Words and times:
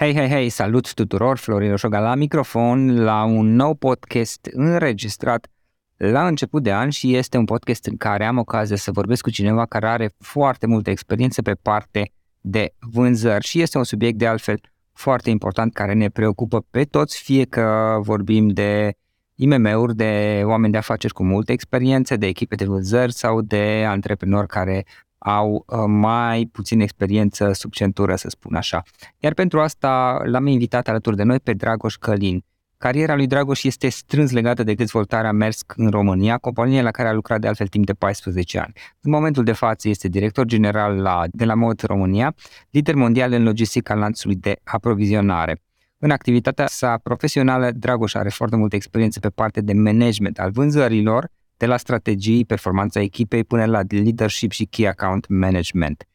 Hei, 0.00 0.14
hei, 0.14 0.28
hei, 0.28 0.48
salut 0.48 0.94
tuturor, 0.94 1.38
Florin 1.38 1.70
Roșoga 1.70 2.00
la 2.00 2.14
microfon, 2.14 3.02
la 3.02 3.24
un 3.24 3.54
nou 3.54 3.74
podcast 3.74 4.48
înregistrat 4.52 5.46
la 5.96 6.26
început 6.26 6.62
de 6.62 6.72
an 6.72 6.90
și 6.90 7.14
este 7.14 7.36
un 7.36 7.44
podcast 7.44 7.86
în 7.86 7.96
care 7.96 8.24
am 8.24 8.38
ocazia 8.38 8.76
să 8.76 8.92
vorbesc 8.92 9.22
cu 9.22 9.30
cineva 9.30 9.66
care 9.66 9.88
are 9.88 10.14
foarte 10.18 10.66
multe 10.66 10.90
experiențe 10.90 11.42
pe 11.42 11.54
parte 11.54 12.12
de 12.40 12.74
vânzări 12.78 13.46
și 13.46 13.60
este 13.60 13.78
un 13.78 13.84
subiect 13.84 14.18
de 14.18 14.26
altfel 14.26 14.60
foarte 14.92 15.30
important 15.30 15.72
care 15.72 15.92
ne 15.92 16.08
preocupă 16.08 16.66
pe 16.70 16.84
toți, 16.84 17.22
fie 17.22 17.44
că 17.44 17.96
vorbim 18.02 18.48
de 18.48 18.92
IMM-uri, 19.34 19.96
de 19.96 20.42
oameni 20.44 20.72
de 20.72 20.78
afaceri 20.78 21.12
cu 21.12 21.24
multe 21.24 21.52
experiențe, 21.52 22.16
de 22.16 22.26
echipe 22.26 22.54
de 22.54 22.64
vânzări 22.64 23.12
sau 23.12 23.40
de 23.40 23.84
antreprenori 23.86 24.46
care 24.46 24.84
au 25.20 25.64
uh, 25.66 25.78
mai 25.86 26.48
puțin 26.52 26.80
experiență 26.80 27.52
sub 27.52 27.72
centură, 27.72 28.16
să 28.16 28.28
spun 28.28 28.54
așa. 28.54 28.82
Iar 29.18 29.34
pentru 29.34 29.60
asta 29.60 30.20
l-am 30.24 30.46
invitat 30.46 30.88
alături 30.88 31.16
de 31.16 31.22
noi 31.22 31.40
pe 31.40 31.52
Dragoș 31.52 31.96
Călin. 31.96 32.44
Cariera 32.78 33.14
lui 33.14 33.26
Dragoș 33.26 33.62
este 33.62 33.88
strâns 33.88 34.30
legată 34.30 34.62
de 34.62 34.74
dezvoltarea 34.74 35.32
Mersk 35.32 35.72
în 35.76 35.90
România, 35.90 36.38
companie 36.38 36.82
la 36.82 36.90
care 36.90 37.08
a 37.08 37.12
lucrat 37.12 37.40
de 37.40 37.46
altfel 37.46 37.66
timp 37.66 37.86
de 37.86 37.92
14 37.92 38.58
ani. 38.58 38.72
În 39.00 39.10
momentul 39.10 39.44
de 39.44 39.52
față 39.52 39.88
este 39.88 40.08
director 40.08 40.44
general 40.44 40.96
la, 40.96 41.24
de 41.30 41.44
la 41.44 41.54
Mod 41.54 41.80
România, 41.80 42.34
lider 42.70 42.94
mondial 42.94 43.32
în 43.32 43.42
logistica 43.42 43.94
lanțului 43.94 44.36
de 44.36 44.56
aprovizionare. 44.64 45.62
În 45.98 46.10
activitatea 46.10 46.66
sa 46.66 46.98
profesională, 47.02 47.70
Dragoș 47.70 48.14
are 48.14 48.28
foarte 48.28 48.56
multă 48.56 48.76
experiență 48.76 49.20
pe 49.20 49.28
partea 49.28 49.62
de 49.62 49.72
management 49.72 50.38
al 50.38 50.50
vânzărilor, 50.50 51.28
de 51.60 51.66
la 51.66 51.76
strategii, 51.76 52.44
performanța 52.44 53.00
echipei 53.00 53.44
până 53.44 53.64
la 53.64 53.80
leadership 53.88 54.50
și 54.50 54.64
key 54.64 54.88
account 54.88 55.28
management. 55.28 56.08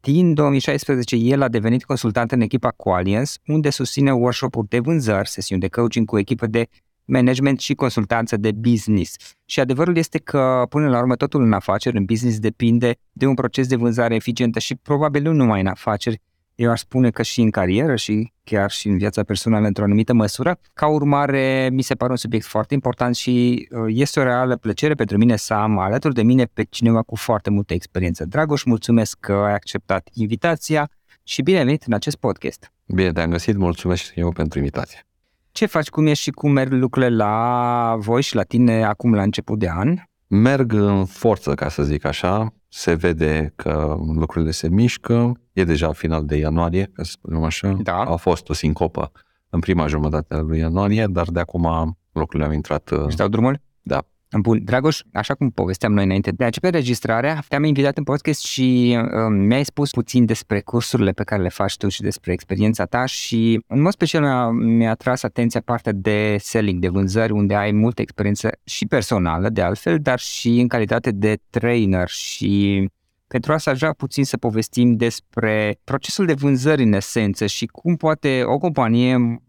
Din 0.00 0.34
2016, 0.34 1.16
el 1.16 1.42
a 1.42 1.48
devenit 1.48 1.84
consultant 1.84 2.32
în 2.32 2.40
echipa 2.40 2.70
Qualiens, 2.70 3.38
unde 3.46 3.70
susține 3.70 4.12
workshop-uri 4.12 4.68
de 4.68 4.78
vânzări, 4.78 5.28
sesiuni 5.28 5.60
de 5.60 5.68
coaching 5.68 6.06
cu 6.06 6.18
echipă 6.18 6.46
de 6.46 6.68
management 7.04 7.60
și 7.60 7.74
consultanță 7.74 8.36
de 8.36 8.52
business. 8.52 9.16
Și 9.44 9.60
adevărul 9.60 9.96
este 9.96 10.18
că, 10.18 10.66
până 10.68 10.88
la 10.88 10.98
urmă, 10.98 11.16
totul 11.16 11.42
în 11.42 11.52
afaceri, 11.52 11.96
în 11.96 12.04
business, 12.04 12.38
depinde 12.38 12.94
de 13.12 13.26
un 13.26 13.34
proces 13.34 13.66
de 13.66 13.76
vânzare 13.76 14.14
eficientă 14.14 14.58
și 14.58 14.74
probabil 14.74 15.22
nu 15.22 15.32
numai 15.32 15.60
în 15.60 15.66
afaceri, 15.66 16.20
eu 16.60 16.70
aș 16.70 16.80
spune 16.80 17.10
că 17.10 17.22
și 17.22 17.40
în 17.40 17.50
carieră 17.50 17.96
și 17.96 18.32
chiar 18.44 18.70
și 18.70 18.88
în 18.88 18.96
viața 18.98 19.22
personală 19.22 19.66
într-o 19.66 19.84
anumită 19.84 20.12
măsură. 20.12 20.58
Ca 20.74 20.86
urmare, 20.86 21.68
mi 21.72 21.82
se 21.82 21.94
pare 21.94 22.10
un 22.10 22.16
subiect 22.16 22.46
foarte 22.46 22.74
important 22.74 23.14
și 23.14 23.66
uh, 23.70 23.84
este 23.88 24.20
o 24.20 24.22
reală 24.22 24.56
plăcere 24.56 24.94
pentru 24.94 25.18
mine 25.18 25.36
să 25.36 25.54
am 25.54 25.78
alături 25.78 26.14
de 26.14 26.22
mine 26.22 26.44
pe 26.44 26.62
cineva 26.70 27.02
cu 27.02 27.16
foarte 27.16 27.50
multă 27.50 27.74
experiență. 27.74 28.24
Dragoș, 28.24 28.62
mulțumesc 28.62 29.16
că 29.20 29.32
ai 29.32 29.54
acceptat 29.54 30.08
invitația 30.12 30.90
și 31.22 31.42
bine 31.42 31.64
venit 31.64 31.82
în 31.82 31.92
acest 31.92 32.16
podcast. 32.16 32.72
Bine 32.86 33.12
te-am 33.12 33.30
găsit, 33.30 33.56
mulțumesc 33.56 34.02
și 34.02 34.12
eu 34.14 34.32
pentru 34.32 34.58
invitație. 34.58 35.06
Ce 35.52 35.66
faci, 35.66 35.88
cum 35.88 36.06
ești 36.06 36.22
și 36.22 36.30
cum 36.30 36.50
merg 36.50 36.72
lucrurile 36.72 37.16
la 37.16 37.96
voi 37.98 38.22
și 38.22 38.34
la 38.34 38.42
tine 38.42 38.84
acum 38.84 39.14
la 39.14 39.22
început 39.22 39.58
de 39.58 39.68
an? 39.68 39.96
Merg 40.26 40.72
în 40.72 41.04
forță, 41.04 41.54
ca 41.54 41.68
să 41.68 41.82
zic 41.82 42.04
așa. 42.04 42.54
Se 42.72 42.94
vede 42.94 43.52
că 43.56 43.96
lucrurile 44.14 44.50
se 44.50 44.68
mișcă. 44.68 45.40
E 45.52 45.64
deja 45.64 45.92
final 45.92 46.24
de 46.24 46.36
ianuarie, 46.36 46.90
ca 46.92 47.02
să 47.02 47.10
spunem 47.10 47.42
așa. 47.42 47.72
Da. 47.82 47.96
A 47.96 48.16
fost 48.16 48.48
o 48.48 48.52
sincopă 48.52 49.12
în 49.48 49.60
prima 49.60 49.86
jumătate 49.86 50.34
a 50.34 50.40
lui 50.40 50.58
ianuarie, 50.58 51.06
dar 51.06 51.28
de 51.30 51.40
acum 51.40 51.96
lucrurile 52.12 52.48
au 52.48 52.54
intrat... 52.54 52.88
Își 52.88 53.16
dau 53.16 53.28
drumul? 53.28 53.60
Da. 53.82 54.02
Bun, 54.38 54.64
Dragoș, 54.64 55.00
așa 55.12 55.34
cum 55.34 55.50
povesteam 55.50 55.92
noi 55.92 56.04
înainte 56.04 56.30
de 56.30 56.42
a 56.42 56.46
începe 56.46 56.68
registrarea, 56.68 57.42
te-am 57.48 57.64
invitat 57.64 57.96
în 57.96 58.04
podcast 58.04 58.44
și 58.44 58.98
uh, 59.02 59.08
mi-ai 59.28 59.64
spus 59.64 59.90
puțin 59.90 60.24
despre 60.24 60.60
cursurile 60.60 61.10
pe 61.10 61.24
care 61.24 61.42
le 61.42 61.48
faci 61.48 61.76
tu 61.76 61.88
și 61.88 62.00
despre 62.00 62.32
experiența 62.32 62.84
ta 62.84 63.04
și 63.04 63.64
în 63.66 63.80
mod 63.80 63.92
special 63.92 64.22
mi-a, 64.22 64.48
mi-a 64.50 64.94
tras 64.94 65.22
atenția 65.22 65.60
partea 65.60 65.92
de 65.92 66.36
selling, 66.38 66.80
de 66.80 66.88
vânzări, 66.88 67.32
unde 67.32 67.54
ai 67.54 67.72
multă 67.72 68.02
experiență 68.02 68.50
și 68.64 68.86
personală 68.86 69.48
de 69.48 69.62
altfel, 69.62 69.98
dar 69.98 70.18
și 70.18 70.60
în 70.60 70.68
calitate 70.68 71.10
de 71.10 71.38
trainer 71.50 72.08
și 72.08 72.88
pentru 73.26 73.52
asta 73.52 73.70
aș 73.70 73.78
vrea 73.78 73.92
puțin 73.92 74.24
să 74.24 74.36
povestim 74.36 74.96
despre 74.96 75.80
procesul 75.84 76.26
de 76.26 76.32
vânzări 76.32 76.82
în 76.82 76.92
esență 76.92 77.46
și 77.46 77.66
cum 77.66 77.96
poate 77.96 78.42
o 78.44 78.58
companie 78.58 79.40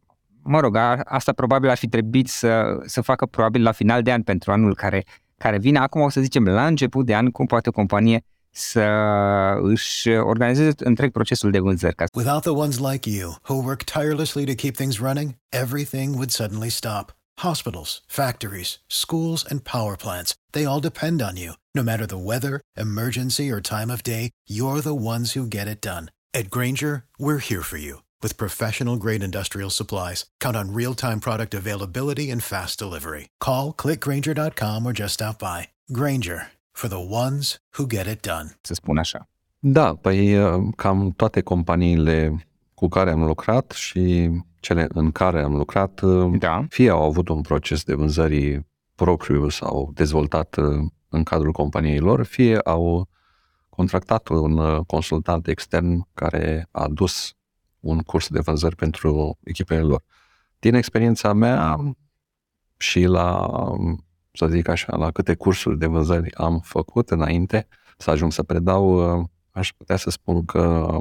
mă 0.44 0.60
rog, 0.60 0.78
asta 1.06 1.32
probabil 1.32 1.70
ar 1.70 1.78
fi 1.78 1.88
trebuit 1.88 2.28
să, 2.28 2.82
să 2.86 3.02
facă 3.02 3.26
probabil 3.26 3.64
la 3.64 3.72
final 3.72 4.02
de 4.02 4.12
an 4.12 4.22
pentru 4.22 4.52
anul 4.52 4.76
care, 4.76 5.04
care 5.38 5.58
vine. 5.58 5.80
Acum 5.80 6.02
o 6.02 6.10
să 6.10 6.22
zicem 6.22 6.44
la 6.44 6.66
început 6.66 7.06
de 7.06 7.16
an 7.16 7.30
cum 7.30 7.46
poate 7.46 7.70
o 7.70 7.72
companie 7.72 8.24
să 8.54 8.84
își 9.62 10.10
organizeze 10.10 10.76
întreg 10.78 11.12
procesul 11.12 11.52
de 11.52 11.60
vânzări. 11.60 11.96
Without 12.14 12.42
the 12.42 12.52
ones 12.52 12.78
like 12.78 13.10
you, 13.10 13.36
who 13.48 13.64
work 13.64 13.84
tirelessly 13.84 14.46
to 14.46 14.54
keep 14.54 14.76
things 14.76 15.00
running, 15.00 15.36
everything 15.50 16.14
would 16.14 16.32
suddenly 16.32 16.70
stop. 16.70 17.14
Hospitals, 17.40 18.02
factories, 18.08 18.82
schools, 18.88 19.46
and 19.50 19.64
power 19.64 19.96
plants, 19.96 20.36
they 20.52 20.66
all 20.66 20.80
depend 20.80 21.22
on 21.22 21.38
you. 21.38 21.54
No 21.74 21.84
matter 21.84 22.06
the 22.06 22.24
weather, 22.32 22.60
emergency, 22.76 23.50
or 23.50 23.62
time 23.62 23.90
of 23.90 24.04
day, 24.04 24.30
you're 24.48 24.82
the 24.82 25.02
ones 25.14 25.34
who 25.34 25.48
get 25.48 25.68
it 25.68 25.82
done. 25.82 26.06
At 26.34 26.50
Granger, 26.50 27.06
we're 27.18 27.40
here 27.50 27.64
for 27.64 27.78
you 27.78 28.02
With 28.24 28.38
professional 28.38 28.98
grade 28.98 29.24
industrial 29.24 29.70
supplies, 29.70 30.26
count 30.38 30.56
on 30.56 30.76
real 30.76 30.94
time 30.94 31.20
product 31.20 31.54
availability 31.54 32.30
and 32.32 32.44
fast 32.44 32.78
delivery. 32.78 33.28
Call 33.38 33.74
clickgranger.com 33.74 34.86
or 34.86 34.94
just 34.94 35.14
stop 35.14 35.40
by. 35.40 35.70
Granger 35.92 36.52
for 36.72 36.88
the 36.88 37.00
ones 37.00 37.58
who 37.78 37.88
get 37.88 38.08
it 38.08 38.22
done. 38.22 38.58
Să 38.62 38.74
spun 38.74 38.98
așa. 38.98 39.28
Da, 39.60 39.96
păi 39.96 40.38
uh, 40.38 40.64
cam 40.76 41.12
toate 41.16 41.42
companiile 41.42 42.48
cu 42.74 42.88
care 42.88 43.12
am 43.12 43.24
lucrat 43.24 43.72
și 43.72 44.30
cele 44.60 44.88
în 44.90 45.12
care 45.12 45.42
am 45.42 45.56
lucrat, 45.56 46.02
uh, 46.02 46.40
da. 46.40 46.66
fie 46.70 46.90
au 46.90 47.04
avut 47.04 47.30
un 47.30 47.42
proces 47.42 47.84
de 47.84 47.94
vânzări 47.94 48.66
propriu 48.96 49.50
sau 49.50 49.92
dezvoltat 49.94 50.56
uh, 50.56 50.86
în 51.10 51.24
cadrul 51.24 51.52
companiei 51.52 52.00
lor, 52.00 52.24
fie 52.24 52.58
au 52.58 53.08
contractat 53.70 54.28
un 54.28 54.84
consultant 54.84 55.48
extern 55.48 56.08
care 56.14 56.68
a 56.72 56.88
dus 56.88 57.36
un 57.82 58.00
curs 58.00 58.28
de 58.28 58.40
vânzări 58.40 58.76
pentru 58.76 59.38
echipele 59.44 59.82
lor. 59.82 60.04
Din 60.60 60.74
experiența 60.74 61.34
mea 61.34 61.78
și 62.78 63.04
la, 63.04 63.50
să 64.32 64.48
zic 64.48 64.68
așa, 64.68 64.96
la 64.96 65.12
câte 65.12 65.36
cursuri 65.36 65.78
de 65.78 65.86
vânzări 65.86 66.36
am 66.36 66.60
făcut 66.60 67.10
înainte 67.10 67.68
să 67.98 68.10
ajung 68.10 68.32
să 68.32 68.44
predau, 68.44 69.00
aș 69.52 69.74
putea 69.78 69.96
să 69.96 70.10
spun 70.10 70.46
că 70.46 70.98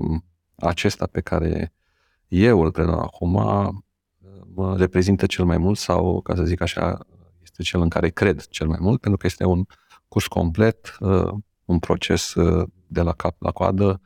acesta 0.56 1.06
pe 1.06 1.20
care 1.20 1.72
eu 2.28 2.62
îl 2.62 2.70
predau 2.70 2.98
acum 2.98 3.32
mă 4.54 4.76
reprezintă 4.76 5.26
cel 5.26 5.44
mai 5.44 5.58
mult 5.58 5.78
sau, 5.78 6.20
ca 6.20 6.34
să 6.34 6.42
zic 6.44 6.60
așa, 6.60 6.98
este 7.42 7.62
cel 7.62 7.80
în 7.80 7.88
care 7.88 8.08
cred 8.08 8.40
cel 8.40 8.66
mai 8.66 8.78
mult, 8.80 9.00
pentru 9.00 9.18
că 9.18 9.26
este 9.26 9.44
un 9.44 9.64
curs 10.08 10.26
complet, 10.26 10.96
uh, 11.00 11.32
un 11.64 11.78
proces 11.78 12.34
uh, 12.34 12.68
de 12.86 13.02
la 13.02 13.12
cap 13.12 13.42
la 13.42 13.50
coadă, 13.50 14.00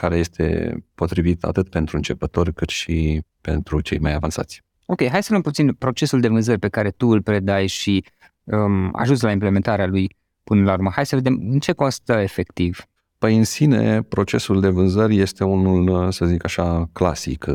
care 0.00 0.16
este 0.16 0.76
potrivit 0.94 1.44
atât 1.44 1.68
pentru 1.68 1.96
începători 1.96 2.54
cât 2.54 2.68
și 2.68 3.22
pentru 3.40 3.80
cei 3.80 3.98
mai 3.98 4.14
avansați. 4.14 4.62
Ok, 4.86 5.08
hai 5.08 5.22
să 5.22 5.28
luăm 5.30 5.42
puțin 5.42 5.72
procesul 5.72 6.20
de 6.20 6.28
vânzări 6.28 6.58
pe 6.58 6.68
care 6.68 6.90
tu 6.90 7.06
îl 7.06 7.22
predai 7.22 7.66
și 7.66 8.04
um, 8.44 8.90
ajuți 8.92 9.24
la 9.24 9.30
implementarea 9.30 9.86
lui 9.86 10.16
până 10.44 10.62
la 10.62 10.72
urmă. 10.72 10.90
Hai 10.94 11.06
să 11.06 11.16
vedem 11.16 11.38
în 11.50 11.58
ce 11.58 11.72
constă 11.72 12.12
efectiv. 12.12 12.84
Păi 13.18 13.36
în 13.36 13.44
sine, 13.44 14.02
procesul 14.02 14.60
de 14.60 14.68
vânzări 14.68 15.18
este 15.18 15.44
unul, 15.44 16.10
să 16.10 16.24
zic 16.24 16.44
așa, 16.44 16.88
clasic. 16.92 17.46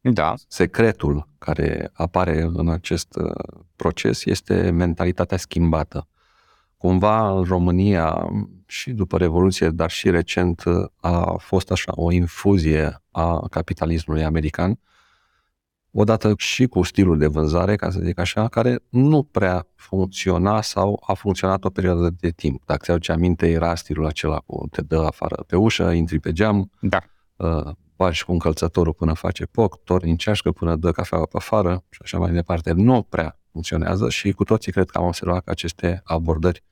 Da. 0.00 0.34
Secretul 0.48 1.28
care 1.38 1.90
apare 1.92 2.50
în 2.52 2.68
acest 2.68 3.16
uh, 3.16 3.62
proces 3.76 4.24
este 4.24 4.70
mentalitatea 4.70 5.36
schimbată. 5.36 6.08
Cumva 6.82 7.30
în 7.30 7.42
România 7.42 8.30
și 8.66 8.92
după 8.92 9.18
Revoluție, 9.18 9.68
dar 9.68 9.90
și 9.90 10.10
recent, 10.10 10.62
a 11.00 11.34
fost 11.38 11.70
așa 11.70 11.92
o 11.94 12.12
infuzie 12.12 13.02
a 13.10 13.48
capitalismului 13.50 14.24
american, 14.24 14.78
odată 15.90 16.34
și 16.36 16.66
cu 16.66 16.82
stilul 16.82 17.18
de 17.18 17.26
vânzare, 17.26 17.76
ca 17.76 17.90
să 17.90 18.00
zic 18.02 18.18
așa, 18.18 18.48
care 18.48 18.78
nu 18.88 19.22
prea 19.22 19.66
funcționa 19.74 20.60
sau 20.60 21.02
a 21.06 21.14
funcționat 21.14 21.64
o 21.64 21.70
perioadă 21.70 22.14
de 22.20 22.30
timp. 22.30 22.62
Dacă 22.66 22.80
ți-aduce 22.84 23.12
aminte, 23.12 23.50
era 23.50 23.74
stilul 23.74 24.06
acela 24.06 24.38
cu 24.46 24.66
te 24.70 24.82
dă 24.82 25.04
afară 25.06 25.44
pe 25.46 25.56
ușă, 25.56 25.90
intri 25.90 26.20
pe 26.20 26.32
geam, 26.32 26.70
da. 26.80 26.98
uh, 27.36 27.72
bagi 27.96 28.24
cu 28.24 28.32
încălțătorul 28.32 28.92
până 28.92 29.12
face 29.12 29.44
poc, 29.44 29.82
torni 29.84 30.10
în 30.10 30.16
ceașcă 30.16 30.52
până 30.52 30.76
dă 30.76 30.92
cafea 30.92 31.18
pe 31.18 31.36
afară 31.36 31.84
și 31.90 32.00
așa 32.02 32.18
mai 32.18 32.32
departe. 32.32 32.72
Nu 32.72 33.02
prea 33.02 33.38
funcționează 33.50 34.08
și 34.08 34.32
cu 34.32 34.44
toții 34.44 34.72
cred 34.72 34.90
că 34.90 34.98
am 34.98 35.06
observat 35.06 35.44
că 35.44 35.50
aceste 35.50 36.00
abordări 36.04 36.62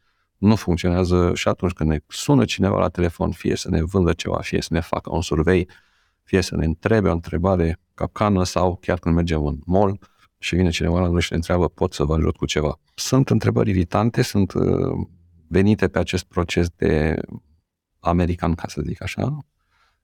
nu 0.41 0.57
funcționează 0.57 1.35
și 1.35 1.49
atunci 1.49 1.73
când 1.73 1.91
ne 1.91 1.99
sună 2.07 2.45
cineva 2.45 2.79
la 2.79 2.89
telefon, 2.89 3.31
fie 3.31 3.57
să 3.57 3.71
ne 3.71 3.83
vândă 3.83 4.13
ceva, 4.13 4.39
fie 4.41 4.61
să 4.61 4.69
ne 4.71 4.81
facă 4.81 5.15
un 5.15 5.23
survey, 5.23 5.69
fie 6.23 6.41
să 6.41 6.57
ne 6.57 6.65
întrebe 6.65 7.09
o 7.09 7.13
întrebare 7.13 7.81
capcană 7.95 8.45
sau 8.45 8.77
chiar 8.77 8.99
când 8.99 9.15
mergem 9.15 9.47
în 9.47 9.59
mall 9.67 9.99
și 10.39 10.55
vine 10.55 10.71
cineva 10.71 11.01
la 11.01 11.09
noi 11.09 11.21
și 11.21 11.29
ne 11.31 11.37
întreabă 11.37 11.69
pot 11.69 11.93
să 11.93 12.05
vă 12.05 12.15
ajut 12.15 12.37
cu 12.37 12.47
ceva. 12.47 12.81
Sunt 12.95 13.31
întrebări 13.31 13.71
iritante, 13.71 14.23
sunt 14.23 14.53
uh, 14.53 15.07
venite 15.49 15.89
pe 15.89 15.99
acest 15.99 16.25
proces 16.25 16.69
de 16.69 17.17
american, 17.99 18.55
ca 18.55 18.69
să 18.69 18.81
zic 18.85 19.03
așa. 19.03 19.39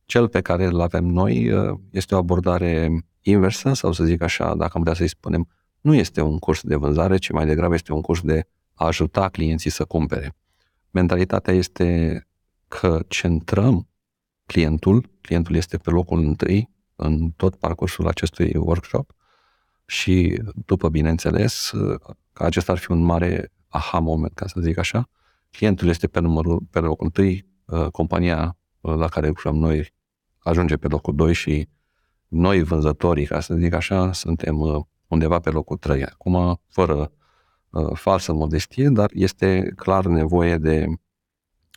Cel 0.04 0.28
pe 0.28 0.40
care 0.40 0.64
îl 0.64 0.80
avem 0.80 1.04
noi 1.04 1.52
uh, 1.52 1.78
este 1.90 2.14
o 2.14 2.18
abordare 2.18 3.04
inversă, 3.20 3.72
sau 3.72 3.92
să 3.92 4.04
zic 4.04 4.22
așa, 4.22 4.54
dacă 4.54 4.70
am 4.74 4.80
putea 4.80 4.94
să-i 4.94 5.08
spunem, 5.08 5.48
nu 5.80 5.94
este 5.94 6.20
un 6.20 6.38
curs 6.38 6.62
de 6.62 6.74
vânzare, 6.74 7.16
ci 7.16 7.30
mai 7.30 7.46
degrabă 7.46 7.74
este 7.74 7.92
un 7.92 8.00
curs 8.00 8.20
de 8.20 8.46
a 8.76 8.86
ajuta 8.86 9.28
clienții 9.28 9.70
să 9.70 9.84
cumpere. 9.84 10.36
Mentalitatea 10.90 11.54
este 11.54 12.20
că 12.68 13.00
centrăm 13.08 13.88
clientul, 14.46 15.10
clientul 15.20 15.54
este 15.54 15.76
pe 15.76 15.90
locul 15.90 16.18
întâi 16.18 16.70
în 16.96 17.30
tot 17.30 17.54
parcursul 17.54 18.08
acestui 18.08 18.52
workshop 18.56 19.14
și 19.86 20.42
după, 20.66 20.88
bineînțeles, 20.88 21.72
că 22.32 22.44
acesta 22.44 22.72
ar 22.72 22.78
fi 22.78 22.90
un 22.90 23.00
mare 23.00 23.52
aha 23.68 23.98
moment, 23.98 24.34
ca 24.34 24.46
să 24.46 24.60
zic 24.60 24.78
așa, 24.78 25.08
clientul 25.50 25.88
este 25.88 26.06
pe, 26.06 26.20
numărul, 26.20 26.60
pe 26.70 26.78
locul 26.78 27.04
întâi, 27.04 27.46
uh, 27.64 27.86
compania 27.86 28.56
uh, 28.80 28.94
la 28.94 29.08
care 29.08 29.26
lucrăm 29.26 29.56
noi 29.56 29.94
ajunge 30.38 30.76
pe 30.76 30.88
locul 30.88 31.14
2 31.14 31.32
și 31.32 31.68
noi 32.28 32.62
vânzătorii, 32.62 33.26
ca 33.26 33.40
să 33.40 33.54
zic 33.54 33.72
așa, 33.72 34.12
suntem 34.12 34.60
uh, 34.60 34.84
undeva 35.06 35.38
pe 35.38 35.50
locul 35.50 35.76
3. 35.76 36.04
Acum, 36.04 36.60
fără 36.68 36.94
uh, 36.94 37.08
falsă 37.94 38.32
modestie, 38.32 38.88
dar 38.88 39.10
este 39.12 39.72
clar 39.76 40.06
nevoie 40.06 40.56
de 40.56 40.86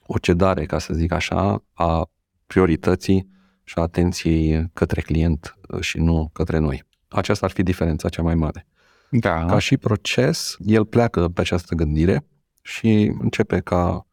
o 0.06 0.18
cedare, 0.18 0.66
ca 0.66 0.80
să 0.80 0.94
zic 0.94 1.12
așa, 1.12 1.64
a 1.74 2.10
priorității 2.46 3.30
și 3.64 3.74
a 3.78 3.82
atenției 3.82 4.70
către 4.74 5.02
client 5.02 5.58
uh, 5.68 5.80
și 5.80 5.98
nu 5.98 6.30
către 6.34 6.58
noi. 6.58 6.84
Aceasta 7.08 7.46
ar 7.46 7.52
fi 7.52 7.64
diferența 7.64 8.10
cea 8.10 8.22
mai 8.22 8.36
mare. 8.36 8.68
Da. 9.10 9.46
Ca 9.46 9.60
și 9.60 9.78
proces, 9.78 10.56
el 10.60 10.86
pleacă 10.86 11.28
pe 11.28 11.42
această 11.42 11.76
gândire 11.76 12.26
și 12.62 13.16
începe 13.20 13.60
ca, 13.60 14.08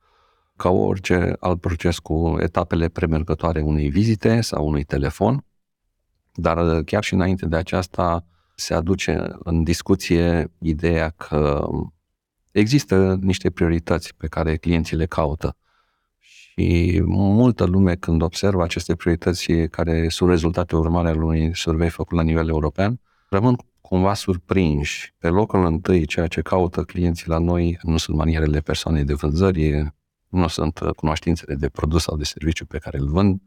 ca 0.57 0.69
orice 0.69 1.37
alt 1.41 1.61
proces 1.61 1.99
cu 1.99 2.37
etapele 2.41 2.89
premergătoare 2.89 3.61
unei 3.61 3.89
vizite 3.89 4.41
sau 4.41 4.67
unui 4.67 4.85
telefon, 4.85 5.45
dar 6.33 6.57
uh, 6.57 6.85
chiar 6.85 7.05
și 7.05 7.15
înainte 7.15 7.47
de 7.47 7.57
aceasta 7.57 8.27
se 8.59 8.75
aduce 8.75 9.37
în 9.39 9.63
discuție 9.63 10.53
ideea 10.59 11.09
că 11.11 11.69
există 12.51 13.19
niște 13.21 13.51
priorități 13.51 14.15
pe 14.15 14.27
care 14.27 14.57
clienții 14.57 14.97
le 14.97 15.07
caută. 15.07 15.57
Și 16.19 17.01
multă 17.05 17.65
lume, 17.65 17.95
când 17.95 18.23
observă 18.23 18.63
aceste 18.63 18.95
priorități 18.95 19.53
care 19.53 20.09
sunt 20.09 20.31
rezultate 20.31 20.77
urmare 20.77 21.09
al 21.09 21.23
unui 21.23 21.57
survey 21.57 21.89
făcut 21.89 22.17
la 22.17 22.23
nivel 22.23 22.49
european, 22.49 23.01
rămân 23.29 23.57
cumva 23.81 24.15
surprinși. 24.15 25.15
Pe 25.19 25.29
locul 25.29 25.65
întâi, 25.65 26.07
ceea 26.07 26.27
ce 26.27 26.41
caută 26.41 26.83
clienții 26.83 27.29
la 27.29 27.39
noi 27.39 27.79
nu 27.83 27.97
sunt 27.97 28.17
manierele 28.17 28.61
persoanei 28.61 29.05
de 29.05 29.15
vânzări, 29.15 29.93
nu 30.29 30.49
sunt 30.49 30.79
cunoștințele 30.97 31.55
de 31.55 31.69
produs 31.69 32.03
sau 32.03 32.17
de 32.17 32.25
serviciu 32.25 32.67
pe 32.67 32.79
care 32.79 32.99
îl 32.99 33.09
vând, 33.09 33.41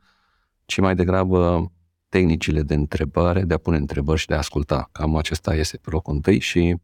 ci 0.66 0.80
mai 0.80 0.96
degrabă 0.96 1.72
tehnicile 2.10 2.62
de 2.62 2.74
întrebare, 2.74 3.42
de 3.44 3.54
a 3.54 3.58
pune 3.58 3.78
întrebări 3.78 4.20
și 4.20 4.28
de 4.28 4.34
a 4.34 4.38
asculta. 4.38 4.90
Cam 4.92 5.16
acesta 5.16 5.56
este 5.56 5.78
pe 5.78 5.90
locul 5.92 6.14
întâi 6.14 6.40
și 6.40 6.76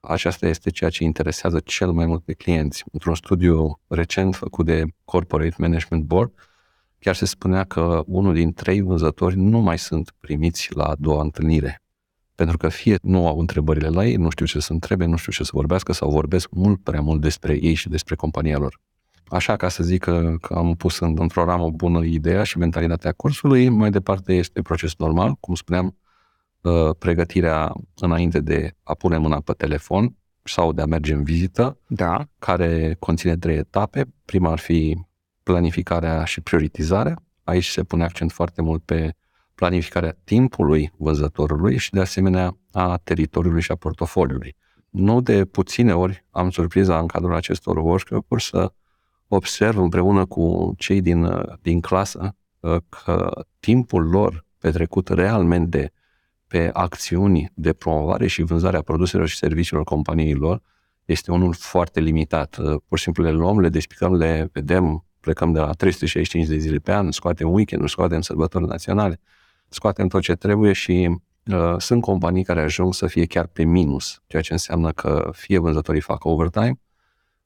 aceasta 0.00 0.46
este 0.46 0.70
ceea 0.70 0.90
ce 0.90 1.04
interesează 1.04 1.60
cel 1.60 1.90
mai 1.92 2.06
mult 2.06 2.24
pe 2.24 2.32
clienți. 2.32 2.84
Într-un 2.92 3.14
studiu 3.14 3.80
recent 3.86 4.34
făcut 4.34 4.66
de 4.66 4.84
Corporate 5.04 5.54
Management 5.58 6.04
Board, 6.04 6.32
chiar 6.98 7.14
se 7.14 7.24
spunea 7.24 7.64
că 7.64 8.02
unul 8.06 8.34
din 8.34 8.52
trei 8.52 8.80
vânzători 8.80 9.36
nu 9.36 9.58
mai 9.58 9.78
sunt 9.78 10.14
primiți 10.20 10.74
la 10.74 10.84
a 10.84 10.94
doua 10.98 11.22
întâlnire. 11.22 11.82
Pentru 12.34 12.56
că 12.56 12.68
fie 12.68 12.98
nu 13.02 13.26
au 13.26 13.38
întrebările 13.38 13.88
la 13.88 14.06
ei, 14.06 14.16
nu 14.16 14.30
știu 14.30 14.46
ce 14.46 14.60
să 14.60 14.72
întrebe, 14.72 15.04
nu 15.04 15.16
știu 15.16 15.32
ce 15.32 15.42
să 15.42 15.50
vorbească 15.52 15.92
sau 15.92 16.10
vorbesc 16.10 16.50
mult 16.50 16.82
prea 16.82 17.00
mult 17.00 17.20
despre 17.20 17.58
ei 17.60 17.74
și 17.74 17.88
despre 17.88 18.14
compania 18.14 18.58
lor. 18.58 18.80
Așa 19.30 19.56
ca 19.56 19.68
să 19.68 19.82
zic 19.82 20.02
că, 20.02 20.34
că 20.40 20.54
am 20.54 20.74
pus 20.74 20.98
în, 20.98 21.14
în 21.18 21.26
program 21.26 21.60
o 21.60 21.70
bună 21.70 22.04
idee 22.04 22.42
și 22.42 22.58
mentalitatea 22.58 23.12
cursului, 23.12 23.68
mai 23.68 23.90
departe 23.90 24.34
este 24.34 24.62
proces 24.62 24.96
normal, 24.96 25.34
cum 25.34 25.54
spuneam, 25.54 25.96
uh, 26.60 26.90
pregătirea 26.98 27.72
înainte 27.94 28.40
de 28.40 28.74
a 28.82 28.94
pune 28.94 29.18
mâna 29.18 29.40
pe 29.40 29.52
telefon 29.52 30.16
sau 30.42 30.72
de 30.72 30.82
a 30.82 30.86
merge 30.86 31.12
în 31.12 31.22
vizită, 31.22 31.78
da. 31.86 32.28
care 32.38 32.96
conține 32.98 33.36
trei 33.36 33.56
etape. 33.56 34.14
Prima 34.24 34.50
ar 34.50 34.58
fi 34.58 34.98
planificarea 35.42 36.24
și 36.24 36.40
prioritizarea. 36.40 37.22
Aici 37.44 37.68
se 37.68 37.82
pune 37.82 38.04
accent 38.04 38.32
foarte 38.32 38.62
mult 38.62 38.82
pe 38.82 39.14
planificarea 39.54 40.16
timpului 40.24 40.92
vânzătorului 40.96 41.76
și 41.76 41.90
de 41.90 42.00
asemenea 42.00 42.56
a 42.72 42.96
teritoriului 42.96 43.62
și 43.62 43.70
a 43.70 43.74
portofoliului. 43.74 44.56
Nu 44.90 45.20
de 45.20 45.44
puține 45.44 45.94
ori 45.94 46.26
am 46.30 46.50
surpriza 46.50 46.98
în 46.98 47.06
cadrul 47.06 47.34
acestor 47.34 47.76
workshop-uri 47.76 48.42
să 48.42 48.72
observ 49.32 49.78
împreună 49.78 50.24
cu 50.26 50.74
cei 50.78 51.00
din, 51.00 51.28
din 51.62 51.80
clasă 51.80 52.36
uh, 52.60 52.76
că 52.88 53.44
timpul 53.60 54.08
lor 54.08 54.46
petrecut 54.58 55.08
realmente 55.08 55.92
pe 56.46 56.70
acțiuni 56.72 57.52
de 57.54 57.72
promovare 57.72 58.26
și 58.26 58.42
vânzare 58.42 58.76
a 58.76 58.82
produselor 58.82 59.26
și 59.26 59.36
serviciilor 59.36 59.84
companiei 59.84 60.34
lor 60.34 60.62
este 61.04 61.32
unul 61.32 61.54
foarte 61.54 62.00
limitat. 62.00 62.56
Uh, 62.56 62.80
pur 62.88 62.98
și 62.98 63.04
simplu 63.04 63.22
le 63.22 63.30
luăm, 63.30 63.60
le 63.60 63.68
despicăm, 63.68 64.14
le 64.14 64.48
vedem, 64.52 65.04
plecăm 65.20 65.52
de 65.52 65.58
la 65.58 65.72
365 65.72 66.46
de 66.46 66.56
zile 66.56 66.78
pe 66.78 66.92
an, 66.92 67.10
scoatem 67.10 67.52
weekend 67.52 67.88
scoatem 67.88 68.20
sărbători 68.20 68.66
naționale, 68.66 69.20
scoatem 69.68 70.08
tot 70.08 70.22
ce 70.22 70.34
trebuie 70.34 70.72
și 70.72 71.18
uh, 71.46 71.74
sunt 71.78 72.02
companii 72.02 72.44
care 72.44 72.60
ajung 72.60 72.94
să 72.94 73.06
fie 73.06 73.26
chiar 73.26 73.46
pe 73.46 73.64
minus, 73.64 74.22
ceea 74.26 74.42
ce 74.42 74.52
înseamnă 74.52 74.92
că 74.92 75.30
fie 75.32 75.58
vânzătorii 75.58 76.00
fac 76.00 76.24
overtime, 76.24 76.80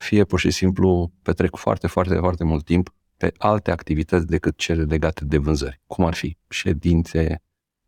fie 0.05 0.25
pur 0.25 0.39
și 0.39 0.51
simplu 0.51 1.13
petrec 1.23 1.57
foarte, 1.57 1.87
foarte, 1.87 2.15
foarte 2.15 2.45
mult 2.45 2.65
timp 2.65 2.95
pe 3.17 3.33
alte 3.39 3.71
activități 3.71 4.27
decât 4.27 4.57
cele 4.57 4.83
legate 4.83 5.25
de 5.25 5.39
vânzări, 5.39 5.81
cum 5.87 6.05
ar 6.05 6.15
fi 6.15 6.37
ședințe 6.49 7.43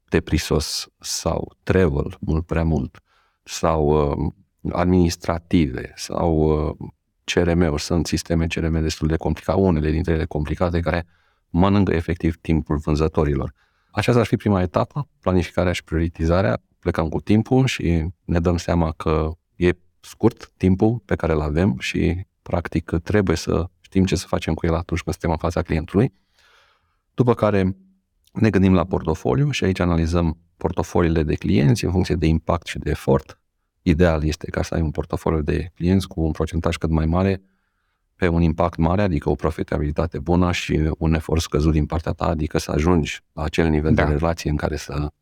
de 0.08 0.20
prisos 0.20 0.88
sau 1.00 1.56
travel 1.62 2.16
mult 2.20 2.46
prea 2.46 2.64
mult, 2.64 3.02
sau 3.42 4.10
uh, 4.10 4.32
administrative, 4.72 5.92
sau 5.94 6.32
uh, 6.38 6.88
CRM-uri, 7.24 7.82
sunt 7.82 8.06
sisteme 8.06 8.46
CRM 8.46 8.80
destul 8.80 9.08
de 9.08 9.16
complicate, 9.16 9.58
unele 9.60 9.90
dintre 9.90 10.12
ele 10.12 10.24
complicate, 10.24 10.80
care 10.80 11.06
mănâncă 11.48 11.94
efectiv 11.94 12.36
timpul 12.36 12.76
vânzătorilor. 12.76 13.52
Aceasta 13.90 14.20
ar 14.20 14.26
fi 14.26 14.36
prima 14.36 14.62
etapă, 14.62 15.08
planificarea 15.20 15.72
și 15.72 15.84
prioritizarea. 15.84 16.62
Plecăm 16.78 17.08
cu 17.08 17.20
timpul 17.20 17.66
și 17.66 18.06
ne 18.24 18.40
dăm 18.40 18.56
seama 18.56 18.92
că 18.92 19.30
e 19.56 19.72
scurt 20.06 20.52
timpul 20.56 21.02
pe 21.04 21.14
care 21.14 21.32
îl 21.32 21.40
avem 21.40 21.78
și 21.78 22.26
practic 22.42 22.90
trebuie 23.02 23.36
să 23.36 23.68
știm 23.80 24.04
ce 24.04 24.16
să 24.16 24.26
facem 24.26 24.54
cu 24.54 24.66
el 24.66 24.74
atunci 24.74 25.00
când 25.00 25.16
suntem 25.16 25.30
în 25.30 25.36
fața 25.36 25.62
clientului. 25.62 26.12
După 27.14 27.34
care 27.34 27.76
ne 28.32 28.50
gândim 28.50 28.74
la 28.74 28.84
portofoliu 28.84 29.50
și 29.50 29.64
aici 29.64 29.78
analizăm 29.78 30.38
portofoliile 30.56 31.22
de 31.22 31.34
clienți 31.34 31.84
în 31.84 31.90
funcție 31.90 32.14
de 32.14 32.26
impact 32.26 32.66
și 32.66 32.78
de 32.78 32.90
efort. 32.90 33.40
Ideal 33.82 34.24
este 34.24 34.50
ca 34.50 34.62
să 34.62 34.74
ai 34.74 34.80
un 34.80 34.90
portofoliu 34.90 35.42
de 35.42 35.70
clienți 35.74 36.08
cu 36.08 36.20
un 36.20 36.32
procentaj 36.32 36.76
cât 36.76 36.90
mai 36.90 37.06
mare 37.06 37.42
pe 38.16 38.28
un 38.28 38.42
impact 38.42 38.76
mare, 38.76 39.02
adică 39.02 39.30
o 39.30 39.34
profitabilitate 39.34 40.18
bună 40.18 40.52
și 40.52 40.90
un 40.98 41.14
efort 41.14 41.40
scăzut 41.40 41.72
din 41.72 41.86
partea 41.86 42.12
ta, 42.12 42.26
adică 42.26 42.58
să 42.58 42.70
ajungi 42.70 43.20
la 43.32 43.42
acel 43.42 43.68
nivel 43.68 43.94
da. 43.94 44.04
de 44.04 44.12
relație 44.12 44.50
în 44.50 44.56
care 44.56 44.76
să 44.76 45.12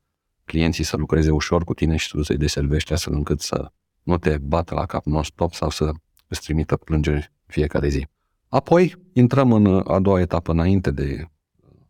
clienții 0.45 0.85
să 0.85 0.97
lucreze 0.97 1.31
ușor 1.31 1.65
cu 1.65 1.75
tine 1.75 1.97
și 1.97 2.09
tu 2.09 2.23
să-i 2.23 2.37
deservești 2.37 2.93
astfel 2.93 3.13
încât 3.13 3.41
să 3.41 3.73
nu 4.05 4.19
te 4.19 4.39
bată 4.39 4.75
la 4.75 4.87
cap 4.87 5.05
non-stop 5.05 5.53
sau 5.53 5.71
să 5.71 5.93
îți 6.29 6.41
trimită 6.41 6.77
plângeri 6.77 7.33
fiecare 7.47 7.89
zi. 7.89 8.07
Apoi 8.49 8.95
intrăm 9.13 9.53
în 9.53 9.83
a 9.87 9.99
doua 9.99 10.21
etapă 10.21 10.53
înainte 10.53 10.91
de 10.91 11.29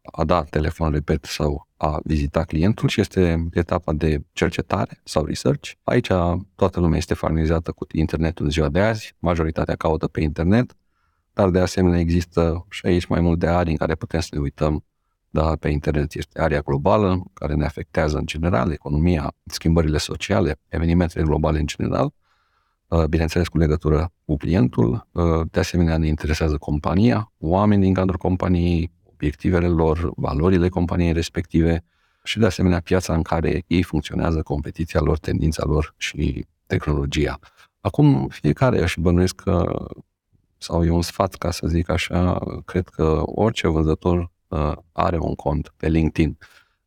a 0.03 0.25
da 0.25 0.43
telefon 0.43 0.91
repet 0.93 1.25
sau 1.25 1.69
a 1.77 2.01
vizita 2.05 2.45
clientul 2.45 2.89
și 2.89 3.01
este 3.01 3.49
etapa 3.53 3.93
de 3.93 4.25
cercetare 4.33 5.01
sau 5.05 5.25
research. 5.25 5.71
Aici 5.83 6.07
toată 6.55 6.81
lumea 6.81 6.97
este 6.97 7.15
familiarizată 7.15 7.73
cu 7.73 7.87
internetul 7.93 8.45
în 8.45 8.51
ziua 8.51 8.69
de 8.69 8.81
azi, 8.81 9.15
majoritatea 9.19 9.77
caută 9.77 10.07
pe 10.07 10.21
internet, 10.21 10.77
dar 11.33 11.51
de 11.51 11.59
asemenea 11.59 11.99
există 11.99 12.67
și 12.71 12.87
aici 12.87 13.07
mai 13.07 13.21
multe 13.21 13.47
arii 13.47 13.73
în 13.73 13.79
care 13.79 13.95
putem 13.95 14.21
să 14.21 14.29
ne 14.33 14.41
uităm 14.41 14.85
da, 15.35 15.57
pe 15.57 15.69
internet. 15.69 16.15
Este 16.15 16.41
area 16.41 16.61
globală 16.61 17.23
care 17.33 17.55
ne 17.55 17.65
afectează 17.65 18.17
în 18.17 18.27
general, 18.27 18.71
economia, 18.71 19.35
schimbările 19.45 19.99
sociale, 19.99 20.61
evenimentele 20.69 21.25
globale 21.25 21.59
în 21.59 21.67
general, 21.67 22.13
uh, 22.89 23.05
bineînțeles 23.05 23.49
cu 23.49 23.59
legătură 23.59 24.13
cu 24.25 24.37
clientul, 24.37 25.09
uh, 25.13 25.47
de 25.51 25.59
asemenea 25.61 25.97
ne 25.97 26.07
interesează 26.07 26.57
compania, 26.57 27.33
oameni 27.39 27.83
din 27.83 27.95
cadrul 27.95 28.17
companiei, 28.17 28.93
obiectivele 29.13 29.69
lor, 29.69 30.13
valorile 30.17 30.69
companiei 30.69 31.13
respective 31.13 31.85
și 32.23 32.39
de 32.39 32.47
asemenea 32.47 32.81
piața 32.81 33.15
în 33.15 33.23
care 33.23 33.65
ei 33.67 33.83
funcționează, 33.83 34.43
competiția 34.43 35.01
lor, 35.01 35.19
tendința 35.19 35.63
lor 35.67 35.95
și 35.97 36.47
tehnologia. 36.67 37.39
Acum 37.81 38.29
fiecare 38.29 38.83
își 38.83 39.01
bănuiesc 39.01 39.35
că 39.35 39.87
sau 40.59 40.85
e 40.85 40.91
un 40.91 41.03
sfat, 41.03 41.35
ca 41.35 41.51
să 41.51 41.67
zic 41.67 41.89
așa, 41.89 42.39
cred 42.65 42.89
că 42.89 43.23
orice 43.25 43.69
vânzător 43.69 44.19
uh, 44.19 44.29
are 44.93 45.19
un 45.19 45.35
cont 45.35 45.75
pe 45.77 45.89
LinkedIn, 45.89 46.39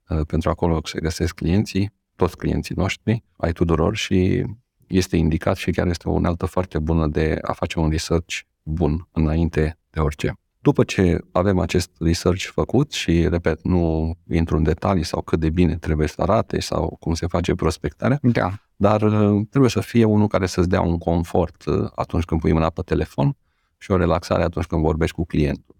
uh, 0.10 0.20
pentru 0.28 0.50
acolo 0.50 0.80
se 0.84 1.00
găsesc 1.00 1.36
clienții, 1.36 1.94
toți 2.16 2.38
clienții 2.38 2.76
noștri, 2.78 3.24
ai 3.38 3.52
tuturor 3.52 3.96
și 3.96 4.46
este 4.88 5.18
indicat 5.18 5.56
și 5.56 5.72
chiar 5.72 5.88
este 5.88 6.10
o 6.10 6.12
unealtă 6.12 6.46
foarte 6.46 6.80
bună 6.80 7.08
de 7.08 7.38
a 7.42 7.54
face 7.54 7.80
un 7.80 7.90
research 7.90 8.40
bun 8.64 9.08
înainte 9.12 9.80
de 9.90 10.00
orice. 10.00 10.40
După 10.60 10.84
ce 10.84 11.20
avem 11.32 11.60
acest 11.60 11.90
research 12.00 12.44
făcut 12.44 12.92
și, 12.92 13.28
repet, 13.28 13.64
nu 13.64 14.14
intru 14.30 14.58
în 14.58 14.64
detalii 14.64 15.04
sau 15.04 15.22
cât 15.22 15.40
de 15.40 15.50
bine 15.50 15.78
trebuie 15.78 16.08
să 16.08 16.22
arate 16.22 16.60
sau 16.60 16.98
cum 17.00 17.14
se 17.14 17.28
face 17.28 17.56
prospectarea, 17.56 18.20
da. 18.22 18.54
dar 18.76 19.02
uh, 19.02 19.46
trebuie 19.50 19.72
să 19.72 19.80
fie 19.80 20.04
unul 20.04 20.28
care 20.28 20.46
să-ți 20.46 20.70
dea 20.70 20.82
un 20.82 20.98
confort 20.98 21.66
uh, 21.66 21.90
atunci 21.96 22.24
când 22.24 22.42
pui 22.42 22.54
mâna 22.54 22.70
pe 22.70 22.82
telefon 22.82 23.36
și 23.78 23.92
o 23.92 23.98
relaxare 23.98 24.44
atunci 24.44 24.66
când 24.66 24.82
vorbești 24.82 25.16
cu 25.16 25.26
clientul 25.26 25.77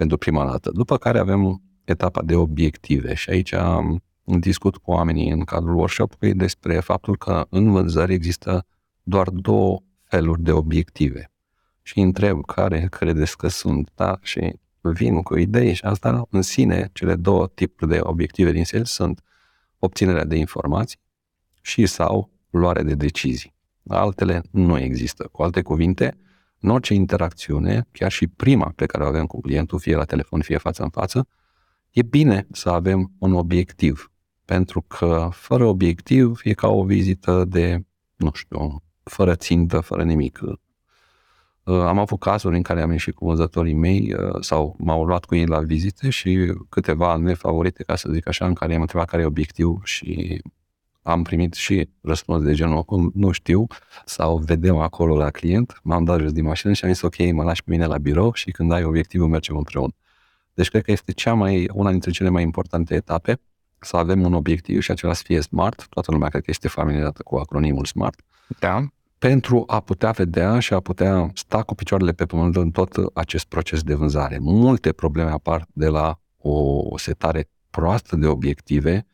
pentru 0.00 0.18
prima 0.18 0.44
dată. 0.46 0.70
După 0.70 0.96
care 0.96 1.18
avem 1.18 1.62
etapa 1.84 2.22
de 2.22 2.34
obiective 2.34 3.14
și 3.14 3.30
aici 3.30 3.52
am 3.52 4.02
discut 4.24 4.76
cu 4.76 4.90
oamenii 4.90 5.30
în 5.30 5.44
cadrul 5.44 5.74
workshop-ului 5.74 6.34
despre 6.34 6.80
faptul 6.80 7.16
că 7.16 7.46
în 7.50 7.70
vânzări 7.70 8.12
există 8.12 8.66
doar 9.02 9.28
două 9.28 9.82
feluri 10.02 10.42
de 10.42 10.52
obiective. 10.52 11.30
Și 11.82 12.00
întreb 12.00 12.44
care 12.44 12.86
credeți 12.90 13.36
că 13.36 13.48
sunt, 13.48 13.90
da? 13.94 14.18
Și 14.22 14.54
vin 14.80 15.22
cu 15.22 15.36
idei 15.36 15.74
și 15.74 15.84
asta 15.84 16.26
în 16.30 16.42
sine, 16.42 16.90
cele 16.92 17.14
două 17.14 17.48
tipuri 17.54 17.90
de 17.90 17.98
obiective 18.02 18.50
din 18.50 18.64
sales 18.64 18.90
sunt 18.90 19.22
obținerea 19.78 20.24
de 20.24 20.36
informații 20.36 20.98
și 21.60 21.86
sau 21.86 22.30
luare 22.50 22.82
de 22.82 22.94
decizii. 22.94 23.54
Altele 23.88 24.42
nu 24.50 24.78
există. 24.78 25.28
Cu 25.32 25.42
alte 25.42 25.62
cuvinte, 25.62 26.18
în 26.60 26.70
orice 26.70 26.94
interacțiune, 26.94 27.86
chiar 27.92 28.10
și 28.10 28.26
prima 28.26 28.72
pe 28.76 28.86
care 28.86 29.04
o 29.04 29.06
avem 29.06 29.26
cu 29.26 29.40
clientul, 29.40 29.78
fie 29.78 29.96
la 29.96 30.04
telefon, 30.04 30.40
fie 30.40 30.56
față 30.56 30.82
în 30.82 30.90
față, 30.90 31.28
e 31.90 32.02
bine 32.02 32.46
să 32.52 32.70
avem 32.70 33.12
un 33.18 33.34
obiectiv. 33.34 34.12
Pentru 34.44 34.82
că 34.82 35.28
fără 35.32 35.64
obiectiv 35.64 36.40
e 36.44 36.52
ca 36.52 36.68
o 36.68 36.84
vizită 36.84 37.44
de, 37.44 37.84
nu 38.16 38.30
știu, 38.34 38.82
fără 39.02 39.34
țintă, 39.34 39.80
fără 39.80 40.02
nimic. 40.02 40.40
Uh, 40.42 41.80
am 41.80 41.98
avut 41.98 42.18
cazuri 42.18 42.56
în 42.56 42.62
care 42.62 42.82
am 42.82 42.90
ieșit 42.90 43.14
cu 43.14 43.24
vânzătorii 43.24 43.74
mei 43.74 44.14
uh, 44.14 44.40
sau 44.40 44.76
m-au 44.78 45.04
luat 45.04 45.24
cu 45.24 45.34
ei 45.34 45.46
la 45.46 45.60
vizite 45.60 46.10
și 46.10 46.54
câteva 46.68 47.16
nefavorite, 47.16 47.82
ca 47.82 47.96
să 47.96 48.10
zic 48.12 48.28
așa, 48.28 48.46
în 48.46 48.54
care 48.54 48.74
am 48.74 48.80
întrebat 48.80 49.08
care 49.08 49.22
e 49.22 49.26
obiectiv 49.26 49.80
și 49.84 50.40
am 51.02 51.22
primit 51.22 51.54
și 51.54 51.88
răspuns 52.00 52.42
de 52.42 52.54
genul, 52.54 52.76
acum 52.76 53.12
nu 53.14 53.30
știu, 53.30 53.66
sau 54.04 54.36
vedem 54.36 54.76
acolo 54.76 55.16
la 55.16 55.30
client, 55.30 55.80
m-am 55.82 56.04
dat 56.04 56.20
jos 56.20 56.32
din 56.32 56.44
mașină 56.44 56.72
și 56.72 56.84
am 56.84 56.92
zis, 56.92 57.02
ok, 57.02 57.32
mă 57.32 57.42
lași 57.42 57.64
pe 57.64 57.70
mine 57.70 57.86
la 57.86 57.98
birou 57.98 58.32
și 58.32 58.50
când 58.50 58.72
ai 58.72 58.84
obiectivul 58.84 59.28
mergem 59.28 59.56
împreună. 59.56 59.92
Deci 60.54 60.68
cred 60.68 60.82
că 60.82 60.90
este 60.90 61.12
cea 61.12 61.34
mai, 61.34 61.68
una 61.72 61.90
dintre 61.90 62.10
cele 62.10 62.28
mai 62.28 62.42
importante 62.42 62.94
etape, 62.94 63.40
să 63.78 63.96
avem 63.96 64.22
un 64.22 64.34
obiectiv 64.34 64.80
și 64.80 64.90
acela 64.90 65.12
să 65.12 65.22
fie 65.24 65.40
SMART, 65.40 65.86
toată 65.88 66.10
lumea 66.12 66.28
cred 66.28 66.42
că 66.42 66.50
este 66.50 66.68
familiarizată 66.68 67.22
cu 67.22 67.36
acronimul 67.36 67.84
SMART. 67.84 68.20
Da. 68.58 68.84
Pentru 69.18 69.64
a 69.66 69.80
putea 69.80 70.10
vedea 70.10 70.58
și 70.58 70.72
a 70.72 70.80
putea 70.80 71.30
sta 71.34 71.62
cu 71.62 71.74
picioarele 71.74 72.12
pe 72.12 72.26
pământ 72.26 72.56
în 72.56 72.70
tot 72.70 72.92
acest 73.14 73.44
proces 73.44 73.82
de 73.82 73.94
vânzare. 73.94 74.38
Multe 74.40 74.92
probleme 74.92 75.30
apar 75.30 75.66
de 75.72 75.88
la 75.88 76.20
o 76.38 76.98
setare 76.98 77.48
proastă 77.70 78.16
de 78.16 78.26
obiective, 78.26 79.06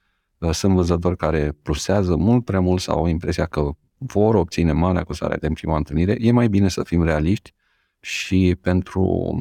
sunt 0.53 0.75
vânzători 0.75 1.17
care 1.17 1.53
plusează 1.63 2.17
mult 2.17 2.45
prea 2.45 2.61
mult 2.61 2.81
sau 2.81 2.99
au 2.99 3.07
impresia 3.07 3.47
că 3.47 3.71
vor 3.99 4.35
obține 4.35 4.73
marea 4.73 5.01
acuzare 5.01 5.37
de 5.37 5.49
prima 5.55 5.77
întâlnire. 5.77 6.17
E 6.21 6.33
mai 6.33 6.49
bine 6.49 6.69
să 6.69 6.83
fim 6.83 7.03
realiști 7.03 7.53
și 8.01 8.57
pentru, 8.61 9.41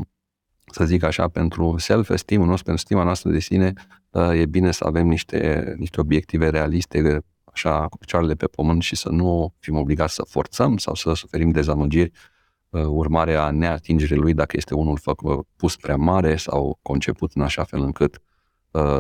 să 0.66 0.86
zic 0.86 1.04
așa, 1.04 1.28
pentru 1.28 1.78
self-esteem-ul 1.78 2.48
nostru, 2.48 2.66
pentru 2.66 2.84
stima 2.84 3.04
noastră 3.04 3.30
de 3.30 3.40
sine, 3.40 3.74
e 4.34 4.46
bine 4.46 4.72
să 4.72 4.86
avem 4.88 5.08
niște, 5.08 5.74
niște 5.78 6.00
obiective 6.00 6.50
realiste, 6.50 7.20
așa, 7.44 7.88
cu 7.88 7.98
picioarele 7.98 8.36
pe 8.36 8.46
pământ 8.46 8.82
și 8.82 8.96
să 8.96 9.10
nu 9.10 9.54
fim 9.60 9.78
obligați 9.78 10.14
să 10.14 10.24
forțăm 10.30 10.78
sau 10.78 10.96
să 10.96 11.14
suferim 11.14 11.50
dezamăgiri 11.50 12.12
urmare 12.70 13.36
a 13.36 13.52
neatingerii 13.52 14.18
lui 14.18 14.34
dacă 14.34 14.58
este 14.58 14.74
unul 14.74 14.98
făcut, 14.98 15.48
pus 15.56 15.75
prea 15.75 15.96
mare 15.96 16.36
sau 16.36 16.80
conceput 16.82 17.32
în 17.34 17.42
așa 17.42 17.64
fel 17.64 17.80
încât 17.82 18.20
Uh, 18.20 18.35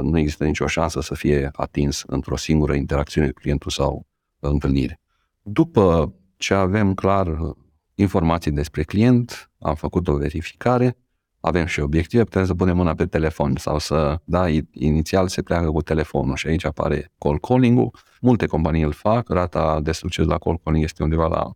nu 0.01 0.17
există 0.17 0.43
nicio 0.43 0.67
șansă 0.67 1.01
să 1.01 1.15
fie 1.15 1.49
atins 1.53 2.03
într-o 2.07 2.35
singură 2.35 2.73
interacțiune 2.73 3.27
cu 3.27 3.39
clientul 3.39 3.71
sau 3.71 4.07
întâlnire. 4.39 4.99
După 5.41 6.13
ce 6.37 6.53
avem 6.53 6.93
clar 6.93 7.27
uh, 7.27 7.55
informații 7.95 8.51
despre 8.51 8.83
client, 8.83 9.51
am 9.59 9.75
făcut 9.75 10.07
o 10.07 10.15
verificare, 10.15 10.97
avem 11.39 11.65
și 11.65 11.79
obiective, 11.79 12.23
putem 12.23 12.45
să 12.45 12.53
punem 12.53 12.75
mâna 12.75 12.93
pe 12.93 13.05
telefon 13.05 13.55
sau 13.55 13.79
să, 13.79 14.19
da, 14.23 14.45
inițial 14.71 15.27
se 15.27 15.41
pleacă 15.41 15.71
cu 15.71 15.81
telefonul 15.81 16.35
și 16.35 16.47
aici 16.47 16.65
apare 16.65 17.11
call 17.17 17.39
calling-ul. 17.39 17.91
Multe 18.21 18.45
companii 18.45 18.81
îl 18.81 18.91
fac, 18.91 19.29
rata 19.29 19.79
de 19.81 19.91
succes 19.91 20.25
la 20.25 20.37
call 20.37 20.59
calling 20.63 20.83
este 20.83 21.03
undeva 21.03 21.27
la 21.27 21.51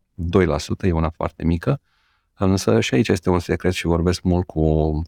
2%, 0.84 0.88
e 0.88 0.92
una 0.92 1.10
foarte 1.10 1.46
mică, 1.46 1.82
însă 2.38 2.80
și 2.80 2.94
aici 2.94 3.08
este 3.08 3.30
un 3.30 3.40
secret 3.40 3.74
și 3.74 3.86
vorbesc 3.86 4.22
mult 4.22 4.46
cu 4.46 4.62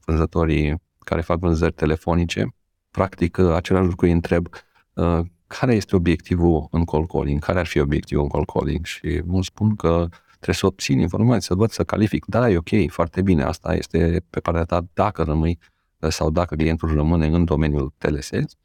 vânzătorii 0.06 0.82
care 1.00 1.22
fac 1.22 1.39
vânzări 1.39 1.74
telefonice, 1.74 2.56
practic 2.92 3.38
uh, 3.38 3.54
același 3.54 3.88
lucru 3.88 4.06
îi 4.06 4.12
întreb 4.12 4.48
uh, 4.94 5.20
care 5.48 5.76
este 5.76 5.96
obiectivul 5.96 6.68
în 6.72 6.86
call 6.86 7.06
calling, 7.06 7.40
care 7.40 7.60
ar 7.60 7.66
fi 7.66 7.80
obiectivul 7.80 8.24
în 8.24 8.30
call 8.30 8.46
calling? 8.46 8.86
Și 8.86 9.22
mulți 9.26 9.48
spun 9.48 9.76
că 9.76 10.08
trebuie 10.30 10.56
să 10.56 10.66
obțin 10.66 11.00
informații, 11.00 11.48
să 11.48 11.56
văd, 11.56 11.70
să 11.70 11.84
calific. 11.84 12.26
Da, 12.26 12.50
e 12.50 12.58
ok, 12.58 12.70
foarte 12.90 13.22
bine, 13.22 13.44
asta 13.44 13.76
este 13.76 14.26
pe 14.30 14.40
partea 14.40 14.64
ta 14.64 14.86
dacă 14.94 15.24
rămâi 15.24 15.60
uh, 16.00 16.10
sau 16.10 16.30
dacă 16.30 16.56
clientul 16.56 16.94
rămâne 16.94 17.26
în 17.26 17.46
domeniul 17.46 17.94
telesales, 17.98 18.56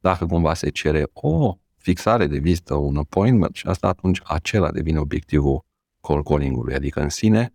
dacă 0.00 0.26
cumva 0.26 0.54
se 0.54 0.68
cere 0.68 1.06
o 1.12 1.56
fixare 1.76 2.26
de 2.26 2.38
vizită, 2.38 2.74
un 2.74 2.96
appointment 2.96 3.54
și 3.54 3.66
asta 3.66 3.88
atunci 3.88 4.20
acela 4.24 4.70
devine 4.70 4.98
obiectivul 4.98 5.64
call 6.00 6.22
calling-ului, 6.22 6.74
adică 6.74 7.00
în 7.00 7.08
sine 7.08 7.52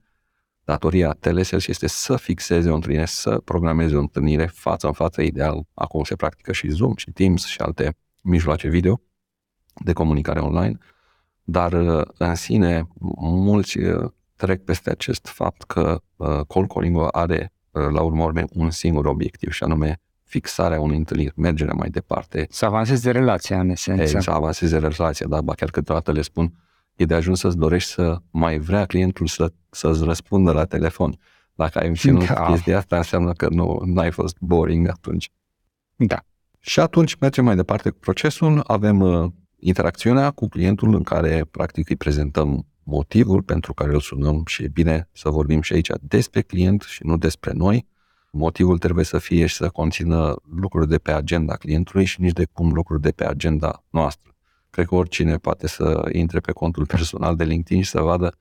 Datoria 0.70 1.12
telesales 1.20 1.68
este 1.68 1.88
să 1.88 2.16
fixeze 2.16 2.70
o 2.70 2.74
întâlnire, 2.74 3.06
să 3.06 3.42
programeze 3.46 3.96
o 3.96 4.00
întâlnire 4.00 4.46
față 4.46 4.88
în 4.88 4.94
față, 4.94 5.22
ideal. 5.22 5.68
Acum 5.74 6.04
se 6.04 6.16
practică 6.16 6.52
și 6.52 6.70
Zoom, 6.70 6.96
și 6.96 7.12
Teams 7.12 7.46
și 7.46 7.62
alte 7.62 7.98
mijloace 8.22 8.68
video 8.68 9.02
de 9.84 9.94
comunicare 9.94 10.40
online, 10.40 10.78
dar 11.44 11.74
uh, 11.74 12.06
în 12.18 12.36
sine 12.36 12.88
mulți 13.20 13.78
uh, 13.78 14.12
trec 14.36 14.64
peste 14.64 14.90
acest 14.90 15.28
fapt 15.28 15.64
că 15.64 16.02
uh, 16.16 16.28
call 16.48 16.68
calling 16.68 17.08
are 17.12 17.54
la 17.72 18.02
urmă 18.02 18.24
urme 18.24 18.46
un 18.54 18.70
singur 18.72 19.06
obiectiv 19.06 19.52
și 19.52 19.64
anume 19.64 20.02
fixarea 20.24 20.80
unei 20.80 20.98
întâlniri, 20.98 21.34
mergerea 21.36 21.74
mai 21.74 21.90
departe. 21.90 22.48
Să 22.50 22.66
avanseze 22.66 23.12
relația 23.12 23.60
în 23.60 23.70
esență. 23.70 24.16
Ei, 24.16 24.22
să 24.22 24.32
avanseze 24.32 24.78
relația, 24.78 25.28
da, 25.28 25.42
ba 25.42 25.54
chiar 25.54 25.70
câteodată 25.70 26.12
le 26.12 26.22
spun, 26.22 26.54
e 27.00 27.06
de 27.06 27.14
ajuns 27.14 27.40
să-ți 27.40 27.58
dorești 27.58 27.92
să 27.92 28.18
mai 28.32 28.58
vrea 28.58 28.86
clientul 28.86 29.28
să, 29.28 29.52
să-ți 29.70 30.04
răspundă 30.04 30.52
la 30.52 30.66
telefon. 30.66 31.20
Dacă 31.56 31.80
ai 31.80 31.90
obținut 31.90 32.28
da. 32.28 32.46
chestia 32.46 32.78
asta, 32.78 32.98
înseamnă 32.98 33.34
că 33.34 33.48
nu 33.50 34.00
ai 34.00 34.12
fost 34.12 34.36
boring 34.40 34.88
atunci. 34.88 35.32
Da. 35.96 36.24
Și 36.60 36.80
atunci 36.80 37.16
mergem 37.16 37.46
mai 37.46 37.56
departe 37.56 37.90
cu 37.90 37.98
procesul, 38.00 38.64
avem 38.68 39.00
uh, 39.02 39.32
interacțiunea 39.60 40.32
cu 40.32 40.48
clientul 40.48 40.96
în 40.96 41.04
care 41.04 41.46
practic 41.52 41.90
îi 41.90 41.96
prezentăm 41.96 42.66
motivul 42.84 43.42
pentru 43.42 43.74
care 43.74 43.94
îl 43.94 44.00
sunăm 44.00 44.44
și 44.46 44.64
e 44.64 44.68
bine 44.68 45.10
să 45.12 45.30
vorbim 45.30 45.62
și 45.62 45.74
aici 45.74 45.90
despre 46.02 46.42
client 46.42 46.82
și 46.82 47.06
nu 47.06 47.18
despre 47.18 47.52
noi. 47.54 47.88
Motivul 48.32 48.78
trebuie 48.78 49.06
să 49.06 49.18
fie 49.18 49.46
și 49.46 49.56
să 49.56 49.70
conțină 49.70 50.36
lucruri 50.56 50.88
de 50.88 50.98
pe 50.98 51.12
agenda 51.12 51.56
clientului 51.56 52.06
și 52.06 52.22
nici 52.22 52.34
de 52.34 52.48
cum 52.54 52.72
lucruri 52.72 53.02
de 53.02 53.12
pe 53.12 53.26
agenda 53.26 53.84
noastră. 53.90 54.29
Cred 54.70 54.86
că 54.86 54.96
oricine 54.96 55.38
poate 55.38 55.68
să 55.68 56.10
intre 56.12 56.40
pe 56.40 56.52
contul 56.52 56.86
personal 56.86 57.36
de 57.36 57.44
LinkedIn 57.44 57.84
și 57.84 57.90
să 57.90 58.02
vadă 58.02 58.38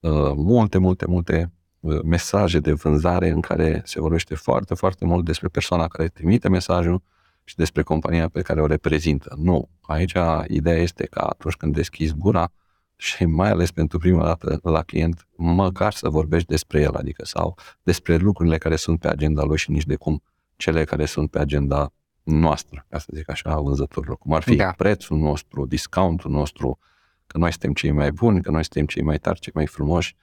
uh, 0.00 0.32
multe, 0.34 0.78
multe, 0.78 1.06
multe 1.06 1.52
uh, 1.80 2.00
mesaje 2.02 2.58
de 2.58 2.72
vânzare 2.72 3.28
în 3.28 3.40
care 3.40 3.82
se 3.84 4.00
vorbește 4.00 4.34
foarte, 4.34 4.74
foarte 4.74 5.04
mult 5.04 5.24
despre 5.24 5.48
persoana 5.48 5.88
care 5.88 6.08
trimite 6.08 6.48
mesajul 6.48 7.02
și 7.44 7.56
despre 7.56 7.82
compania 7.82 8.28
pe 8.28 8.42
care 8.42 8.60
o 8.60 8.66
reprezintă. 8.66 9.34
Nu. 9.38 9.68
Aici 9.80 10.14
ideea 10.46 10.76
este 10.76 11.06
că 11.06 11.18
atunci 11.18 11.54
când 11.54 11.74
deschizi 11.74 12.14
gura, 12.14 12.52
și 12.96 13.24
mai 13.24 13.50
ales 13.50 13.70
pentru 13.70 13.98
prima 13.98 14.24
dată 14.24 14.60
la 14.62 14.82
client, 14.82 15.26
măcar 15.36 15.92
să 15.92 16.08
vorbești 16.08 16.48
despre 16.48 16.80
el, 16.80 16.94
adică 16.94 17.24
sau 17.24 17.58
despre 17.82 18.16
lucrurile 18.16 18.58
care 18.58 18.76
sunt 18.76 19.00
pe 19.00 19.08
agenda 19.08 19.42
lui 19.42 19.56
și 19.56 19.70
nici 19.70 19.86
de 19.86 19.96
cum 19.96 20.22
cele 20.56 20.84
care 20.84 21.04
sunt 21.04 21.30
pe 21.30 21.38
agenda 21.38 21.92
noastră, 22.26 22.86
ca 22.88 22.98
să 22.98 23.06
zic 23.14 23.30
așa, 23.30 23.50
a 23.50 23.60
vânzătorilor, 23.60 24.16
cum 24.16 24.32
ar 24.32 24.42
fi 24.42 24.56
da. 24.56 24.70
prețul 24.76 25.18
nostru, 25.18 25.66
discountul 25.66 26.30
nostru, 26.30 26.78
că 27.26 27.38
noi 27.38 27.50
suntem 27.50 27.72
cei 27.72 27.90
mai 27.90 28.10
buni, 28.10 28.42
că 28.42 28.50
noi 28.50 28.62
suntem 28.62 28.86
cei 28.86 29.02
mai 29.02 29.18
tari, 29.18 29.40
cei 29.40 29.52
mai 29.54 29.66
frumoși. 29.66 30.16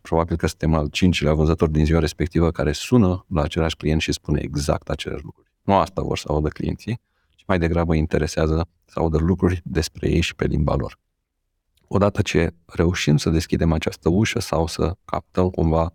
Probabil 0.00 0.36
că 0.36 0.46
suntem 0.46 0.74
al 0.74 0.88
cincilea 0.88 1.34
vânzător 1.34 1.68
din 1.68 1.84
ziua 1.84 2.00
respectivă 2.00 2.50
care 2.50 2.72
sună 2.72 3.24
la 3.28 3.42
același 3.42 3.76
client 3.76 4.00
și 4.00 4.12
spune 4.12 4.40
exact 4.40 4.88
aceleași 4.88 5.24
lucruri. 5.24 5.52
Nu 5.62 5.74
asta 5.74 6.02
vor 6.02 6.18
să 6.18 6.26
audă 6.28 6.48
clienții, 6.48 7.00
ci 7.34 7.42
mai 7.46 7.58
degrabă 7.58 7.94
interesează 7.94 8.68
să 8.84 8.98
audă 8.98 9.18
lucruri 9.18 9.60
despre 9.64 10.08
ei 10.10 10.20
și 10.20 10.34
pe 10.34 10.44
limba 10.44 10.74
lor 10.74 10.98
odată 11.94 12.22
ce 12.22 12.54
reușim 12.66 13.16
să 13.16 13.30
deschidem 13.30 13.72
această 13.72 14.08
ușă 14.08 14.38
sau 14.38 14.66
să 14.66 14.96
captăm 15.04 15.50
cumva 15.50 15.92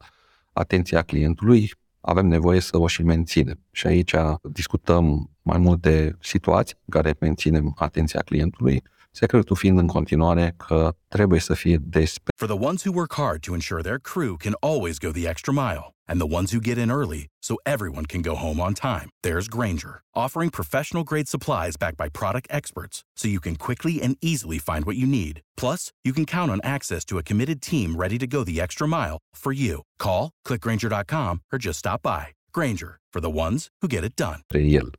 atenția 0.54 1.02
clientului, 1.02 1.74
avem 2.02 2.26
nevoie 2.26 2.60
să 2.60 2.78
o 2.78 2.88
și 2.88 3.04
menținem. 3.04 3.60
Și 3.72 3.88
aici 3.88 4.14
discutăm 4.42 5.30
mai 5.42 5.58
mult 5.58 5.82
de 5.82 6.16
situații 6.20 6.76
în 6.86 7.02
care 7.02 7.16
menținem 7.20 7.74
atenția 7.76 8.22
clientului, 8.22 8.84
secretul 9.12 9.56
fiind 9.56 9.80
în 9.80 9.88
continuare 9.88 10.54
că 10.68 10.96
trebuie 11.08 11.40
să 11.40 11.54
fie 11.54 11.78
despre. 11.82 12.32
For 12.36 12.48
the 12.48 12.66
ones 12.66 12.84
who 12.84 12.94
work 12.96 13.14
hard 13.14 13.40
to 13.40 13.54
ensure 13.54 13.82
their 13.82 14.00
crew 14.00 14.36
can 14.36 14.56
always 14.60 14.98
go 14.98 15.12
the 15.12 15.28
extra 15.30 15.54
mile 15.54 15.97
and 16.08 16.20
the 16.20 16.34
ones 16.38 16.52
who 16.52 16.60
get 16.60 16.78
in 16.78 16.92
early 16.92 17.28
so 17.42 17.58
everyone 17.66 18.06
can 18.06 18.22
go 18.22 18.36
home 18.36 18.60
on 18.60 18.74
time, 18.74 19.10
there's 19.24 19.48
Granger, 19.48 20.02
offering 20.14 20.50
professional 20.50 21.04
grade 21.04 21.28
supplies 21.28 21.78
backed 21.78 21.98
by 21.98 22.10
product 22.10 22.48
experts 22.50 23.04
so 23.16 23.28
you 23.28 23.40
can 23.40 23.56
quickly 23.56 24.02
and 24.02 24.18
easily 24.22 24.58
find 24.58 24.86
what 24.86 24.98
you 24.98 25.08
need. 25.08 25.42
Plus, 25.56 25.92
you 26.04 26.14
can 26.14 26.26
count 26.26 26.52
on 26.52 26.60
access 26.64 27.06
to 27.06 27.18
a 27.18 27.24
committed 27.24 27.62
team 27.62 27.96
ready 27.96 28.18
to 28.18 28.28
go 28.28 28.44
the 28.44 28.60
extra 28.60 28.88
mile 28.88 29.18
for 29.34 29.52
you. 29.52 29.84
Call, 30.00 30.32
clickgranger.com 30.46 31.42
or 31.52 31.58
just 31.58 31.80
stop 31.80 32.02
by. 32.02 32.28
Granger, 32.52 33.00
for 33.14 33.22
the 33.22 33.32
ones 33.32 33.68
who 33.82 33.88
get 33.88 34.04
it 34.04 34.16
done. 34.16 34.40
El. 34.54 34.92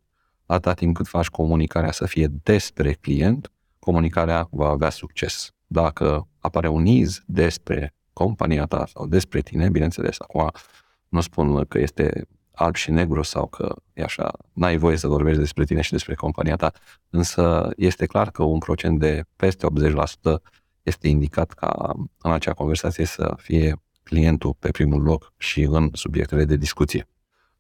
Atâta 0.47 0.75
timp 0.75 0.95
cât 0.97 1.07
faci 1.07 1.29
comunicarea 1.29 1.93
să 1.93 2.07
fie 2.07 2.29
despre 2.43 2.93
client, 2.93 3.53
comunicarea 3.79 4.49
va 4.51 4.69
avea 4.69 4.91
succes. 4.91 5.51
Dacă 5.67 6.29
apare 6.39 6.69
un 6.69 6.87
iz 6.87 7.23
despre 7.27 7.95
compania 8.13 8.67
ta 8.67 8.87
sau 8.87 9.07
despre 9.07 9.41
tine, 9.41 9.69
bineînțeles, 9.69 10.17
acum 10.21 10.51
nu 11.09 11.21
spun 11.21 11.65
că 11.65 11.79
este 11.79 12.27
alb 12.59 12.75
și 12.75 12.91
negru 12.91 13.23
sau 13.23 13.47
că 13.47 13.75
e 13.93 14.03
așa, 14.03 14.33
n-ai 14.53 14.77
voie 14.77 14.97
să 14.97 15.09
vorbești 15.09 15.39
despre 15.39 15.65
tine 15.65 15.81
și 15.81 15.91
despre 15.91 16.15
compania 16.15 16.57
ta, 16.57 16.73
însă 17.11 17.71
este 17.77 18.07
clar 18.07 18.31
că 18.31 18.43
un 18.43 18.59
procent 18.59 18.99
de 18.99 19.25
peste 19.37 19.67
80% 20.31 20.43
este 20.83 21.09
indicat 21.09 21.53
ca 21.53 21.95
în 22.19 22.33
acea 22.33 22.53
conversație 22.53 23.05
să 23.05 23.35
fie 23.37 23.83
clientul 24.03 24.57
pe 24.59 24.71
primul 24.71 25.03
loc 25.03 25.33
și 25.37 25.63
în 25.63 25.91
subiectele 25.93 26.45
de 26.45 26.57
discuție. 26.57 27.09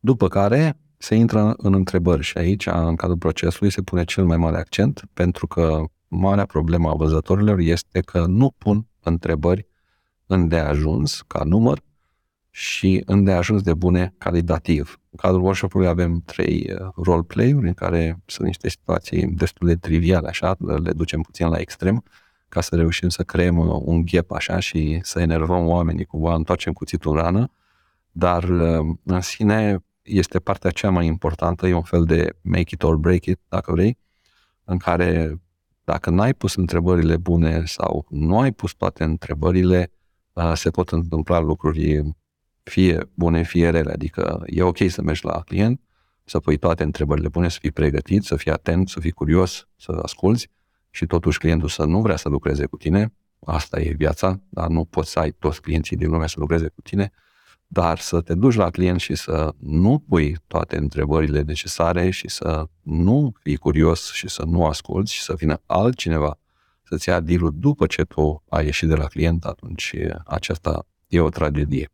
După 0.00 0.28
care 0.28 0.78
se 0.96 1.14
intră 1.14 1.54
în 1.56 1.74
întrebări 1.74 2.22
și 2.22 2.38
aici, 2.38 2.66
în 2.66 2.96
cadrul 2.96 3.18
procesului, 3.18 3.72
se 3.72 3.82
pune 3.82 4.04
cel 4.04 4.24
mai 4.24 4.36
mare 4.36 4.56
accent 4.56 5.02
pentru 5.14 5.46
că 5.46 5.82
marea 6.08 6.46
problemă 6.46 6.88
a 6.90 6.94
văzătorilor 6.94 7.58
este 7.58 8.00
că 8.00 8.26
nu 8.26 8.54
pun 8.58 8.86
întrebări 9.00 9.66
îndeajuns 10.26 11.22
ca 11.26 11.44
număr 11.44 11.82
și 12.58 13.02
îndeajuns 13.06 13.62
de 13.62 13.74
bune 13.74 14.14
calitativ. 14.18 15.00
În 15.10 15.18
cadrul 15.22 15.42
workshop-ului 15.42 15.88
avem 15.88 16.22
trei 16.24 16.70
uh, 16.72 16.88
role-play-uri 16.96 17.66
în 17.66 17.74
care 17.74 18.22
sunt 18.26 18.46
niște 18.46 18.68
situații 18.68 19.26
destul 19.26 19.66
de 19.66 19.74
triviale, 19.76 20.28
așa, 20.28 20.56
le 20.58 20.92
ducem 20.92 21.20
puțin 21.20 21.48
la 21.48 21.58
extrem, 21.58 22.04
ca 22.48 22.60
să 22.60 22.76
reușim 22.76 23.08
să 23.08 23.22
creăm 23.22 23.56
uh, 23.56 23.80
un 23.84 24.04
gap 24.04 24.30
așa 24.30 24.58
și 24.58 24.98
să 25.02 25.20
enervăm 25.20 25.66
oamenii, 25.66 26.04
cumva 26.04 26.34
întoarcem 26.34 26.72
cuțitul 26.72 27.16
în 27.16 27.22
rană, 27.22 27.50
dar 28.10 28.42
uh, 28.42 28.96
în 29.04 29.20
sine 29.20 29.84
este 30.02 30.38
partea 30.38 30.70
cea 30.70 30.90
mai 30.90 31.06
importantă, 31.06 31.66
e 31.66 31.72
un 31.72 31.82
fel 31.82 32.04
de 32.04 32.36
make 32.40 32.74
it 32.74 32.82
or 32.82 32.96
break 32.96 33.24
it, 33.24 33.40
dacă 33.48 33.72
vrei, 33.72 33.98
în 34.64 34.76
care 34.76 35.40
dacă 35.84 36.10
n-ai 36.10 36.34
pus 36.34 36.54
întrebările 36.54 37.16
bune 37.16 37.62
sau 37.64 38.06
nu 38.08 38.38
ai 38.38 38.52
pus 38.52 38.72
toate 38.72 39.04
întrebările, 39.04 39.92
se 40.54 40.70
pot 40.70 40.90
întâmpla 40.90 41.38
lucruri 41.38 42.14
fie 42.68 43.10
bune, 43.14 43.42
fie 43.42 43.70
rele. 43.70 43.92
Adică 43.92 44.42
e 44.46 44.62
ok 44.62 44.78
să 44.88 45.02
mergi 45.02 45.24
la 45.24 45.40
client, 45.40 45.80
să 46.24 46.40
pui 46.40 46.56
toate 46.56 46.82
întrebările 46.82 47.28
bune, 47.28 47.48
să 47.48 47.58
fii 47.60 47.72
pregătit, 47.72 48.22
să 48.22 48.36
fii 48.36 48.50
atent, 48.50 48.88
să 48.88 49.00
fii 49.00 49.10
curios, 49.10 49.68
să 49.76 50.00
asculți 50.02 50.48
și 50.90 51.06
totuși 51.06 51.38
clientul 51.38 51.68
să 51.68 51.84
nu 51.84 52.00
vrea 52.00 52.16
să 52.16 52.28
lucreze 52.28 52.66
cu 52.66 52.76
tine. 52.76 53.14
Asta 53.44 53.80
e 53.80 53.92
viața, 53.96 54.40
dar 54.48 54.68
nu 54.68 54.84
poți 54.84 55.10
să 55.10 55.18
ai 55.18 55.30
toți 55.30 55.60
clienții 55.60 55.96
din 55.96 56.10
lume 56.10 56.26
să 56.26 56.34
lucreze 56.38 56.68
cu 56.68 56.80
tine 56.80 57.12
dar 57.68 57.98
să 57.98 58.20
te 58.20 58.34
duci 58.34 58.54
la 58.54 58.70
client 58.70 59.00
și 59.00 59.14
să 59.14 59.54
nu 59.58 60.04
pui 60.08 60.36
toate 60.46 60.76
întrebările 60.76 61.40
necesare 61.40 62.10
și 62.10 62.28
să 62.28 62.68
nu 62.82 63.32
fii 63.40 63.56
curios 63.56 64.12
și 64.12 64.28
să 64.28 64.44
nu 64.44 64.66
asculți 64.66 65.12
și 65.12 65.22
să 65.22 65.34
vină 65.34 65.62
altcineva 65.66 66.38
să-ți 66.82 67.08
ia 67.08 67.20
deal 67.20 67.50
după 67.54 67.86
ce 67.86 68.02
tu 68.02 68.42
ai 68.48 68.64
ieșit 68.64 68.88
de 68.88 68.94
la 68.94 69.06
client, 69.06 69.44
atunci 69.44 69.94
aceasta 70.24 70.86
e 71.06 71.20
o 71.20 71.28
tragedie. 71.28 71.90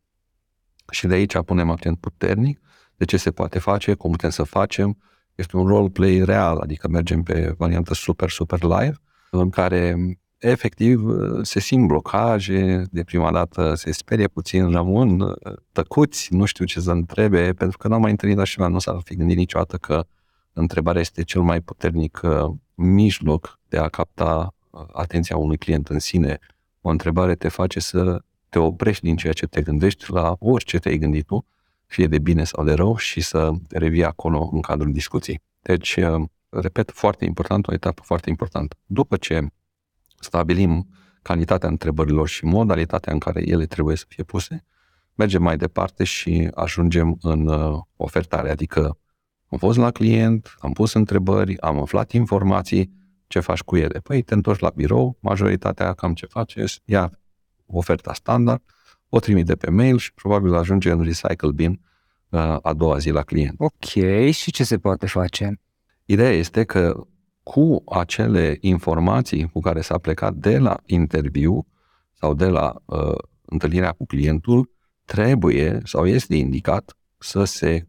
Și 0.90 1.06
de 1.06 1.14
aici 1.14 1.38
punem 1.38 1.70
accent 1.70 1.98
puternic 1.98 2.60
de 2.96 3.04
ce 3.04 3.16
se 3.16 3.30
poate 3.30 3.58
face, 3.58 3.94
cum 3.94 4.10
putem 4.10 4.30
să 4.30 4.42
facem. 4.42 4.98
Este 5.34 5.56
un 5.56 5.66
role-play 5.66 6.24
real, 6.24 6.58
adică 6.58 6.88
mergem 6.88 7.22
pe 7.22 7.54
variantă 7.58 7.94
super, 7.94 8.30
super 8.30 8.62
live, 8.62 8.94
în 9.30 9.50
care 9.50 9.96
efectiv 10.38 11.02
se 11.42 11.60
simt 11.60 11.86
blocaje, 11.86 12.84
de 12.90 13.04
prima 13.04 13.32
dată 13.32 13.74
se 13.74 13.92
sperie 13.92 14.28
puțin, 14.28 14.70
rămân 14.70 15.34
tăcuți, 15.72 16.34
nu 16.34 16.44
știu 16.44 16.64
ce 16.64 16.80
să 16.80 16.90
întrebe, 16.90 17.52
pentru 17.52 17.78
că 17.78 17.88
n-am 17.88 18.00
mai 18.00 18.10
întâlnit 18.10 18.38
așa, 18.38 18.68
nu 18.68 18.78
s-ar 18.78 19.00
fi 19.04 19.14
gândit 19.16 19.36
niciodată 19.36 19.76
că 19.76 20.04
întrebarea 20.52 21.00
este 21.00 21.22
cel 21.22 21.40
mai 21.40 21.60
puternic 21.60 22.20
uh, 22.22 22.50
mijloc 22.74 23.58
de 23.68 23.78
a 23.78 23.88
capta 23.88 24.54
uh, 24.70 24.80
atenția 24.92 25.36
unui 25.36 25.56
client 25.56 25.88
în 25.88 25.98
sine. 25.98 26.38
O 26.80 26.88
întrebare 26.88 27.34
te 27.34 27.48
face 27.48 27.80
să 27.80 28.22
te 28.54 28.60
oprești 28.60 29.02
din 29.02 29.16
ceea 29.16 29.32
ce 29.32 29.46
te 29.46 29.62
gândești 29.62 30.12
la 30.12 30.36
orice 30.38 30.78
te-ai 30.78 30.98
gândit 30.98 31.26
tu, 31.26 31.46
fie 31.86 32.06
de 32.06 32.18
bine 32.18 32.44
sau 32.44 32.64
de 32.64 32.72
rău, 32.72 32.96
și 32.96 33.20
să 33.20 33.50
revii 33.68 34.04
acolo 34.04 34.48
în 34.52 34.60
cadrul 34.60 34.92
discuției. 34.92 35.42
Deci, 35.62 35.96
uh, 35.96 36.22
repet, 36.48 36.90
foarte 36.90 37.24
important, 37.24 37.66
o 37.66 37.72
etapă 37.72 38.02
foarte 38.04 38.30
importantă. 38.30 38.76
După 38.86 39.16
ce 39.16 39.46
stabilim 40.18 40.88
calitatea 41.22 41.68
întrebărilor 41.68 42.28
și 42.28 42.44
modalitatea 42.44 43.12
în 43.12 43.18
care 43.18 43.48
ele 43.48 43.66
trebuie 43.66 43.96
să 43.96 44.04
fie 44.08 44.24
puse, 44.24 44.64
mergem 45.14 45.42
mai 45.42 45.56
departe 45.56 46.04
și 46.04 46.50
ajungem 46.54 47.16
în 47.20 47.46
uh, 47.46 47.80
ofertare, 47.96 48.50
adică 48.50 48.98
am 49.48 49.58
fost 49.58 49.78
la 49.78 49.90
client, 49.90 50.54
am 50.58 50.72
pus 50.72 50.92
întrebări, 50.92 51.60
am 51.60 51.80
aflat 51.80 52.12
informații, 52.12 52.92
ce 53.26 53.40
faci 53.40 53.62
cu 53.62 53.76
ele? 53.76 53.98
Păi 53.98 54.22
te 54.22 54.34
întorci 54.34 54.60
la 54.60 54.72
birou, 54.74 55.16
majoritatea 55.20 55.92
cam 55.92 56.14
ce 56.14 56.26
faceți, 56.26 56.80
ia 56.84 57.18
oferta 57.66 58.12
standard, 58.12 58.62
o 59.08 59.18
trimite 59.18 59.54
pe 59.54 59.70
mail 59.70 59.98
și 59.98 60.14
probabil 60.14 60.54
ajunge 60.54 60.90
în 60.90 61.02
recycle 61.02 61.52
bin 61.52 61.80
uh, 62.28 62.56
a 62.62 62.72
doua 62.72 62.98
zi 62.98 63.10
la 63.10 63.22
client. 63.22 63.54
Ok, 63.58 63.84
și 64.30 64.50
ce 64.50 64.64
se 64.64 64.78
poate 64.78 65.06
face? 65.06 65.60
Ideea 66.04 66.30
este 66.30 66.64
că 66.64 67.06
cu 67.42 67.82
acele 67.86 68.56
informații 68.60 69.48
cu 69.52 69.60
care 69.60 69.80
s-a 69.80 69.98
plecat 69.98 70.34
de 70.34 70.58
la 70.58 70.76
interviu 70.86 71.66
sau 72.12 72.34
de 72.34 72.46
la 72.46 72.74
uh, 72.84 73.18
întâlnirea 73.44 73.92
cu 73.92 74.06
clientul, 74.06 74.70
trebuie 75.04 75.80
sau 75.84 76.06
este 76.06 76.36
indicat 76.36 76.96
să 77.18 77.44
se 77.44 77.88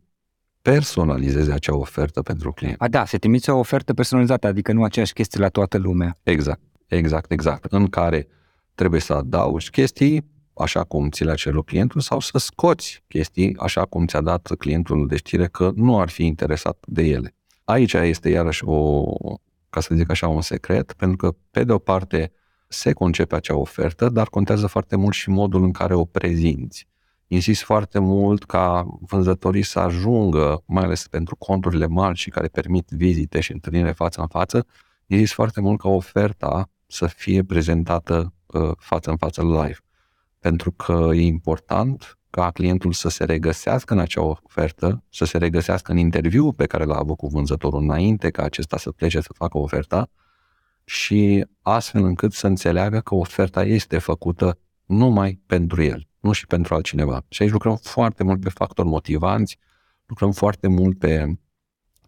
personalizeze 0.62 1.52
acea 1.52 1.76
ofertă 1.76 2.22
pentru 2.22 2.52
client. 2.52 2.82
A, 2.82 2.88
da, 2.88 3.06
se 3.06 3.18
trimiți 3.18 3.50
o 3.50 3.58
ofertă 3.58 3.94
personalizată, 3.94 4.48
adică 4.48 4.74
nu 4.74 4.84
aceeași 4.84 5.14
chestie 5.14 5.40
la 5.40 5.50
toată 5.50 5.78
lumea. 5.78 6.18
Exact, 6.24 6.62
exact, 6.88 7.32
exact. 7.32 7.72
În 7.72 7.88
care 7.88 8.28
trebuie 8.76 9.00
să 9.00 9.14
adaugi 9.14 9.70
chestii 9.70 10.34
așa 10.54 10.84
cum 10.84 11.10
ți 11.10 11.24
le-a 11.24 11.36
cerut 11.36 11.66
clientul 11.66 12.02
sau 12.02 12.20
să 12.20 12.38
scoți 12.38 13.04
chestii 13.08 13.58
așa 13.58 13.86
cum 13.86 14.06
ți-a 14.06 14.22
dat 14.22 14.52
clientul 14.58 15.08
de 15.08 15.16
știre 15.16 15.48
că 15.48 15.72
nu 15.76 16.00
ar 16.00 16.10
fi 16.10 16.26
interesat 16.26 16.84
de 16.88 17.04
ele. 17.04 17.36
Aici 17.64 17.94
este 17.94 18.30
iarăși 18.30 18.64
o, 18.66 19.04
ca 19.70 19.80
să 19.80 19.96
zic 19.96 20.10
așa, 20.10 20.28
un 20.28 20.42
secret, 20.42 20.94
pentru 20.94 21.18
că, 21.18 21.36
pe 21.52 21.64
de 21.64 21.72
o 21.72 21.78
parte, 21.78 22.32
se 22.68 22.94
concepe 22.94 23.36
acea 23.36 23.56
ofertă, 23.56 24.10
dar 24.10 24.28
contează 24.28 24.68
foarte 24.68 24.96
mult 24.96 25.14
și 25.14 25.30
modul 25.30 25.64
în 25.64 25.72
care 25.72 25.94
o 25.94 26.06
prezinți. 26.06 26.88
Insist 27.28 27.64
foarte 27.64 28.00
mult 28.00 28.44
ca 28.44 28.98
vânzătorii 29.02 29.64
să 29.64 29.80
ajungă, 29.80 30.64
mai 30.66 30.84
ales 30.84 31.08
pentru 31.08 31.36
conturile 31.36 31.88
mari 31.88 32.18
și 32.18 32.30
care 32.30 32.48
permit 32.48 32.90
vizite 32.90 33.40
și 33.40 33.52
întâlnire 33.52 33.92
față 33.92 34.22
în 34.22 34.28
față, 34.28 34.66
insist 35.08 35.34
foarte 35.34 35.62
mult 35.62 35.80
ca 35.80 35.90
oferta 35.90 36.70
să 36.88 37.06
fie 37.06 37.44
prezentată 37.44 38.16
uh, 38.18 38.35
față 38.78 39.10
în 39.10 39.18
față 39.18 39.42
live. 39.42 39.78
Pentru 40.40 40.72
că 40.72 41.10
e 41.14 41.22
important 41.22 42.18
ca 42.30 42.52
clientul 42.52 42.94
să 42.94 43.10
se 43.10 43.24
regăsească 43.24 43.94
în 43.94 44.00
acea 44.00 44.22
ofertă, 44.22 45.04
să 45.10 45.26
se 45.26 45.38
regăsească 45.38 45.92
în 45.92 45.98
interviul 45.98 46.54
pe 46.54 46.66
care 46.66 46.84
l-a 46.84 46.98
avut 46.98 47.18
cu 47.18 47.28
vânzătorul 47.28 47.82
înainte 47.82 48.30
ca 48.30 48.44
acesta 48.44 48.78
să 48.78 48.92
plece 48.92 49.22
să 49.22 49.34
facă 49.34 49.58
oferta 49.58 50.10
și 50.86 51.46
astfel 51.62 52.04
încât 52.04 52.34
să 52.34 52.48
înțeleagă 52.48 53.00
că 53.00 53.16
oferta 53.16 53.64
este 53.64 53.98
făcută 53.98 54.60
numai 54.86 55.42
pentru 55.46 55.84
el, 55.84 56.08
nu 56.20 56.32
și 56.32 56.48
pentru 56.48 56.74
altcineva. 56.74 57.26
Și 57.28 57.42
aici 57.42 57.52
lucrăm 57.52 57.76
foarte 57.76 58.24
mult 58.24 58.42
pe 58.42 58.50
factori 58.50 58.88
motivanți, 58.88 59.58
lucrăm 60.06 60.32
foarte 60.32 60.68
mult 60.68 61.00
pe 61.00 61.38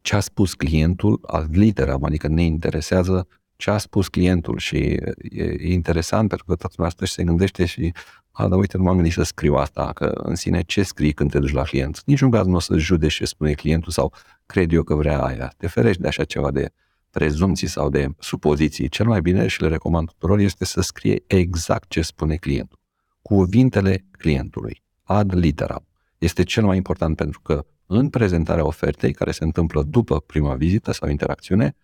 ce 0.02 0.16
a 0.16 0.20
spus 0.20 0.54
clientul 0.54 1.20
ad 1.26 1.58
literam, 1.58 2.04
adică 2.04 2.28
ne 2.28 2.44
interesează 2.44 3.28
ce 3.58 3.70
a 3.70 3.78
spus 3.78 4.08
clientul 4.08 4.58
și 4.58 4.78
e, 4.78 5.72
interesant 5.72 6.28
pentru 6.28 6.46
că 6.46 6.56
toată 6.56 6.74
lumea 6.78 6.92
asta 6.92 7.06
și 7.06 7.12
se 7.12 7.24
gândește 7.24 7.66
și 7.66 7.94
a, 8.32 8.48
dar 8.48 8.58
uite, 8.60 8.78
nu 8.78 8.84
m-am 8.84 8.96
gândit 8.96 9.14
să 9.14 9.24
scriu 9.24 9.56
asta, 9.56 9.92
că 9.94 10.06
în 10.06 10.36
sine 10.36 10.62
ce 10.62 10.84
scrii 10.84 11.14
când 11.14 11.32
te 11.32 11.40
duci 11.40 11.54
la 11.54 11.64
client? 11.64 12.02
Niciun 12.06 12.32
caz 12.32 12.46
nu 12.46 12.56
o 12.56 12.60
să 12.60 12.78
judeci 12.78 13.14
ce 13.14 13.26
spune 13.26 13.54
clientul 13.54 13.92
sau 13.92 14.14
cred 14.46 14.72
eu 14.72 14.84
că 14.84 14.96
vrea 14.96 15.22
aia. 15.22 15.54
Te 15.58 15.68
ferești 15.68 16.02
de 16.02 16.08
așa 16.08 16.24
ceva 16.24 16.52
de 16.52 16.70
prezumții 17.10 17.68
sau 17.68 17.90
de 17.90 18.08
supoziții. 18.20 18.90
Cel 18.90 19.06
mai 19.06 19.22
bine 19.22 19.48
și 19.48 19.62
le 19.62 19.68
recomand 19.68 20.08
tuturor 20.08 20.40
este 20.40 20.66
să 20.66 20.82
scrie 20.82 21.24
exact 21.28 21.90
ce 21.90 22.02
spune 22.02 22.36
clientul. 22.36 22.80
Cuvintele 23.22 24.06
clientului, 24.12 24.84
ad 25.04 25.36
literam. 25.36 25.88
Este 26.18 26.44
cel 26.44 26.64
mai 26.64 26.76
important 26.76 27.16
pentru 27.16 27.40
că 27.40 27.66
în 27.86 28.10
prezentarea 28.10 28.66
ofertei, 28.66 29.14
care 29.14 29.32
se 29.32 29.44
întâmplă 29.44 29.84
după 29.84 30.20
prima 30.20 30.56
vizită 30.56 30.92
sau 30.92 31.10
interacțiune, 31.10 31.76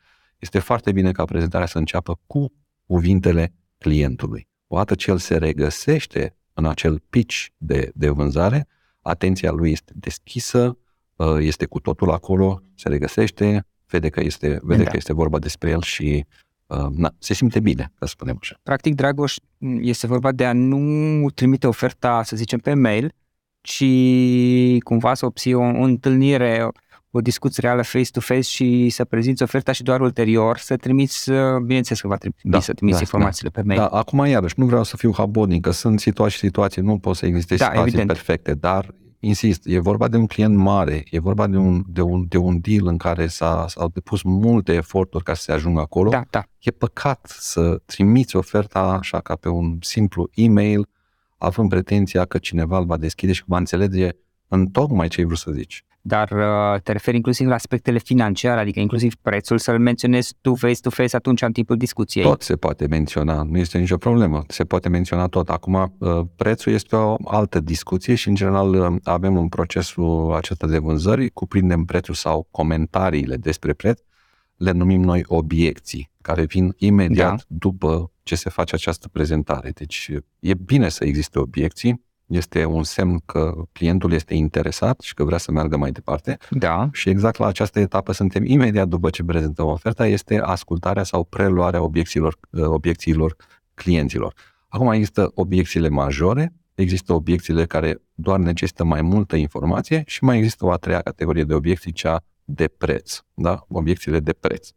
este 0.43 0.59
foarte 0.59 0.91
bine 0.91 1.11
ca 1.11 1.25
prezentarea 1.25 1.67
să 1.67 1.77
înceapă 1.77 2.19
cu 2.27 2.53
cuvintele 2.85 3.53
clientului. 3.77 4.47
Odată 4.67 4.95
ce 4.95 5.11
el 5.11 5.17
se 5.17 5.37
regăsește 5.37 6.35
în 6.53 6.65
acel 6.65 7.03
pitch 7.09 7.45
de, 7.57 7.91
de 7.93 8.09
vânzare, 8.09 8.67
atenția 9.01 9.51
lui 9.51 9.71
este 9.71 9.91
deschisă, 9.95 10.77
uh, 11.15 11.37
este 11.39 11.65
cu 11.65 11.79
totul 11.79 12.11
acolo, 12.11 12.61
se 12.75 12.89
regăsește, 12.89 13.65
vede 13.87 14.09
că 14.09 14.21
este, 14.21 14.59
vede 14.61 14.83
da. 14.83 14.89
că 14.89 14.97
este 14.97 15.13
vorba 15.13 15.39
despre 15.39 15.69
el 15.69 15.81
și 15.81 16.25
uh, 16.67 16.85
na, 16.91 17.15
se 17.19 17.33
simte 17.33 17.59
bine, 17.59 17.91
să 17.99 18.05
spunem 18.05 18.37
așa. 18.39 18.59
Practic, 18.63 18.95
Dragoș, 18.95 19.35
este 19.79 20.07
vorba 20.07 20.31
de 20.31 20.45
a 20.45 20.53
nu 20.53 21.29
trimite 21.29 21.67
oferta, 21.67 22.23
să 22.23 22.35
zicem, 22.35 22.59
pe 22.59 22.73
mail, 22.73 23.13
ci 23.61 23.85
cumva 24.83 25.13
să 25.13 25.25
obții 25.25 25.53
o, 25.53 25.61
o 25.61 25.83
întâlnire, 25.83 26.67
o 27.15 27.21
discuție 27.21 27.63
reală 27.65 27.81
face-to-face 27.81 28.41
și 28.41 28.89
să 28.89 29.05
prezinți 29.05 29.43
oferta 29.43 29.71
și 29.71 29.83
doar 29.83 30.01
ulterior 30.01 30.57
să 30.57 30.77
trimiți, 30.77 31.29
uh, 31.29 31.57
bineînțeles 31.65 32.01
că 32.01 32.07
va 32.07 32.15
trebui 32.15 32.37
da, 32.43 32.59
să 32.59 32.73
trimiți 32.73 32.97
da, 32.97 33.03
informațiile 33.03 33.49
da. 33.53 33.61
pe 33.61 33.67
mail. 33.67 33.79
Da, 33.79 33.87
acum 33.87 34.25
iarăși, 34.25 34.53
nu 34.57 34.65
vreau 34.65 34.83
să 34.83 34.97
fiu 34.97 35.13
habonic, 35.13 35.61
că 35.61 35.71
sunt 35.71 35.99
situații 35.99 36.37
și 36.37 36.45
situații, 36.45 36.81
nu 36.81 36.97
pot 36.97 37.15
să 37.15 37.25
existe 37.25 37.55
da, 37.55 37.65
situații 37.65 37.87
evident. 37.87 38.07
perfecte, 38.07 38.53
dar 38.53 38.95
insist, 39.19 39.61
e 39.65 39.79
vorba 39.79 40.07
de 40.07 40.17
un 40.17 40.25
client 40.25 40.55
mare, 40.55 41.03
e 41.09 41.19
vorba 41.19 41.47
de 41.47 41.57
un, 41.57 41.83
de 41.87 42.01
un, 42.01 42.25
de 42.27 42.37
un 42.37 42.59
deal 42.61 42.87
în 42.87 42.97
care 42.97 43.27
s-a, 43.27 43.65
s-au 43.67 43.87
depus 43.93 44.21
multe 44.21 44.73
eforturi 44.73 45.23
ca 45.23 45.33
să 45.33 45.41
se 45.41 45.51
ajungă 45.51 45.79
acolo. 45.79 46.09
Da, 46.09 46.23
da. 46.29 46.43
E 46.59 46.71
păcat 46.71 47.35
să 47.39 47.81
trimiți 47.85 48.35
oferta 48.35 48.79
așa 48.79 49.19
ca 49.19 49.35
pe 49.35 49.49
un 49.49 49.77
simplu 49.81 50.29
e-mail, 50.33 50.87
având 51.37 51.69
pretenția 51.69 52.25
că 52.25 52.37
cineva 52.37 52.77
îl 52.77 52.85
va 52.85 52.97
deschide 52.97 53.31
și 53.31 53.43
va 53.45 53.57
înțelege 53.57 54.09
în 54.47 54.65
tocmai 54.65 55.07
ce 55.07 55.19
ai 55.19 55.25
vrut 55.25 55.37
să 55.37 55.51
zici 55.51 55.85
dar 56.05 56.31
uh, 56.31 56.81
te 56.81 56.91
referi 56.91 57.15
inclusiv 57.15 57.47
la 57.47 57.53
aspectele 57.53 57.97
financiare, 57.97 58.59
adică 58.59 58.79
inclusiv 58.79 59.15
prețul, 59.15 59.57
să-l 59.57 59.79
menționezi 59.79 60.35
tu 60.41 60.55
face-to-face 60.55 61.15
atunci 61.15 61.41
în 61.41 61.51
timpul 61.51 61.77
discuției. 61.77 62.23
Tot 62.23 62.41
se 62.41 62.55
poate 62.55 62.87
menționa, 62.87 63.43
nu 63.43 63.57
este 63.57 63.77
nicio 63.77 63.97
problemă, 63.97 64.43
se 64.47 64.63
poate 64.63 64.89
menționa 64.89 65.27
tot. 65.27 65.49
Acum, 65.49 65.73
uh, 65.97 66.21
prețul 66.35 66.73
este 66.73 66.95
o 66.95 67.15
altă 67.25 67.59
discuție 67.59 68.15
și, 68.15 68.27
în 68.27 68.35
general, 68.35 68.73
uh, 68.73 68.95
avem 69.03 69.37
un 69.37 69.47
procesul 69.47 70.33
acesta 70.35 70.67
de 70.67 70.77
vânzări, 70.77 71.29
cuprindem 71.29 71.83
prețul 71.83 72.13
sau 72.13 72.47
comentariile 72.51 73.35
despre 73.35 73.73
preț, 73.73 73.99
le 74.55 74.71
numim 74.71 75.01
noi 75.01 75.23
obiecții, 75.25 76.11
care 76.21 76.45
vin 76.45 76.73
imediat 76.77 77.35
da. 77.35 77.43
după 77.47 78.11
ce 78.23 78.35
se 78.35 78.49
face 78.49 78.75
această 78.75 79.07
prezentare. 79.07 79.69
Deci 79.69 80.11
e 80.39 80.53
bine 80.53 80.89
să 80.89 81.05
existe 81.05 81.39
obiecții, 81.39 82.05
este 82.27 82.65
un 82.65 82.83
semn 82.83 83.19
că 83.25 83.53
clientul 83.71 84.11
este 84.11 84.33
interesat 84.33 84.99
și 84.99 85.13
că 85.13 85.23
vrea 85.23 85.37
să 85.37 85.51
meargă 85.51 85.77
mai 85.77 85.91
departe. 85.91 86.37
Da. 86.49 86.89
Și 86.91 87.09
exact 87.09 87.37
la 87.37 87.47
această 87.47 87.79
etapă 87.79 88.11
suntem 88.11 88.45
imediat 88.45 88.87
după 88.87 89.09
ce 89.09 89.23
prezentăm 89.23 89.67
oferta, 89.67 90.07
este 90.07 90.39
ascultarea 90.39 91.03
sau 91.03 91.23
preluarea 91.23 91.81
obiecțiilor, 91.81 92.37
uh, 92.49 92.63
obiecțiilor 92.65 93.35
clienților. 93.73 94.33
Acum 94.67 94.91
există 94.91 95.31
obiecțiile 95.35 95.89
majore, 95.89 96.53
există 96.75 97.13
obiecțiile 97.13 97.65
care 97.65 98.01
doar 98.13 98.39
necesită 98.39 98.83
mai 98.83 99.01
multă 99.01 99.35
informație 99.35 100.03
și 100.05 100.23
mai 100.23 100.37
există 100.37 100.65
o 100.65 100.71
a 100.71 100.77
treia 100.77 101.01
categorie 101.01 101.43
de 101.43 101.53
obiecții, 101.53 101.91
cea 101.91 102.23
de 102.43 102.67
preț, 102.67 103.19
da? 103.33 103.65
obiecțiile 103.67 104.19
de 104.19 104.33
preț. 104.33 104.69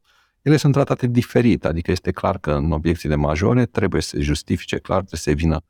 Ele 0.42 0.56
sunt 0.56 0.72
tratate 0.72 1.06
diferit, 1.06 1.64
adică 1.64 1.90
este 1.90 2.10
clar 2.10 2.38
că 2.38 2.52
în 2.52 2.72
obiecțiile 2.72 3.14
majore 3.14 3.66
trebuie 3.66 4.02
să 4.02 4.08
se 4.16 4.22
justifice 4.22 4.76
clar, 4.76 4.98
trebuie 4.98 5.18
să 5.20 5.30
se 5.30 5.34
vină 5.34 5.60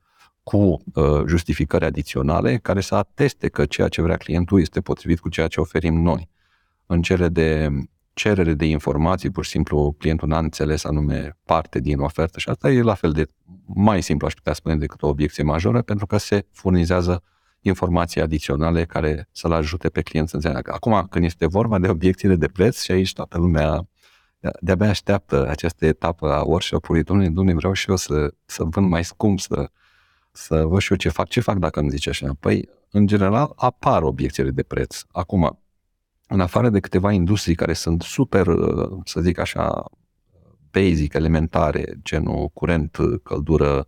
cu 0.48 0.56
uh, 0.94 1.22
justificări 1.26 1.84
adiționale 1.84 2.56
care 2.56 2.80
să 2.80 2.94
ateste 2.94 3.48
că 3.48 3.64
ceea 3.64 3.88
ce 3.88 4.02
vrea 4.02 4.16
clientul 4.16 4.60
este 4.60 4.80
potrivit 4.80 5.20
cu 5.20 5.28
ceea 5.28 5.46
ce 5.46 5.60
oferim 5.60 5.94
noi. 6.00 6.28
În 6.86 7.02
cele 7.02 7.28
de 7.28 7.68
cerere 8.12 8.54
de 8.54 8.64
informații, 8.64 9.30
pur 9.30 9.44
și 9.44 9.50
simplu 9.50 9.94
clientul 9.98 10.28
n-a 10.28 10.38
înțeles 10.38 10.84
anume 10.84 11.38
parte 11.44 11.80
din 11.80 11.98
ofertă 11.98 12.38
și 12.38 12.48
asta 12.48 12.70
e 12.70 12.82
la 12.82 12.94
fel 12.94 13.12
de 13.12 13.26
mai 13.64 14.02
simplu, 14.02 14.26
aș 14.26 14.34
putea 14.34 14.52
spune, 14.52 14.76
decât 14.76 15.02
o 15.02 15.08
obiecție 15.08 15.42
majoră, 15.42 15.82
pentru 15.82 16.06
că 16.06 16.16
se 16.16 16.46
furnizează 16.52 17.22
informații 17.60 18.20
adiționale 18.20 18.84
care 18.84 19.28
să-l 19.32 19.52
ajute 19.52 19.88
pe 19.88 20.02
client 20.02 20.28
să 20.28 20.34
înțeleagă. 20.34 20.72
Acum, 20.72 21.06
când 21.10 21.24
este 21.24 21.46
vorba 21.46 21.78
de 21.78 21.88
obiecțiile 21.88 22.36
de 22.36 22.48
preț 22.48 22.82
și 22.82 22.90
aici 22.90 23.12
toată 23.12 23.38
lumea 23.38 23.88
de-abia 24.60 24.88
așteaptă 24.88 25.48
această 25.48 25.86
etapă 25.86 26.32
a 26.32 26.42
workshop-ului, 26.42 27.02
domnule, 27.02 27.28
domnule, 27.28 27.56
vreau 27.56 27.72
și 27.72 27.90
eu 27.90 27.96
să, 27.96 28.34
să 28.44 28.64
vând 28.64 28.88
mai 28.88 29.04
scump, 29.04 29.40
să 29.40 29.70
să 30.36 30.64
văd 30.64 30.80
și 30.80 30.90
eu 30.90 30.96
ce 30.96 31.08
fac. 31.08 31.28
Ce 31.28 31.40
fac 31.40 31.56
dacă 31.56 31.80
îmi 31.80 31.90
zice 31.90 32.08
așa? 32.08 32.36
Păi, 32.40 32.68
în 32.90 33.06
general, 33.06 33.52
apar 33.56 34.02
obiecțiile 34.02 34.50
de 34.50 34.62
preț. 34.62 35.00
Acum, 35.08 35.60
în 36.28 36.40
afară 36.40 36.68
de 36.68 36.80
câteva 36.80 37.12
industrii 37.12 37.54
care 37.54 37.72
sunt 37.72 38.02
super, 38.02 38.46
să 39.04 39.20
zic 39.20 39.38
așa, 39.38 39.84
basic, 40.70 41.14
elementare, 41.14 42.00
genul 42.02 42.48
curent, 42.48 42.96
căldură, 43.22 43.86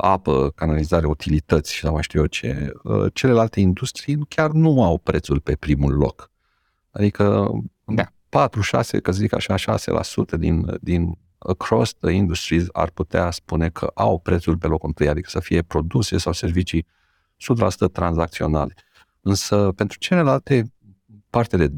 apă, 0.00 0.50
canalizare, 0.50 1.06
utilități 1.06 1.74
și 1.74 1.86
mai 1.86 2.02
știu 2.02 2.20
eu 2.20 2.26
ce, 2.26 2.72
celelalte 3.12 3.60
industrii 3.60 4.24
chiar 4.28 4.50
nu 4.50 4.84
au 4.84 4.98
prețul 4.98 5.40
pe 5.40 5.56
primul 5.56 5.94
loc. 5.94 6.30
Adică 6.90 7.50
da. 7.84 8.12
4-6, 8.48 9.00
că 9.02 9.12
zic 9.12 9.34
așa, 9.34 9.78
6% 10.34 10.38
din, 10.38 10.78
din 10.80 11.18
across 11.48 11.94
the 11.94 12.10
industries 12.10 12.66
ar 12.72 12.90
putea 12.90 13.30
spune 13.30 13.68
că 13.68 13.90
au 13.94 14.18
prețul 14.18 14.56
pe 14.56 14.66
locul 14.66 14.88
întâi, 14.88 15.08
adică 15.08 15.28
să 15.30 15.40
fie 15.40 15.62
produse 15.62 16.18
sau 16.18 16.32
servicii 16.32 16.86
100% 17.86 17.92
tranzacționale. 17.92 18.74
Însă 19.20 19.72
pentru 19.76 19.98
celelalte 19.98 20.72
parte 21.30 21.56
de 21.56 21.68
20-40%, 21.68 21.72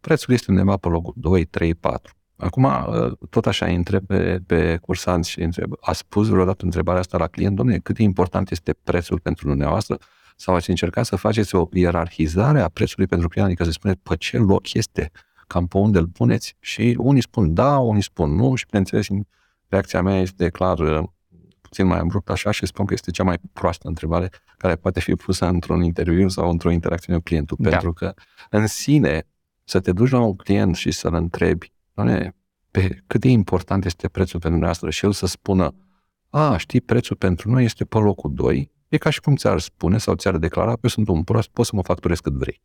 prețul 0.00 0.34
este 0.34 0.50
undeva 0.50 0.76
pe 0.76 0.88
locul 0.88 1.14
2, 1.16 1.44
3, 1.44 1.74
4. 1.74 2.14
Acum, 2.36 2.64
ă, 2.64 3.18
tot 3.30 3.46
așa, 3.46 3.66
întreb 3.66 4.06
pe, 4.06 4.40
pe 4.46 4.76
cursanți 4.76 5.30
și 5.30 5.40
întreb, 5.40 5.72
a 5.80 5.92
spus 5.92 6.28
vreodată 6.28 6.64
întrebarea 6.64 7.00
asta 7.00 7.18
la 7.18 7.26
client, 7.26 7.56
domnule, 7.56 7.78
cât 7.78 7.96
de 7.96 8.02
important 8.02 8.50
este 8.50 8.76
prețul 8.84 9.20
pentru 9.20 9.48
dumneavoastră? 9.48 9.98
Sau 10.36 10.54
ați 10.54 10.70
încercat 10.70 11.04
să 11.04 11.16
faceți 11.16 11.54
o 11.54 11.68
ierarhizare 11.72 12.60
a 12.60 12.68
prețului 12.68 13.06
pentru 13.06 13.28
client, 13.28 13.48
adică 13.48 13.64
să 13.64 13.70
spuneți 13.70 14.00
pe 14.02 14.16
ce 14.16 14.38
loc 14.38 14.72
este 14.72 15.10
cam 15.52 15.66
pe 15.66 15.78
unde 15.78 15.98
îl 15.98 16.06
puneți 16.06 16.56
și 16.60 16.96
unii 16.98 17.22
spun 17.22 17.54
da, 17.54 17.78
unii 17.78 18.02
spun 18.02 18.34
nu 18.34 18.54
și 18.54 18.66
bineînțeles 18.66 19.06
reacția 19.68 20.02
mea 20.02 20.20
este 20.20 20.48
clar 20.48 20.78
uh, 20.78 21.02
puțin 21.60 21.86
mai 21.86 21.98
abrupt 21.98 22.30
așa 22.30 22.50
și 22.50 22.66
spun 22.66 22.86
că 22.86 22.94
este 22.94 23.10
cea 23.10 23.22
mai 23.22 23.38
proastă 23.52 23.88
întrebare 23.88 24.30
care 24.58 24.76
poate 24.76 25.00
fi 25.00 25.14
pusă 25.14 25.46
într-un 25.46 25.82
interviu 25.82 26.28
sau 26.28 26.50
într-o 26.50 26.70
interacțiune 26.70 27.18
cu 27.18 27.24
clientul. 27.24 27.56
Da. 27.60 27.68
Pentru 27.68 27.92
că 27.92 28.14
în 28.50 28.66
sine 28.66 29.26
să 29.64 29.80
te 29.80 29.92
duci 29.92 30.10
la 30.10 30.20
un 30.20 30.36
client 30.36 30.76
și 30.76 30.90
să-l 30.90 31.14
întrebi, 31.14 31.72
doamne, 31.94 32.36
pe 32.70 33.02
cât 33.06 33.20
de 33.20 33.28
important 33.28 33.84
este 33.84 34.08
prețul 34.08 34.40
pentru 34.40 34.60
noastră 34.60 34.90
și 34.90 35.04
el 35.04 35.12
să 35.12 35.26
spună, 35.26 35.74
a, 36.30 36.56
știi, 36.56 36.80
prețul 36.80 37.16
pentru 37.16 37.50
noi 37.50 37.64
este 37.64 37.84
pe 37.84 37.98
locul 37.98 38.34
2, 38.34 38.70
e 38.88 38.96
ca 38.96 39.10
și 39.10 39.20
cum 39.20 39.36
ți-ar 39.36 39.58
spune 39.58 39.98
sau 39.98 40.14
ți-ar 40.14 40.36
declara, 40.36 40.70
eu 40.70 40.88
sunt 40.88 41.08
un 41.08 41.22
prost, 41.22 41.48
poți 41.48 41.68
să 41.68 41.76
mă 41.76 41.82
facturez 41.82 42.20
cât 42.20 42.32
vrei. 42.32 42.60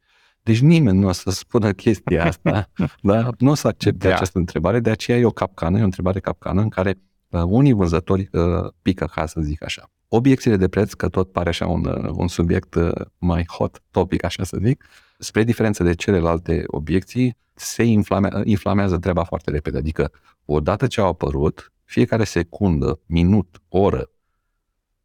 Deci 0.47 0.60
nimeni 0.60 0.99
nu 0.99 1.07
o 1.07 1.12
să 1.12 1.29
spună 1.29 1.71
chestia 1.71 2.25
asta, 2.25 2.69
da? 3.01 3.29
nu 3.38 3.51
o 3.51 3.53
să 3.53 3.67
accepte 3.67 4.07
da. 4.07 4.13
această 4.13 4.38
întrebare, 4.38 4.79
de 4.79 4.89
aceea 4.89 5.17
e 5.17 5.25
o 5.25 5.31
capcană, 5.31 5.77
e 5.77 5.81
o 5.81 5.86
întrebare 5.86 6.19
capcană 6.19 6.62
în 6.62 6.69
care 6.69 6.99
uh, 7.29 7.41
unii 7.45 7.73
vânzători 7.73 8.29
uh, 8.31 8.71
pică, 8.81 9.05
ca 9.05 9.25
să 9.25 9.41
zic 9.41 9.63
așa. 9.63 9.91
Obiecțiile 10.07 10.57
de 10.57 10.67
preț, 10.67 10.93
că 10.93 11.10
tot 11.10 11.31
pare 11.31 11.49
așa 11.49 11.67
un, 11.67 11.86
uh, 11.86 12.12
un 12.13 12.27
subiect 12.27 12.75
uh, 12.75 12.91
mai 13.17 13.45
hot 13.47 13.81
topic, 13.91 14.23
așa 14.23 14.43
să 14.43 14.57
zic, 14.63 14.86
spre 15.17 15.43
diferență 15.43 15.83
de 15.83 15.93
celelalte 15.93 16.63
obiecții, 16.67 17.38
se 17.53 17.83
inflame, 17.83 18.29
inflamează 18.43 18.97
treaba 18.97 19.23
foarte 19.23 19.51
repede. 19.51 19.77
Adică, 19.77 20.12
odată 20.45 20.88
ce 20.88 21.01
au 21.01 21.07
apărut, 21.07 21.73
fiecare 21.83 22.23
secundă, 22.23 22.99
minut, 23.05 23.62
oră 23.69 24.10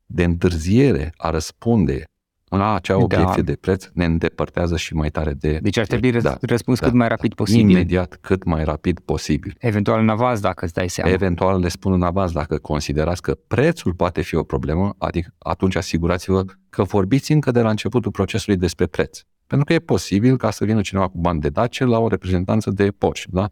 de 0.06 0.24
întârziere 0.24 1.12
a 1.16 1.30
răspunde 1.30 2.10
la 2.56 2.74
acea 2.74 2.96
da. 2.96 3.02
obiecție 3.02 3.42
da. 3.42 3.50
de 3.50 3.56
preț 3.60 3.88
ne 3.92 4.04
îndepărtează 4.04 4.76
și 4.76 4.94
mai 4.94 5.10
tare 5.10 5.32
de... 5.32 5.58
Deci 5.62 5.78
ar 5.78 5.86
trebui 5.86 6.10
da, 6.20 6.36
răspuns 6.40 6.80
da, 6.80 6.86
cât 6.86 6.94
mai 6.94 7.08
rapid 7.08 7.34
posibil. 7.34 7.70
Imediat, 7.70 8.18
cât 8.20 8.44
mai 8.44 8.64
rapid 8.64 8.98
posibil. 8.98 9.54
Eventual 9.58 10.00
în 10.00 10.08
avaz, 10.08 10.40
dacă 10.40 10.64
îți 10.64 10.74
dai 10.74 10.88
seama. 10.88 11.10
Eventual 11.10 11.60
le 11.60 11.68
spun 11.68 11.92
în 11.92 12.02
avaz, 12.02 12.32
dacă 12.32 12.58
considerați 12.58 13.22
că 13.22 13.38
prețul 13.46 13.94
poate 13.94 14.20
fi 14.20 14.34
o 14.34 14.42
problemă, 14.42 14.94
adică 14.98 15.34
atunci 15.38 15.76
asigurați-vă 15.76 16.44
că 16.70 16.82
vorbiți 16.82 17.32
încă 17.32 17.50
de 17.50 17.60
la 17.60 17.70
începutul 17.70 18.10
procesului 18.10 18.58
despre 18.58 18.86
preț. 18.86 19.20
Pentru 19.46 19.66
că 19.66 19.72
e 19.72 19.78
posibil 19.78 20.36
ca 20.36 20.50
să 20.50 20.64
vină 20.64 20.80
cineva 20.80 21.08
cu 21.08 21.18
bani 21.18 21.40
de 21.40 21.48
dace 21.48 21.84
la 21.84 21.98
o 21.98 22.08
reprezentanță 22.08 22.70
de 22.70 22.90
Porsche, 22.90 23.28
da? 23.30 23.48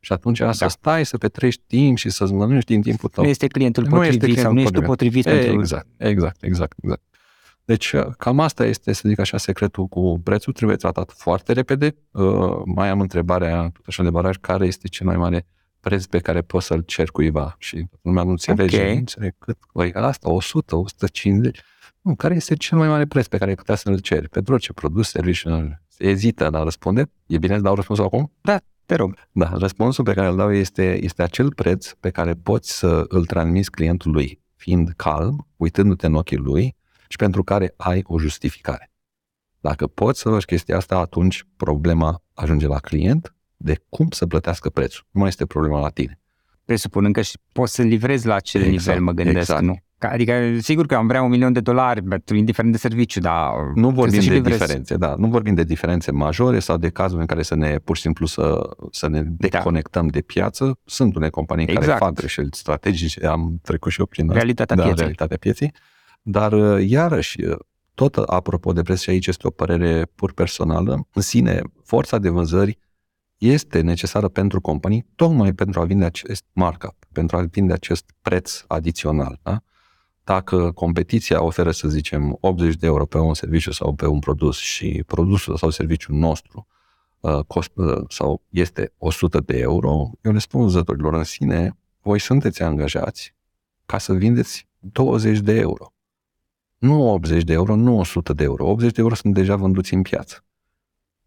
Și 0.00 0.12
atunci 0.12 0.38
da. 0.38 0.52
să 0.52 0.66
stai, 0.68 1.04
să 1.04 1.18
petrești 1.18 1.62
timp 1.66 1.96
și 1.96 2.10
să-ți 2.10 2.32
mănânci 2.32 2.64
din 2.64 2.82
timpul 2.82 3.08
tău. 3.08 3.24
Nu 3.24 3.30
este 3.30 3.46
clientul 3.46 3.82
nu 3.82 3.88
potrivit 3.88 4.22
este 4.22 4.26
clientul 4.26 4.44
sau 4.44 4.52
nu 4.52 4.60
ești 4.60 4.72
tu 4.72 4.80
potrivit 4.80 5.26
e, 5.26 5.30
pentru... 5.30 5.58
Exact, 5.60 5.86
exact, 5.96 6.42
exact, 6.42 6.76
exact. 6.82 7.02
Deci 7.64 7.92
uh, 7.92 8.06
cam 8.18 8.40
asta 8.40 8.64
este, 8.64 8.92
să 8.92 9.08
zic 9.08 9.18
așa, 9.18 9.38
secretul 9.38 9.86
cu 9.86 10.20
prețul. 10.24 10.52
Trebuie 10.52 10.76
tratat 10.76 11.12
foarte 11.16 11.52
repede. 11.52 11.96
Uh, 12.10 12.62
mai 12.64 12.88
am 12.88 13.00
întrebarea, 13.00 13.70
tot 13.72 13.84
așa 13.86 14.02
de 14.02 14.10
baraj, 14.10 14.36
care 14.36 14.66
este 14.66 14.88
cel 14.88 15.06
mai 15.06 15.16
mare 15.16 15.46
preț 15.80 16.04
pe 16.04 16.18
care 16.18 16.42
poți 16.42 16.66
să-l 16.66 16.80
cer 16.80 17.10
cuiva? 17.10 17.54
Și 17.58 17.86
lumea 18.02 18.22
nu 18.22 18.30
înțelege, 18.30 18.76
okay. 18.76 18.92
nu 18.92 18.98
înțelege 18.98 19.34
cât, 19.38 19.58
băi, 19.74 19.92
asta, 19.92 20.30
100, 20.30 20.76
150. 20.76 21.60
Nu, 22.00 22.14
care 22.14 22.34
este 22.34 22.54
cel 22.54 22.78
mai 22.78 22.88
mare 22.88 23.06
preț 23.06 23.26
pe 23.26 23.38
care 23.38 23.50
ai 23.50 23.56
putea 23.56 23.74
să-l 23.74 23.98
ceri? 23.98 24.28
Pentru 24.28 24.52
orice 24.52 24.72
produs, 24.72 25.08
serviciu, 25.08 25.78
ezită 25.98 26.46
în 26.46 26.54
a 26.54 26.62
răspunde. 26.62 27.10
E 27.26 27.38
bine 27.38 27.56
să 27.56 27.62
dau 27.62 27.74
răspunsul 27.74 28.04
acum? 28.04 28.32
Da, 28.40 28.60
te 28.86 28.94
rog. 28.94 29.14
Da, 29.32 29.52
răspunsul 29.54 30.04
pe 30.04 30.12
care 30.12 30.28
îl 30.28 30.36
dau 30.36 30.52
este, 30.52 31.02
este 31.02 31.22
acel 31.22 31.52
preț 31.54 31.92
pe 31.92 32.10
care 32.10 32.32
poți 32.32 32.78
să 32.78 33.04
îl 33.08 33.26
transmiți 33.26 33.70
clientului, 33.70 34.40
fiind 34.56 34.92
calm, 34.96 35.48
uitându-te 35.56 36.06
în 36.06 36.14
ochii 36.14 36.36
lui 36.36 36.76
și 37.14 37.20
pentru 37.20 37.44
care 37.44 37.74
ai 37.76 38.02
o 38.06 38.18
justificare. 38.18 38.90
Dacă 39.60 39.86
poți 39.86 40.20
să 40.20 40.28
faci 40.28 40.44
chestia 40.44 40.76
asta, 40.76 40.96
atunci 40.98 41.46
problema 41.56 42.22
ajunge 42.32 42.66
la 42.66 42.78
client 42.78 43.34
de 43.56 43.80
cum 43.88 44.08
să 44.10 44.26
plătească 44.26 44.68
prețul. 44.70 45.04
Nu 45.10 45.20
mai 45.20 45.28
este 45.28 45.46
problema 45.46 45.80
la 45.80 45.88
tine. 45.88 46.20
Presupunând 46.64 47.14
că 47.14 47.20
și 47.20 47.38
poți 47.52 47.74
să 47.74 47.82
livrezi 47.82 48.26
la 48.26 48.34
acel 48.34 48.62
exact, 48.62 48.86
nivel, 48.86 49.02
mă 49.02 49.12
gândesc, 49.12 49.38
exact. 49.38 49.62
nu? 49.62 49.76
Adică, 49.98 50.58
sigur 50.58 50.86
că 50.86 50.94
am 50.94 51.06
vrea 51.06 51.22
un 51.22 51.30
milion 51.30 51.52
de 51.52 51.60
dolari, 51.60 52.02
indiferent 52.34 52.72
de 52.72 52.78
serviciu, 52.78 53.20
dar... 53.20 53.50
Nu 53.74 53.90
vorbim 53.90 54.20
de 54.20 54.32
livrezi. 54.32 54.58
diferențe, 54.58 54.96
da. 54.96 55.14
Nu 55.18 55.28
vorbim 55.28 55.54
de 55.54 55.64
diferențe 55.64 56.10
majore 56.10 56.58
sau 56.58 56.76
de 56.76 56.88
cazuri 56.88 57.20
în 57.20 57.26
care 57.26 57.42
să 57.42 57.54
ne, 57.54 57.78
pur 57.78 57.96
și 57.96 58.02
simplu, 58.02 58.26
să, 58.26 58.70
să 58.90 59.08
ne 59.08 59.22
da. 59.22 59.48
deconectăm 59.48 60.04
da. 60.04 60.10
de 60.10 60.20
piață. 60.20 60.78
Sunt 60.84 61.14
unele 61.14 61.30
companii 61.30 61.64
exact. 61.64 61.86
care 61.86 61.98
fac 61.98 62.12
greșeli 62.12 62.48
strategice, 62.52 63.26
am 63.26 63.58
trecut 63.62 63.92
și 63.92 64.00
eu 64.00 64.06
prin 64.06 64.30
realitatea 64.30 64.76
da, 64.76 64.82
pieței. 64.82 65.00
realitatea 65.00 65.36
pieței. 65.36 65.72
Dar, 66.26 66.52
uh, 66.52 66.88
iarăși, 66.88 67.44
uh, 67.44 67.56
tot 67.94 68.16
apropo 68.16 68.72
de 68.72 68.82
preț 68.82 69.00
și 69.00 69.10
aici 69.10 69.26
este 69.26 69.46
o 69.46 69.50
părere 69.50 70.04
pur 70.14 70.32
personală, 70.32 71.06
în 71.12 71.22
sine, 71.22 71.62
forța 71.82 72.18
de 72.18 72.28
vânzări 72.28 72.78
este 73.38 73.80
necesară 73.80 74.28
pentru 74.28 74.60
companii 74.60 75.06
tocmai 75.16 75.52
pentru 75.52 75.80
a 75.80 75.84
vinde 75.84 76.04
acest 76.04 76.44
markup, 76.52 76.94
pentru 77.12 77.36
a 77.36 77.40
vinde 77.40 77.72
acest 77.72 78.14
preț 78.22 78.64
adițional. 78.66 79.40
Da? 79.42 79.62
Dacă 80.24 80.72
competiția 80.72 81.42
oferă, 81.42 81.70
să 81.70 81.88
zicem, 81.88 82.36
80 82.40 82.74
de 82.74 82.86
euro 82.86 83.06
pe 83.06 83.18
un 83.18 83.34
serviciu 83.34 83.72
sau 83.72 83.94
pe 83.94 84.06
un 84.06 84.18
produs 84.18 84.58
și 84.58 85.02
produsul 85.06 85.56
sau 85.56 85.70
serviciul 85.70 86.14
nostru 86.14 86.66
uh, 87.20 87.38
cost, 87.46 87.70
uh, 87.74 88.02
sau 88.08 88.42
este 88.48 88.92
100 88.98 89.40
de 89.40 89.58
euro, 89.58 90.10
eu 90.22 90.32
le 90.32 90.38
spun 90.38 90.60
vânzătorilor 90.60 91.14
în 91.14 91.24
sine, 91.24 91.76
voi 92.02 92.18
sunteți 92.18 92.62
angajați 92.62 93.34
ca 93.86 93.98
să 93.98 94.12
vindeți 94.12 94.68
20 94.78 95.38
de 95.38 95.52
euro. 95.52 95.93
Nu 96.84 97.10
80 97.10 97.42
de 97.42 97.52
euro, 97.52 97.76
nu 97.76 97.98
100 97.98 98.32
de 98.32 98.42
euro. 98.42 98.66
80 98.66 98.92
de 98.92 99.00
euro 99.00 99.14
sunt 99.14 99.34
deja 99.34 99.56
vânduți 99.56 99.94
în 99.94 100.02
piață. 100.02 100.44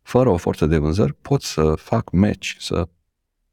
Fără 0.01 0.29
o 0.29 0.37
forță 0.37 0.65
de 0.65 0.77
vânzări 0.77 1.13
pot 1.13 1.41
să 1.41 1.73
fac 1.75 2.11
match, 2.11 2.55
să 2.59 2.89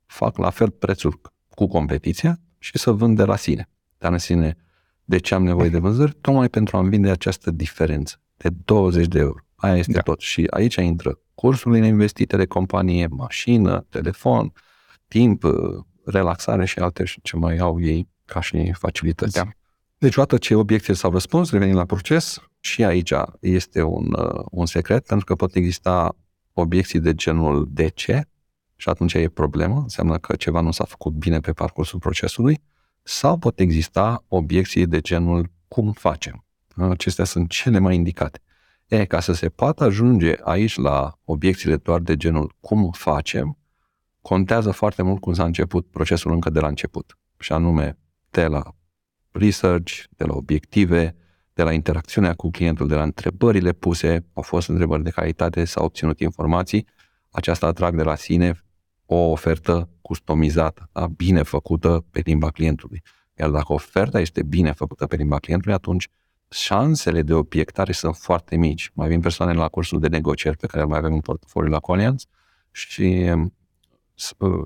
fac 0.06 0.36
la 0.36 0.50
fel 0.50 0.70
prețul 0.70 1.20
cu 1.48 1.66
competiția 1.66 2.40
și 2.58 2.78
să 2.78 2.90
vând 2.90 3.16
de 3.16 3.24
la 3.24 3.36
sine. 3.36 3.68
Dar 3.98 4.12
în 4.12 4.18
sine, 4.18 4.56
de 5.04 5.18
ce 5.18 5.34
am 5.34 5.42
nevoie 5.42 5.68
de 5.68 5.78
vânzări? 5.78 6.16
Tocmai 6.20 6.48
pentru 6.48 6.76
a-mi 6.76 6.88
vinde 6.88 7.10
această 7.10 7.50
diferență 7.50 8.20
de 8.36 8.48
20 8.64 9.06
de 9.06 9.18
euro. 9.18 9.38
Aia 9.54 9.76
este 9.76 9.92
da. 9.92 10.00
tot. 10.00 10.20
Și 10.20 10.46
aici 10.50 10.74
intră 10.74 11.18
cursurile 11.34 11.86
investite 11.86 12.36
de 12.36 12.46
companie, 12.46 13.06
mașină, 13.06 13.86
telefon, 13.88 14.52
timp, 15.08 15.44
relaxare 16.04 16.64
și 16.64 16.78
alte 16.78 17.04
ce 17.22 17.36
mai 17.36 17.58
au 17.58 17.80
ei 17.80 18.08
ca 18.24 18.40
și 18.40 18.72
facilități. 18.72 19.34
Da. 19.34 19.48
Deci, 19.98 20.16
odată 20.16 20.38
ce 20.38 20.54
obiecțiile 20.54 20.94
s-au 20.94 21.10
răspuns, 21.10 21.50
revenim 21.50 21.74
la 21.74 21.84
proces 21.84 22.38
și 22.60 22.84
aici 22.84 23.12
este 23.40 23.82
un, 23.82 24.12
uh, 24.18 24.44
un 24.50 24.66
secret, 24.66 25.06
pentru 25.06 25.26
că 25.26 25.34
pot 25.34 25.54
exista 25.54 26.16
obiecții 26.52 27.00
de 27.00 27.14
genul 27.14 27.68
de 27.70 27.88
ce 27.88 28.28
și 28.76 28.88
atunci 28.88 29.14
e 29.14 29.28
problemă, 29.28 29.80
înseamnă 29.82 30.18
că 30.18 30.36
ceva 30.36 30.60
nu 30.60 30.70
s-a 30.70 30.84
făcut 30.84 31.12
bine 31.12 31.40
pe 31.40 31.52
parcursul 31.52 31.98
procesului, 31.98 32.62
sau 33.02 33.38
pot 33.38 33.60
exista 33.60 34.24
obiecții 34.28 34.86
de 34.86 35.00
genul 35.00 35.50
cum 35.68 35.92
facem. 35.92 36.44
Acestea 36.76 37.24
sunt 37.24 37.50
cele 37.50 37.78
mai 37.78 37.94
indicate. 37.94 38.40
E, 38.86 39.04
ca 39.04 39.20
să 39.20 39.32
se 39.32 39.48
poată 39.48 39.84
ajunge 39.84 40.34
aici 40.42 40.76
la 40.76 41.18
obiecțiile 41.24 41.76
doar 41.76 42.00
de 42.00 42.16
genul 42.16 42.56
cum 42.60 42.90
facem, 42.90 43.58
contează 44.20 44.70
foarte 44.70 45.02
mult 45.02 45.20
cum 45.20 45.32
s-a 45.32 45.44
început 45.44 45.86
procesul 45.90 46.32
încă 46.32 46.50
de 46.50 46.60
la 46.60 46.66
început. 46.66 47.18
Și 47.38 47.52
anume, 47.52 47.98
de 48.30 48.46
la 48.46 48.74
research, 49.34 50.02
de 50.16 50.24
la 50.24 50.34
obiective, 50.34 51.16
de 51.52 51.62
la 51.62 51.72
interacțiunea 51.72 52.34
cu 52.34 52.50
clientul, 52.50 52.88
de 52.88 52.94
la 52.94 53.02
întrebările 53.02 53.72
puse, 53.72 54.26
au 54.32 54.42
fost 54.42 54.68
întrebări 54.68 55.02
de 55.02 55.10
calitate, 55.10 55.64
s-au 55.64 55.84
obținut 55.84 56.20
informații, 56.20 56.86
aceasta 57.30 57.66
atrag 57.66 57.96
de 57.96 58.02
la 58.02 58.14
sine 58.14 58.64
o 59.06 59.16
ofertă 59.16 59.88
customizată, 60.00 60.88
da? 60.92 61.06
bine 61.06 61.42
făcută 61.42 62.04
pe 62.10 62.20
limba 62.24 62.50
clientului. 62.50 63.02
Iar 63.38 63.50
dacă 63.50 63.72
oferta 63.72 64.20
este 64.20 64.42
bine 64.42 64.72
făcută 64.72 65.06
pe 65.06 65.16
limba 65.16 65.38
clientului, 65.38 65.74
atunci 65.74 66.08
șansele 66.50 67.22
de 67.22 67.34
obiectare 67.34 67.92
sunt 67.92 68.16
foarte 68.16 68.56
mici. 68.56 68.90
Mai 68.94 69.08
vin 69.08 69.20
persoane 69.20 69.52
la 69.52 69.68
cursul 69.68 70.00
de 70.00 70.08
negocieri 70.08 70.56
pe 70.56 70.66
care 70.66 70.82
îl 70.82 70.88
mai 70.88 70.98
avem 70.98 71.12
în 71.12 71.20
portofoliu 71.20 71.70
la 71.70 71.78
Conians 71.78 72.26
și 72.70 73.30
Uh, 73.34 73.46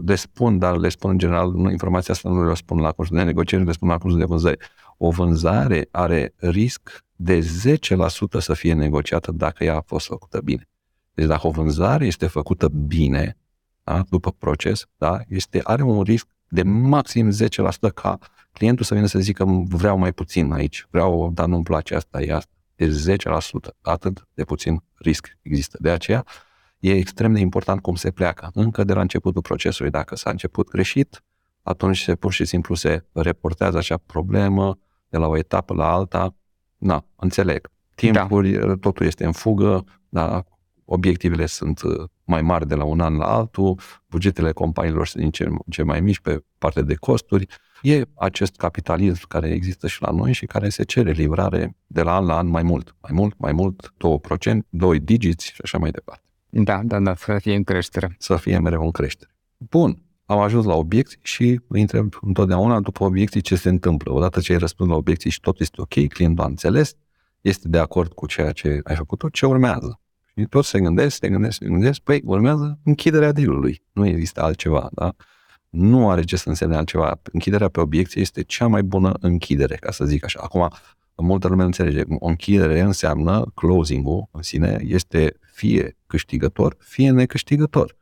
le 0.05 0.15
spun, 0.15 0.59
dar 0.59 0.77
le 0.77 0.89
spun 0.89 1.11
în 1.11 1.19
general, 1.19 1.51
nu, 1.51 1.71
informația 1.71 2.15
asta 2.15 2.29
nu 2.29 2.49
le 2.49 2.55
spun 2.55 2.79
la 2.79 2.93
cursul 2.93 3.17
de 3.17 3.23
negocieri, 3.23 3.65
le 3.65 3.73
spun 3.73 3.89
la 3.89 3.99
cursul 3.99 4.19
de 4.19 4.25
vânzări. 4.25 4.59
O 4.97 5.11
vânzare 5.11 5.89
are 5.91 6.35
risc 6.37 7.05
de 7.17 7.39
10% 7.39 8.39
să 8.39 8.55
fie 8.55 8.73
negociată 8.73 9.33
dacă 9.33 9.65
ea 9.65 9.77
a 9.77 9.81
fost 9.81 10.07
făcută 10.07 10.41
bine. 10.41 10.69
Deci 11.15 11.27
dacă 11.27 11.47
o 11.47 11.51
vânzare 11.51 12.07
este 12.07 12.27
făcută 12.27 12.69
bine, 12.69 13.37
da, 13.85 14.05
după 14.09 14.31
proces, 14.31 14.87
da, 14.97 15.21
este, 15.29 15.61
are 15.63 15.83
un 15.83 16.03
risc 16.03 16.27
de 16.49 16.63
maxim 16.63 17.31
10% 17.31 17.35
ca 17.95 18.19
clientul 18.53 18.85
să 18.85 18.95
vină 18.95 19.07
să 19.07 19.19
zică 19.19 19.45
vreau 19.69 19.99
mai 19.99 20.13
puțin 20.13 20.53
aici, 20.53 20.87
vreau, 20.91 21.31
dar 21.35 21.47
nu-mi 21.47 21.63
place 21.63 21.95
asta, 21.95 22.23
e 22.23 22.33
asta. 22.33 22.53
Deci 22.75 22.91
10%, 22.91 23.77
atât 23.81 24.29
de 24.35 24.45
puțin 24.45 24.83
risc 24.95 25.37
există. 25.43 25.79
De 25.81 25.91
aceea, 25.91 26.25
e 26.79 26.93
extrem 26.93 27.33
de 27.33 27.41
important 27.41 27.81
cum 27.81 27.95
se 27.95 28.11
pleacă. 28.11 28.51
Încă 28.55 28.85
de 28.85 28.93
la 28.93 29.01
începutul 29.01 29.43
procesului, 29.43 29.91
dacă 29.91 30.17
s-a 30.17 30.31
început 30.31 30.69
greșit, 30.69 31.23
atunci 31.63 32.03
se 32.03 32.15
pur 32.15 32.33
și 32.33 32.45
simplu 32.45 32.75
se 32.75 33.05
reportează 33.13 33.79
acea 33.79 33.97
problemă 33.97 34.79
de 35.09 35.19
la 35.19 35.27
o 35.27 35.37
etapă 35.37 35.75
la 35.75 35.93
alta. 35.93 36.35
Na, 36.79 37.05
înțeleg. 37.17 37.71
Timpuri, 37.95 38.53
da. 38.53 38.75
totul 38.75 39.07
este 39.07 39.25
în 39.25 39.33
fugă, 39.33 39.85
dar 40.09 40.45
obiectivele 40.85 41.47
sunt 41.47 41.83
uh, 41.83 42.09
mai 42.25 42.43
mari 42.43 42.67
de 42.67 42.75
la 42.75 42.85
un 42.85 43.01
an 43.01 43.17
la 43.17 43.27
altul, 43.27 43.81
bugetele 44.07 44.53
companiilor 44.53 45.07
sunt 45.07 45.23
din 45.23 45.31
ce, 45.31 45.49
ce 45.71 45.83
mai 45.83 46.01
mici 46.01 46.21
pe 46.21 46.45
partea 46.59 46.83
de 46.83 46.95
costuri. 46.95 47.47
E 47.83 48.03
acest 48.15 48.57
capitalism 48.57 49.27
care 49.29 49.49
există 49.49 49.87
și 49.87 50.03
la 50.03 50.11
noi 50.11 50.33
și 50.33 50.47
care 50.47 50.69
se 50.69 50.83
cere 50.83 51.11
livrare 51.11 51.77
de 51.87 52.03
la 52.03 52.17
an 52.17 52.27
la 52.27 52.37
an 52.37 52.47
mai 52.47 52.63
mult, 52.63 52.95
mai 53.01 53.11
mult, 53.15 53.39
mai 53.39 53.53
mult, 53.53 53.95
2%, 54.51 54.57
2 54.69 55.01
digiți 55.01 55.47
și 55.47 55.61
așa 55.63 55.79
mai 55.79 55.91
departe. 55.91 56.28
Da, 56.49 56.81
da, 56.85 57.01
da, 57.01 57.15
să 57.15 57.39
fie 57.39 57.55
în 57.55 57.63
creștere. 57.63 58.17
Să 58.19 58.37
fie 58.37 58.59
mereu 58.59 58.83
în 58.83 58.91
creștere. 58.91 59.31
Bun, 59.57 60.03
am 60.25 60.39
ajuns 60.39 60.65
la 60.65 60.75
obiecții 60.75 61.19
și 61.23 61.61
îi 61.69 61.81
întreb 61.81 62.15
întotdeauna 62.21 62.81
după 62.81 63.05
obiecții 63.05 63.41
ce 63.41 63.57
se 63.57 63.69
întâmplă. 63.69 64.13
Odată 64.13 64.41
ce 64.41 64.53
ai 64.53 64.59
răspuns 64.59 64.91
la 64.91 64.97
obiecții 64.97 65.31
și 65.31 65.41
tot 65.41 65.61
este 65.61 65.81
ok, 65.81 66.09
clientul 66.09 66.45
a 66.45 66.47
înțeles, 66.47 66.95
este 67.41 67.69
de 67.69 67.79
acord 67.79 68.13
cu 68.13 68.27
ceea 68.27 68.53
ce 68.53 68.81
ai 68.85 68.97
făcut, 68.97 69.33
ce 69.33 69.47
urmează? 69.47 70.01
Și 70.37 70.45
tot 70.45 70.65
se 70.65 70.81
gândesc, 70.81 71.17
se 71.17 71.29
gândesc, 71.29 71.59
se 71.59 71.67
gândesc, 71.67 72.01
păi 72.01 72.23
urmează 72.25 72.79
închiderea 72.85 73.33
dealului. 73.33 73.83
Nu 73.93 74.07
există 74.07 74.43
altceva, 74.43 74.89
da? 74.93 75.15
Nu 75.69 76.11
are 76.11 76.23
ce 76.23 76.37
să 76.37 76.49
însemne 76.49 76.77
altceva. 76.77 77.21
Închiderea 77.33 77.69
pe 77.69 77.81
obiecție 77.81 78.21
este 78.21 78.43
cea 78.43 78.67
mai 78.67 78.83
bună 78.83 79.15
închidere, 79.21 79.75
ca 79.75 79.91
să 79.91 80.05
zic 80.05 80.25
așa. 80.25 80.41
Acum, 80.43 80.69
multă 81.15 81.49
lume 81.49 81.65
înțelege. 81.65 82.03
O 82.19 82.27
închidere 82.27 82.81
înseamnă, 82.81 83.45
closing-ul 83.55 84.29
în 84.31 84.43
sine, 84.43 84.81
este 84.85 85.37
fie 85.59 85.97
câștigător, 86.07 86.77
fie 86.79 87.11
necâștigător. 87.11 87.97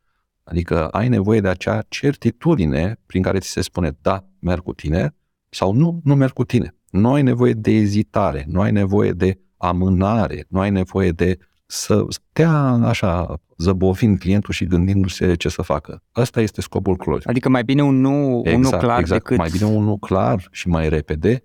Adică 0.45 0.88
ai 0.88 1.09
nevoie 1.09 1.40
de 1.40 1.49
acea 1.49 1.83
certitudine 1.88 3.01
prin 3.07 3.23
care 3.23 3.38
ți 3.38 3.49
se 3.49 3.61
spune 3.61 3.97
da, 4.01 4.25
merg 4.38 4.62
cu 4.62 4.73
tine 4.73 5.14
sau 5.49 5.73
nu, 5.73 6.01
nu 6.05 6.14
merg 6.14 6.33
cu 6.33 6.45
tine. 6.45 6.75
Nu 6.90 7.12
ai 7.12 7.23
nevoie 7.23 7.53
de 7.53 7.71
ezitare, 7.71 8.45
nu 8.49 8.61
ai 8.61 8.73
nevoie 8.73 9.12
de 9.12 9.38
amânare, 9.57 10.45
nu 10.49 10.61
ai 10.61 10.71
nevoie 10.71 11.11
de 11.11 11.38
să 11.66 12.05
stea 12.09 12.53
așa 12.83 13.40
zăbovind 13.57 14.19
clientul 14.19 14.53
și 14.53 14.64
gândindu-se 14.64 15.35
ce 15.35 15.49
să 15.49 15.62
facă. 15.62 16.03
Ăsta 16.16 16.40
este 16.40 16.61
scopul 16.61 16.97
close. 16.97 17.29
Adică 17.29 17.49
mai 17.49 17.64
bine 17.64 17.83
un 17.83 18.01
nu, 18.01 18.42
exact, 18.45 18.57
un 18.57 18.61
nu 18.61 18.79
clar 18.79 18.99
exact. 18.99 19.23
decât... 19.23 19.38
Mai 19.38 19.49
bine 19.53 19.64
un 19.64 19.85
nu 19.85 19.99
clar 19.99 20.49
și 20.51 20.69
mai 20.69 20.88
repede 20.88 21.42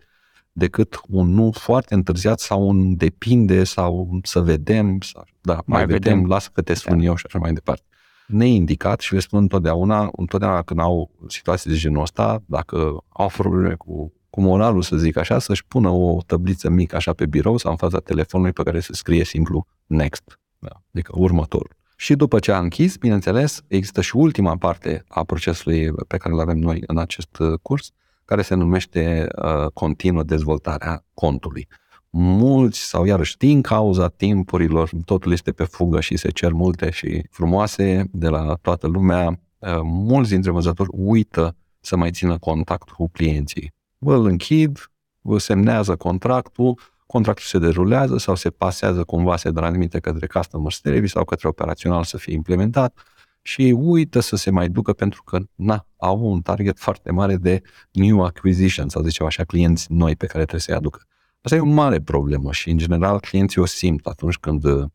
decât 0.51 1.01
un 1.07 1.33
nu 1.33 1.51
foarte 1.51 1.93
întârziat 1.93 2.39
sau 2.39 2.67
un 2.67 2.95
depinde 2.95 3.63
sau 3.63 4.19
să 4.23 4.39
vedem, 4.39 4.97
sau, 5.01 5.25
da, 5.41 5.53
mai, 5.53 5.63
mai 5.65 5.85
vedem, 5.85 6.13
vedem, 6.13 6.29
lasă 6.29 6.49
că 6.53 6.61
te 6.61 6.73
spun 6.73 6.97
da. 6.97 7.03
eu 7.03 7.15
și 7.15 7.25
așa 7.27 7.39
mai 7.39 7.53
departe. 7.53 7.83
Neindicat 8.27 8.99
și 8.99 9.13
le 9.13 9.19
spun 9.19 9.39
întotdeauna, 9.39 10.09
întotdeauna 10.15 10.61
când 10.61 10.79
au 10.79 11.11
situații 11.27 11.71
de 11.71 11.77
genul 11.77 12.01
ăsta, 12.01 12.43
dacă 12.45 13.03
au 13.09 13.27
probleme 13.37 13.73
cu, 13.73 14.13
cu 14.29 14.41
moralul, 14.41 14.81
să 14.81 14.97
zic 14.97 15.17
așa, 15.17 15.39
să-și 15.39 15.65
pună 15.65 15.89
o 15.89 16.17
tabliță 16.25 16.69
mică 16.69 16.95
așa 16.95 17.13
pe 17.13 17.25
birou 17.25 17.57
sau 17.57 17.71
în 17.71 17.77
fața 17.77 17.99
telefonului 17.99 18.53
pe 18.53 18.63
care 18.63 18.79
să 18.79 18.93
scrie 18.93 19.23
simplu 19.23 19.65
next, 19.85 20.39
da, 20.59 20.81
adică 20.93 21.11
următorul. 21.15 21.79
Și 21.95 22.15
după 22.15 22.39
ce 22.39 22.51
a 22.51 22.59
închis, 22.59 22.95
bineînțeles, 22.95 23.61
există 23.67 24.01
și 24.01 24.15
ultima 24.15 24.57
parte 24.57 25.03
a 25.07 25.23
procesului 25.23 25.91
pe 26.07 26.17
care 26.17 26.33
îl 26.33 26.39
avem 26.39 26.57
noi 26.57 26.83
în 26.85 26.97
acest 26.97 27.37
uh, 27.39 27.53
curs, 27.61 27.91
care 28.31 28.43
se 28.43 28.55
numește 28.55 29.27
uh, 29.35 29.65
continuă 29.73 30.23
dezvoltarea 30.23 31.05
contului. 31.13 31.67
Mulți, 32.09 32.79
sau 32.79 33.05
iarăși 33.05 33.37
din 33.37 33.61
cauza 33.61 34.07
timpurilor, 34.07 34.89
totul 35.05 35.31
este 35.31 35.51
pe 35.51 35.63
fugă 35.63 35.99
și 35.99 36.17
se 36.17 36.29
cer 36.29 36.51
multe 36.51 36.89
și 36.89 37.23
frumoase 37.29 38.09
de 38.11 38.27
la 38.27 38.57
toată 38.61 38.87
lumea, 38.87 39.27
uh, 39.27 39.79
mulți 39.83 40.29
dintre 40.29 40.51
vânzători 40.51 40.89
uită 40.91 41.55
să 41.79 41.95
mai 41.97 42.11
țină 42.11 42.37
contact 42.37 42.89
cu 42.89 43.09
clienții. 43.09 43.73
Vă 43.97 44.15
îl 44.15 44.25
închid, 44.25 44.91
vă 45.21 45.37
semnează 45.37 45.95
contractul, 45.95 46.79
contractul 47.05 47.45
se 47.45 47.59
derulează 47.59 48.17
sau 48.17 48.35
se 48.35 48.49
pasează 48.49 49.03
cumva, 49.03 49.37
se 49.37 49.49
transmite 49.49 49.99
către 49.99 50.27
customer 50.27 50.71
service 50.71 51.11
sau 51.11 51.23
către 51.25 51.47
operațional 51.47 52.03
să 52.03 52.17
fie 52.17 52.33
implementat 52.33 52.93
și 53.41 53.75
uită 53.77 54.19
să 54.19 54.36
se 54.36 54.49
mai 54.49 54.69
ducă 54.69 54.93
pentru 54.93 55.23
că 55.23 55.39
na, 55.56 55.88
au 55.97 56.32
un 56.32 56.41
target 56.41 56.80
foarte 56.80 57.12
mare 57.12 57.36
de 57.36 57.62
new 57.91 58.23
acquisition 58.23 58.89
sau 58.89 59.04
zicem 59.04 59.25
așa, 59.25 59.43
clienți 59.43 59.91
noi 59.91 60.15
pe 60.15 60.25
care 60.25 60.39
trebuie 60.39 60.62
să-i 60.62 60.75
aducă. 60.75 61.06
Asta 61.41 61.56
e 61.56 61.60
o 61.60 61.65
mare 61.65 62.01
problemă 62.01 62.51
și 62.51 62.69
în 62.69 62.77
general 62.77 63.19
clienții 63.19 63.62
o 63.62 63.65
simt 63.65 64.06
atunci 64.06 64.38
când 64.38 64.63
uh, 64.63 64.86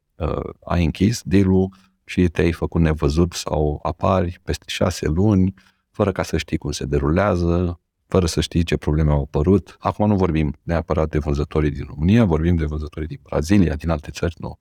ai 0.64 0.84
închis 0.84 1.20
deal 1.24 1.68
și 2.04 2.28
te-ai 2.28 2.52
făcut 2.52 2.80
nevăzut 2.80 3.32
sau 3.32 3.80
apari 3.82 4.40
peste 4.42 4.64
șase 4.68 5.06
luni 5.06 5.54
fără 5.90 6.12
ca 6.12 6.22
să 6.22 6.36
știi 6.36 6.56
cum 6.56 6.70
se 6.70 6.84
derulează, 6.84 7.80
fără 8.08 8.26
să 8.26 8.40
știi 8.40 8.62
ce 8.62 8.76
probleme 8.76 9.10
au 9.10 9.20
apărut. 9.20 9.76
Acum 9.78 10.08
nu 10.08 10.16
vorbim 10.16 10.54
neapărat 10.62 11.08
de 11.08 11.18
vânzătorii 11.18 11.70
din 11.70 11.84
România, 11.88 12.24
vorbim 12.24 12.56
de 12.56 12.64
vânzătorii 12.64 13.08
din 13.08 13.20
Brazilia, 13.22 13.74
din 13.74 13.90
alte 13.90 14.10
țări, 14.10 14.34
nu, 14.38 14.58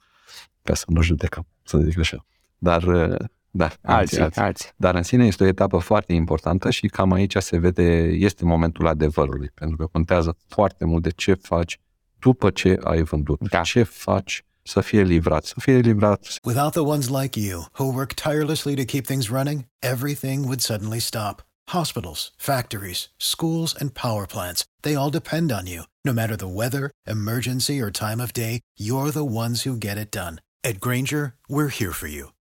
ca 0.63 0.74
să 0.74 0.86
nu 0.88 1.02
judecăm, 1.02 1.48
să 1.63 1.78
zic 1.78 2.00
așa. 2.00 2.26
Dar 2.58 2.84
uh, 2.84 3.15
da, 3.58 3.72
alții, 3.82 4.20
alții. 4.20 4.41
alții. 4.41 4.70
Dar 4.76 4.96
în 4.96 5.04
sine 5.04 5.26
este 5.26 5.44
o 5.44 5.48
etapă 5.48 5.78
foarte 5.78 6.13
importantă 6.13 6.70
și 6.70 6.88
cam 6.88 7.12
aici 7.12 7.36
se 7.38 7.58
vede, 7.58 7.84
este 8.12 8.46
momentul 8.46 8.88
adevărului, 8.88 9.52
pentru 9.54 9.78
că 9.78 9.86
contează 9.86 10.38
foarte 10.48 10.86
mult 10.86 11.04
de 11.04 11.10
ce 11.10 11.34
faci 11.34 11.80
după 12.20 12.50
ce 12.50 12.80
ai 12.84 13.02
vândut, 13.02 13.50
da. 13.50 13.62
ce 13.62 13.84
faci 13.84 14.46
să 14.63 14.82
fie 14.82 15.02
livrat, 15.02 15.44
să 15.44 15.56
fie 15.58 15.78
livrat. 15.78 16.28
Without 16.44 16.72
the 16.72 16.82
ones 16.82 17.08
like 17.08 17.39
you, 17.39 17.65
who 17.80 17.94
work 17.94 18.13
tirelessly 18.13 18.76
to 18.76 18.84
keep 18.84 19.06
things 19.06 19.30
running, 19.30 19.65
everything 19.80 20.44
would 20.44 20.62
suddenly 20.62 21.00
stop. 21.00 21.44
Hospitals, 21.70 22.32
factories, 22.38 23.10
schools, 23.18 23.76
and 23.80 23.89
power 23.94 24.26
plants, 24.26 24.63
they 24.82 24.96
all 24.96 25.10
depend 25.10 25.52
on 25.52 25.65
you. 25.65 25.84
No 26.04 26.13
matter 26.13 26.36
the 26.36 26.54
weather, 26.62 26.91
emergency, 27.06 27.82
or 27.82 27.89
time 27.91 28.24
of 28.24 28.32
day, 28.32 28.60
you're 28.78 29.12
the 29.12 29.30
ones 29.44 29.65
who 29.65 29.76
get 29.78 29.98
it 29.98 30.12
done. 30.12 30.36
At 30.63 30.80
Granger, 30.80 31.34
we're 31.48 31.74
here 31.80 31.94
for 31.94 32.08
you 32.08 32.35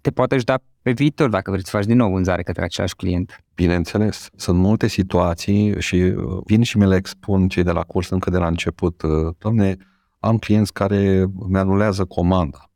te 0.00 0.10
poate 0.10 0.34
ajuta 0.34 0.62
pe 0.82 0.92
viitor 0.92 1.28
dacă 1.28 1.50
vrei 1.50 1.64
să 1.64 1.70
faci 1.70 1.84
din 1.84 1.96
nou 1.96 2.10
vânzare 2.10 2.42
către 2.42 2.64
același 2.64 2.94
client. 2.94 3.44
Bineînțeles, 3.54 4.28
sunt 4.36 4.58
multe 4.58 4.86
situații 4.86 5.80
și 5.80 5.96
uh, 5.96 6.40
vin 6.44 6.62
și 6.62 6.78
mi 6.78 6.86
le 6.86 6.96
expun 6.96 7.48
cei 7.48 7.62
de 7.62 7.70
la 7.70 7.82
curs 7.82 8.08
încă 8.08 8.30
de 8.30 8.38
la 8.38 8.46
început. 8.46 9.02
Uh, 9.02 9.34
Doamne, 9.38 9.76
am 10.18 10.38
clienți 10.38 10.72
care 10.72 11.26
mi 11.48 11.58
anulează 11.58 12.04
comanda 12.04 12.70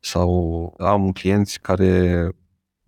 sau 0.00 0.74
am 0.78 1.12
clienți 1.12 1.60
care 1.60 2.28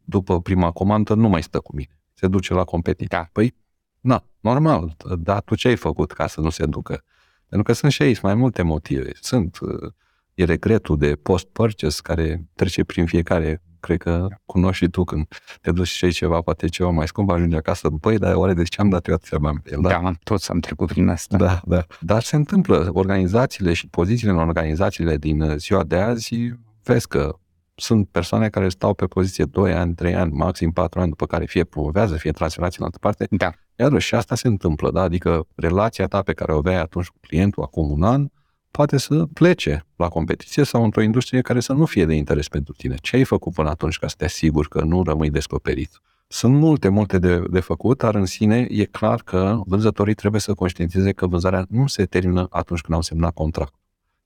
după 0.04 0.40
prima 0.40 0.70
comandă 0.70 1.14
nu 1.14 1.28
mai 1.28 1.42
stă 1.42 1.60
cu 1.60 1.74
mine, 1.74 2.00
se 2.14 2.26
duce 2.26 2.54
la 2.54 2.64
competiție. 2.64 3.16
Da. 3.18 3.28
Păi, 3.32 3.54
na, 4.00 4.24
normal, 4.40 4.96
dar 5.18 5.40
tu 5.40 5.54
ce 5.54 5.68
ai 5.68 5.76
făcut 5.76 6.12
ca 6.12 6.26
să 6.26 6.40
nu 6.40 6.50
se 6.50 6.66
ducă? 6.66 7.04
Pentru 7.48 7.62
că 7.62 7.72
sunt 7.72 7.92
și 7.92 8.02
aici 8.02 8.20
mai 8.20 8.34
multe 8.34 8.62
motive. 8.62 9.10
Sunt, 9.20 9.58
uh, 9.60 9.92
e 10.34 10.44
regretul 10.44 10.98
de 10.98 11.14
post-purchase 11.14 12.00
care 12.02 12.48
trece 12.54 12.84
prin 12.84 13.06
fiecare 13.06 13.62
cred 13.80 13.98
că 13.98 14.26
cunoști 14.46 14.84
și 14.84 14.90
tu 14.90 15.04
când 15.04 15.26
te 15.60 15.70
duci 15.70 15.88
și 15.88 16.10
ceva, 16.10 16.40
poate 16.40 16.66
ceva 16.66 16.90
mai 16.90 17.06
scump, 17.06 17.30
ajungi 17.30 17.56
acasă, 17.56 17.88
băi, 17.88 18.18
dar 18.18 18.34
oare 18.34 18.54
de 18.54 18.62
ce 18.62 18.80
am 18.80 18.88
dat 18.88 19.06
eu 19.06 19.14
atâția 19.14 19.38
bani 19.38 19.60
pe 19.62 19.70
el? 19.72 19.80
Da, 19.80 19.88
da 19.88 20.12
toți 20.22 20.50
am 20.50 20.58
trecut 20.58 20.88
prin 20.88 21.08
asta. 21.08 21.36
Da, 21.36 21.60
da. 21.64 21.84
Dar 22.00 22.22
se 22.22 22.36
întâmplă, 22.36 22.90
organizațiile 22.92 23.72
și 23.72 23.88
pozițiile 23.88 24.32
în 24.32 24.38
organizațiile 24.38 25.16
din 25.16 25.54
ziua 25.56 25.84
de 25.84 25.96
azi, 25.96 26.54
vezi 26.82 27.08
că 27.08 27.34
sunt 27.74 28.08
persoane 28.08 28.48
care 28.48 28.68
stau 28.68 28.94
pe 28.94 29.06
poziție 29.06 29.44
2 29.44 29.74
ani, 29.74 29.94
3 29.94 30.14
ani, 30.14 30.32
maxim 30.32 30.70
4 30.70 31.00
ani, 31.00 31.08
după 31.08 31.26
care 31.26 31.44
fie 31.44 31.64
promovează, 31.64 32.16
fie 32.16 32.30
transferați 32.30 32.78
în 32.78 32.84
altă 32.84 32.98
parte. 33.00 33.26
Da. 33.30 33.50
Iar 33.76 34.00
și 34.00 34.14
asta 34.14 34.34
se 34.34 34.48
întâmplă, 34.48 34.90
da? 34.90 35.02
Adică 35.02 35.46
relația 35.54 36.06
ta 36.06 36.22
pe 36.22 36.32
care 36.32 36.52
o 36.52 36.56
aveai 36.56 36.80
atunci 36.80 37.06
cu 37.06 37.18
clientul 37.20 37.62
acum 37.62 37.90
un 37.90 38.02
an, 38.02 38.28
poate 38.70 38.98
să 38.98 39.26
plece 39.32 39.86
la 39.96 40.08
competiție 40.08 40.64
sau 40.64 40.84
într-o 40.84 41.02
industrie 41.02 41.40
care 41.40 41.60
să 41.60 41.72
nu 41.72 41.84
fie 41.84 42.06
de 42.06 42.14
interes 42.14 42.48
pentru 42.48 42.72
tine. 42.72 42.94
Ce 43.00 43.16
ai 43.16 43.24
făcut 43.24 43.52
până 43.52 43.68
atunci 43.68 43.98
ca 43.98 44.08
să 44.08 44.14
te 44.18 44.24
asiguri 44.24 44.68
că 44.68 44.80
nu 44.80 45.02
rămâi 45.02 45.30
descoperit? 45.30 46.00
Sunt 46.28 46.54
multe, 46.54 46.88
multe 46.88 47.18
de, 47.18 47.42
de 47.50 47.60
făcut, 47.60 47.98
dar 47.98 48.14
în 48.14 48.26
sine 48.26 48.66
e 48.70 48.84
clar 48.84 49.22
că 49.22 49.60
vânzătorii 49.66 50.14
trebuie 50.14 50.40
să 50.40 50.54
conștientizeze 50.54 51.12
că 51.12 51.26
vânzarea 51.26 51.66
nu 51.68 51.86
se 51.86 52.04
termină 52.04 52.46
atunci 52.50 52.80
când 52.80 52.96
au 52.96 53.02
semnat 53.02 53.34
contract. 53.34 53.74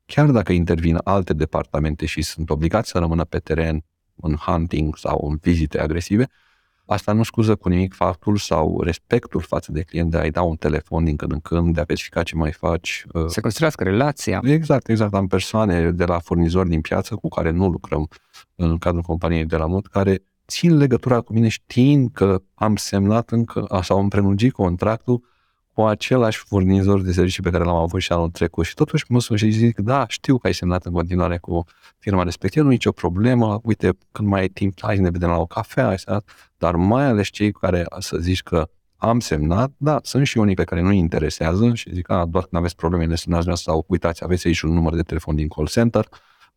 Chiar 0.07 0.31
dacă 0.31 0.53
intervin 0.53 0.99
alte 1.05 1.33
departamente 1.33 2.07
și 2.07 2.23
sunt 2.23 2.51
obligați 2.51 2.91
să 2.91 2.99
rămână 2.99 3.25
pe 3.25 3.39
teren 3.39 3.85
în 4.15 4.35
hunting 4.35 4.97
sau 4.97 5.29
în 5.31 5.39
vizite 5.43 5.81
agresive, 5.81 6.29
Asta 6.87 7.13
nu 7.13 7.23
scuză 7.23 7.55
cu 7.55 7.69
nimic 7.69 7.95
faptul 7.95 8.37
sau 8.37 8.81
respectul 8.81 9.41
față 9.41 9.73
de 9.73 9.83
client 9.83 10.11
de 10.11 10.19
a-i 10.19 10.31
da 10.31 10.43
un 10.43 10.57
telefon 10.57 11.05
din 11.05 11.17
când 11.17 11.33
în 11.33 11.41
când, 11.41 11.75
de 11.75 11.81
a 11.81 11.85
verifica 11.85 12.23
ce 12.23 12.37
mai 12.37 12.53
faci. 12.53 13.05
Uh, 13.13 13.27
să 13.27 13.41
construiască 13.41 13.85
relația. 13.85 14.41
Exact, 14.45 14.89
exact. 14.89 15.15
Am 15.15 15.27
persoane 15.27 15.91
de 15.91 16.05
la 16.05 16.19
furnizori 16.19 16.69
din 16.69 16.81
piață 16.81 17.15
cu 17.15 17.29
care 17.29 17.51
nu 17.51 17.69
lucrăm 17.69 18.09
în 18.55 18.79
cadrul 18.79 19.03
companiei 19.03 19.45
de 19.45 19.57
la 19.57 19.67
mod, 19.67 19.87
care 19.87 20.23
țin 20.47 20.77
legătura 20.77 21.21
cu 21.21 21.33
mine 21.33 21.49
știind 21.49 22.11
că 22.13 22.43
am 22.55 22.77
semnat 22.77 23.31
încă, 23.31 23.81
sau 23.83 23.99
am 23.99 24.09
prelungit 24.09 24.53
contractul 24.53 25.23
cu 25.75 25.83
același 25.83 26.39
furnizor 26.39 27.01
de 27.01 27.13
servicii 27.13 27.43
pe 27.43 27.51
care 27.51 27.65
l-am 27.65 27.77
avut 27.77 28.01
și 28.01 28.13
anul 28.13 28.31
trecut. 28.31 28.65
Și 28.65 28.75
totuși 28.75 29.05
mă 29.09 29.21
sun 29.21 29.37
și 29.37 29.51
zic, 29.51 29.79
da, 29.79 30.05
știu 30.09 30.39
că 30.39 30.47
ai 30.47 30.55
semnat 30.55 30.85
în 30.85 30.93
continuare 30.93 31.39
cu 31.39 31.65
firma 31.99 32.23
respectivă, 32.23 32.65
nu 32.65 32.71
e 32.71 32.75
nicio 32.75 32.93
problemă, 32.93 33.61
uite, 33.63 33.99
când 34.13 34.29
mai 34.29 34.41
ai 34.41 34.49
timp, 34.49 34.79
hai 34.83 34.97
să 34.97 35.03
ne 35.03 35.11
vedem 35.11 35.29
la 35.29 35.37
o 35.37 35.47
cafea, 35.47 35.95
dar 36.59 36.77
mai 36.77 37.05
ales 37.05 37.29
cei 37.29 37.53
care 37.53 37.85
să 37.99 38.17
zici 38.17 38.43
că 38.43 38.69
am 38.97 39.21
semnat, 39.21 39.73
da, 39.77 40.01
sunt 40.03 40.27
și 40.27 40.39
unii 40.39 40.55
pe 40.55 40.65
care 40.65 40.81
nu-i 40.81 40.99
interesează 40.99 41.75
și 41.75 41.95
zic, 41.95 42.11
a, 42.11 42.25
doar 42.25 42.45
când 42.45 42.63
aveți 42.63 42.77
probleme 42.77 43.05
ne 43.05 43.15
sunați 43.15 43.63
sau 43.63 43.85
uitați, 43.89 44.25
aveți 44.25 44.47
aici 44.47 44.61
un 44.61 44.73
număr 44.73 44.95
de 44.95 45.03
telefon 45.03 45.35
din 45.35 45.49
call 45.49 45.69
center, 45.69 46.09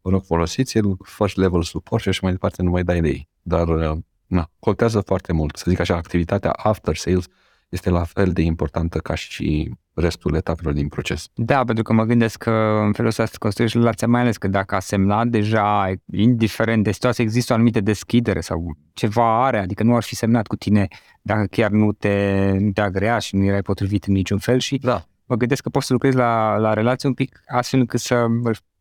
vă 0.02 0.10
rog 0.10 0.24
folosiți-l, 0.24 0.98
first 1.04 1.38
level 1.38 1.64
support 1.64 2.02
și 2.02 2.10
așa 2.10 2.20
mai 2.22 2.32
departe, 2.32 2.62
nu 2.62 2.70
mai 2.70 2.84
dai 2.84 3.02
de 3.02 3.08
ei. 3.08 3.30
Dar, 3.42 3.68
uh, 3.68 3.98
na, 4.26 4.50
contează 4.60 5.00
foarte 5.00 5.34
mult. 5.34 5.56
Să 5.56 5.66
zic 5.68 5.80
așa, 5.80 5.96
activitatea 5.96 6.52
after 6.52 6.96
sales 6.96 7.26
este 7.70 7.90
la 7.90 8.04
fel 8.04 8.32
de 8.32 8.42
importantă 8.42 8.98
ca 8.98 9.16
și 9.16 9.72
restul 9.94 10.36
etapelor 10.36 10.74
din 10.74 10.88
proces. 10.88 11.28
Da, 11.34 11.64
pentru 11.64 11.84
că 11.84 11.94
mă 11.94 12.04
gândesc 12.04 12.38
că 12.38 12.82
în 12.86 12.92
felul 12.92 13.10
ăsta 13.10 13.26
să 13.26 13.36
construiești 13.40 13.78
relația, 13.78 14.08
mai 14.08 14.22
ales 14.22 14.38
că 14.38 14.48
dacă 14.48 14.76
a 14.76 14.80
semnat 14.80 15.28
deja, 15.28 15.94
indiferent 16.12 16.84
de 16.84 16.92
situație, 16.92 17.24
există 17.24 17.52
o 17.54 17.56
anumită 17.56 17.80
deschidere 17.82 18.40
sau 18.40 18.78
ceva 18.94 19.46
are, 19.46 19.60
adică 19.60 19.84
nu 19.84 19.96
ar 19.96 20.04
fi 20.04 20.16
semnat 20.16 20.48
cu 20.48 20.56
tine 20.56 20.88
dacă 21.22 21.46
chiar 21.46 21.72
nu 21.72 21.92
te, 21.92 22.52
nu 22.60 22.72
te 22.72 22.82
agrea 22.82 23.20
și 23.20 23.36
nu 23.36 23.44
erai 23.44 23.62
potrivit 23.62 24.06
în 24.06 24.14
niciun 24.14 24.38
fel 24.38 24.60
și 24.60 24.78
da. 24.78 25.06
mă 25.26 25.36
gândesc 25.36 25.62
că 25.64 25.70
poți 25.70 25.88
să 25.88 25.94
lucrezi 25.94 26.16
la, 26.16 26.58
la 26.58 26.74
relație 26.74 27.10
un 27.10 27.14
pic 27.16 27.42
astfel 27.48 27.80
încât 27.80 28.00
să 28.00 28.26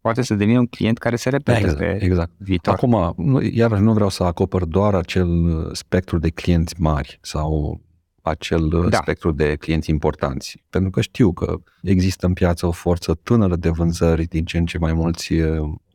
poate 0.00 0.22
să 0.22 0.34
devină 0.34 0.58
un 0.58 0.66
client 0.66 0.98
care 0.98 1.16
se 1.16 1.28
repete 1.28 1.58
exact, 1.58 1.78
pe 1.78 1.98
exact. 2.00 2.30
viitor. 2.38 2.74
Acum, 2.74 3.14
iar 3.52 3.78
nu 3.78 3.92
vreau 3.92 4.08
să 4.08 4.22
acopăr 4.22 4.64
doar 4.64 4.94
acel 4.94 5.28
spectru 5.72 6.18
de 6.18 6.30
clienți 6.30 6.74
mari 6.78 7.18
sau 7.22 7.80
acel 8.28 8.86
da. 8.90 8.96
spectru 8.96 9.32
de 9.32 9.56
clienți 9.56 9.90
importanți. 9.90 10.62
Pentru 10.70 10.90
că 10.90 11.00
știu 11.00 11.32
că 11.32 11.56
există 11.82 12.26
în 12.26 12.32
piață 12.32 12.66
o 12.66 12.70
forță 12.70 13.14
tânără 13.14 13.56
de 13.56 13.68
vânzări, 13.68 14.24
din 14.24 14.44
ce 14.44 14.58
în 14.58 14.66
ce 14.66 14.78
mai 14.78 14.92
mulți 14.92 15.34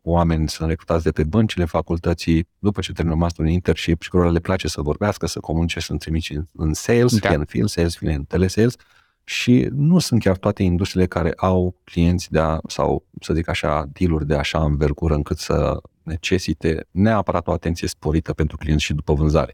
oameni 0.02 0.50
sunt 0.50 0.70
recrutați 0.70 1.04
de 1.04 1.12
pe 1.12 1.24
băncile 1.24 1.66
facultății, 1.66 2.48
după 2.60 2.82
ce 2.82 2.92
termină 2.92 3.16
master 3.16 3.46
în 3.46 3.52
internship 3.52 4.02
și 4.02 4.10
cărora 4.10 4.30
le 4.30 4.40
place 4.40 4.68
să 4.68 4.82
vorbească, 4.82 5.28
să 5.28 5.40
comunice, 5.40 5.80
sunt 5.80 6.00
trimiși 6.00 6.40
în 6.54 6.74
sales, 6.74 7.20
da. 7.20 7.28
fie 7.28 7.38
în 7.38 7.46
field 7.46 7.70
sales, 7.70 7.96
fie 7.96 8.14
în 8.14 8.24
telesales 8.24 8.76
și 9.24 9.68
nu 9.72 10.00
sunt 10.00 10.22
chiar 10.22 10.38
toate 10.38 10.64
industriile 10.64 11.08
care 11.08 11.34
au 11.36 11.76
clienți 11.84 12.32
de 12.32 12.40
a, 12.40 12.60
sau 12.68 13.06
să 13.22 13.34
zic 13.34 13.50
așa, 13.50 13.90
dealuri 13.94 14.28
de 14.28 14.36
așa 14.36 14.64
învergură 14.64 15.14
încât 15.14 15.38
să 15.38 15.82
necesite 16.04 16.88
neapărat 16.92 17.48
o 17.48 17.52
atenție 17.52 17.88
sporită 17.88 18.34
pentru 18.34 18.58
clienți 18.58 18.84
și 18.84 18.94
după 18.94 19.14
vânzare. 19.14 19.54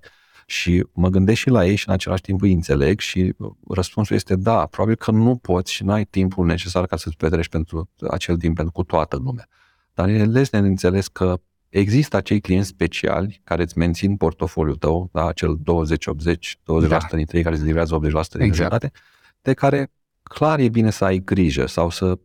Și 0.50 0.86
mă 0.93 1.10
gândesc 1.10 1.38
și 1.38 1.50
la 1.50 1.66
ei 1.66 1.76
și 1.76 1.88
în 1.88 1.93
același 1.93 2.22
timp 2.22 2.41
îi 2.41 2.54
înțeleg 2.54 3.00
și 3.00 3.34
răspunsul 3.68 4.16
este 4.16 4.36
da, 4.36 4.66
probabil 4.66 4.95
că 4.95 5.12
nu 5.12 5.36
poți 5.36 5.74
și 5.74 5.84
n-ai 5.84 6.06
timpul 6.06 6.45
necesar 6.45 6.86
ca 6.86 6.95
să-ți 6.95 7.18
petreci 7.18 7.50
pentru 7.50 7.89
acel 8.10 8.38
timp 8.38 8.56
pentru 8.56 8.74
cu 8.74 8.84
toată 8.84 9.16
lumea. 9.16 9.48
Dar 9.93 10.10
e 10.10 10.26
lesne 10.26 10.62
de 10.62 10.68
înțeles 10.68 11.08
că 11.08 11.39
există 11.70 12.18
acei 12.18 12.39
clienți 12.39 12.68
speciali 12.68 13.41
care 13.43 13.62
îți 13.62 13.78
mențin 13.78 14.16
portofoliul 14.16 14.76
tău, 14.76 15.10
da, 15.14 15.28
acel 15.28 15.58
20-80, 15.58 15.62
20% 15.62 16.88
da. 16.88 16.98
dintre 17.12 17.38
ei 17.38 17.43
care 17.43 17.56
îți 17.56 17.64
livrează 17.64 17.95
80% 17.95 18.00
din 18.00 18.12
exact. 18.12 18.39
rezultate, 18.39 18.91
de 19.41 19.54
care 19.54 19.91
clar 20.24 20.60
e 20.60 20.70
bine 20.70 20.89
să 20.89 21.06
ai 21.06 21.18
grijă 21.18 21.66
sau 21.66 21.89
să, 21.89 22.20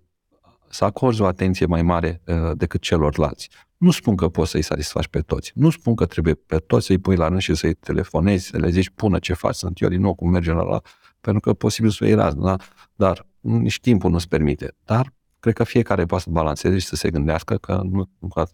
să 0.72 0.84
acorzi 0.84 1.20
o 1.20 1.26
atenție 1.26 1.66
mai 1.66 1.82
mare 1.82 2.20
uh, 2.26 2.50
decât 2.54 2.80
celorlalți. 2.80 3.48
Nu 3.76 3.90
spun 3.90 4.16
că 4.16 4.28
poți 4.28 4.50
să-i 4.50 4.62
satisfaci 4.62 5.06
pe 5.06 5.20
toți. 5.20 5.52
Nu 5.54 5.70
spun 5.70 5.94
că 5.94 6.06
trebuie 6.06 6.34
pe 6.34 6.56
toți 6.56 6.86
să-i 6.86 6.98
pui 6.98 7.16
la 7.16 7.28
rând 7.28 7.40
și 7.40 7.54
să-i 7.54 7.74
telefonezi, 7.74 8.46
să 8.46 8.56
le 8.56 8.70
zici, 8.70 8.90
pună 8.90 9.18
ce 9.18 9.32
faci, 9.32 9.54
sunt 9.54 9.80
eu 9.80 9.88
din 9.88 10.00
nou 10.00 10.14
cum 10.14 10.30
mergem 10.30 10.54
la 10.54 10.62
la, 10.62 10.80
pentru 11.20 11.40
că 11.40 11.52
posibil 11.52 11.90
să 11.90 11.98
o 12.02 12.06
iei 12.06 12.14
rază, 12.14 12.38
da? 12.40 12.56
dar 12.94 13.26
nici 13.40 13.80
timpul 13.80 14.10
nu-ți 14.10 14.28
permite. 14.28 14.76
Dar 14.84 15.12
cred 15.42 15.54
că 15.54 15.64
fiecare 15.64 16.04
poate 16.04 16.24
să 16.24 16.30
balanceze 16.30 16.78
și 16.78 16.86
să 16.86 16.96
se 16.96 17.10
gândească 17.10 17.56
că 17.56 17.80
nu, 17.90 18.08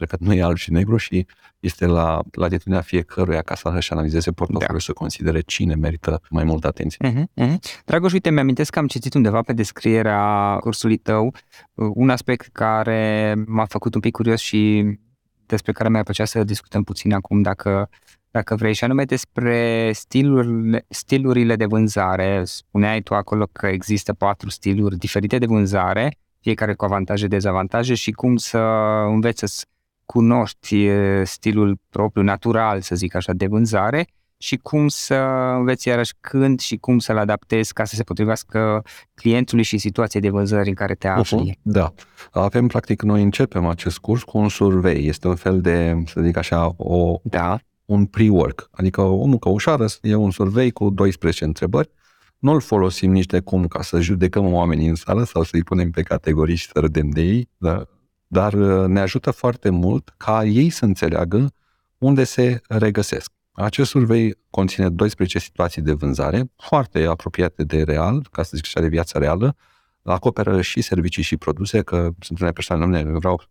că 0.07 0.16
nu 0.18 0.32
e 0.32 0.43
alb 0.43 0.57
și 0.57 0.72
negru 0.72 0.97
și 0.97 1.26
este 1.61 1.86
la 1.86 2.20
latitudinea 2.32 2.80
fiecăruia 2.80 3.43
ca 3.43 3.55
să-și 3.55 3.93
analizeze 3.93 4.32
portofoliul 4.32 4.78
da. 4.78 4.84
să 4.84 4.93
considere 4.93 5.41
cine 5.41 5.74
merită 5.74 6.20
mai 6.30 6.45
multă 6.45 6.66
atenție. 6.66 7.11
Uh-huh, 7.11 7.45
uh-huh. 7.45 7.82
Dragoș, 7.84 8.12
uite, 8.12 8.30
mi-amintesc 8.30 8.70
că 8.70 8.78
am 8.78 8.86
citit 8.86 9.14
undeva 9.14 9.41
pe 9.41 9.53
descrierea 9.53 10.57
cursului 10.61 10.97
tău 10.97 11.34
uh, 11.74 11.91
un 11.95 12.11
aspect 12.11 12.49
care 12.53 13.34
m-a 13.47 13.64
făcut 13.64 13.95
un 13.95 14.01
pic 14.01 14.12
curios 14.12 14.41
și 14.41 14.84
despre 15.47 15.72
care 15.72 15.89
mi-ar 15.89 16.03
plăcea 16.03 16.24
să 16.24 16.45
discutăm 16.45 16.82
puțin 16.82 17.12
acum, 17.12 17.43
dacă, 17.43 17.89
dacă 18.30 18.55
vrei, 18.55 18.74
și 18.74 18.84
anume 18.84 19.05
despre 19.05 19.91
stilurile, 19.93 20.86
stilurile 20.89 21.57
de 21.57 21.64
vânzare. 21.64 22.43
Spuneai 22.45 23.01
tu 23.01 23.14
acolo 23.14 23.47
că 23.53 23.66
există 23.66 24.12
patru 24.12 24.51
stiluri 24.51 24.97
diferite 24.97 25.39
de 25.39 25.47
vânzare, 25.47 26.16
fiecare 26.49 26.74
cu 26.74 26.84
avantaje, 26.84 27.26
dezavantaje 27.26 27.94
și 27.94 28.11
cum 28.11 28.36
să 28.36 28.59
înveți 29.07 29.38
să 29.38 29.66
cunoști 30.05 30.90
stilul 31.24 31.78
propriu, 31.90 32.22
natural, 32.22 32.80
să 32.80 32.94
zic 32.94 33.14
așa, 33.14 33.32
de 33.32 33.46
vânzare 33.46 34.07
și 34.38 34.57
cum 34.57 34.88
să 34.88 35.14
înveți 35.59 35.88
iarăși 35.88 36.12
când 36.20 36.61
și 36.61 36.76
cum 36.76 36.99
să-l 36.99 37.18
adaptezi 37.18 37.72
ca 37.72 37.84
să 37.84 37.94
se 37.94 38.03
potrivească 38.03 38.82
clientului 39.14 39.64
și 39.64 39.78
situației 39.78 40.22
de 40.22 40.28
vânzări 40.28 40.68
în 40.68 40.74
care 40.74 40.94
te 40.94 41.09
afli. 41.09 41.51
Uh-huh, 41.51 41.62
da. 41.62 41.92
Avem, 42.30 42.66
practic, 42.66 43.03
noi 43.03 43.22
începem 43.22 43.66
acest 43.66 43.99
curs 43.99 44.22
cu 44.22 44.38
un 44.38 44.49
survey. 44.49 45.07
Este 45.07 45.28
un 45.28 45.36
fel 45.36 45.61
de, 45.61 46.03
să 46.07 46.20
zic 46.20 46.36
așa, 46.36 46.74
o, 46.76 47.20
da. 47.22 47.59
un 47.84 48.07
pre-work. 48.07 48.68
Adică 48.70 49.01
o 49.01 49.24
muncă 49.24 49.49
ușoară, 49.49 49.86
e 50.03 50.14
un 50.14 50.30
survey 50.30 50.70
cu 50.70 50.90
12 50.90 51.44
întrebări. 51.44 51.90
Nu-l 52.39 52.61
folosim 52.61 53.11
nici 53.11 53.26
de 53.26 53.41
cum 53.41 53.66
ca 53.66 53.82
să 53.82 54.01
judecăm 54.01 54.53
oamenii 54.53 54.89
în 54.89 54.95
sală 54.95 55.24
sau 55.24 55.43
să-i 55.43 55.62
punem 55.62 55.91
pe 55.91 56.03
categorii 56.03 56.57
și 56.57 56.66
să 56.66 56.78
râdem 56.78 57.09
de 57.09 57.20
ei, 57.20 57.49
da? 57.57 57.84
dar 58.26 58.53
uh, 58.53 58.86
ne 58.86 59.01
ajută 59.01 59.30
foarte 59.30 59.70
mult 59.70 60.14
ca 60.16 60.45
ei 60.45 60.70
să 60.70 60.84
înțeleagă 60.84 61.53
unde 61.99 62.24
se 62.24 62.61
regăsesc. 62.68 63.32
Acest 63.53 63.91
survey 63.91 64.39
conține 64.51 64.89
12 64.89 65.39
situații 65.39 65.82
de 65.82 65.93
vânzare, 65.93 66.51
foarte 66.57 67.05
apropiate 67.05 67.64
de 67.64 67.82
real, 67.82 68.28
ca 68.30 68.43
să 68.43 68.51
zic 68.55 68.64
așa, 68.66 68.80
de 68.80 68.89
viața 68.89 69.18
reală, 69.18 69.57
acoperă 70.03 70.61
și 70.61 70.80
servicii 70.80 71.22
și 71.22 71.36
produse, 71.36 71.82
că 71.82 72.11
sunt 72.20 72.39
unele 72.39 72.53
persoane, 72.53 73.03
nu 73.03 73.18
vreau 73.18 73.43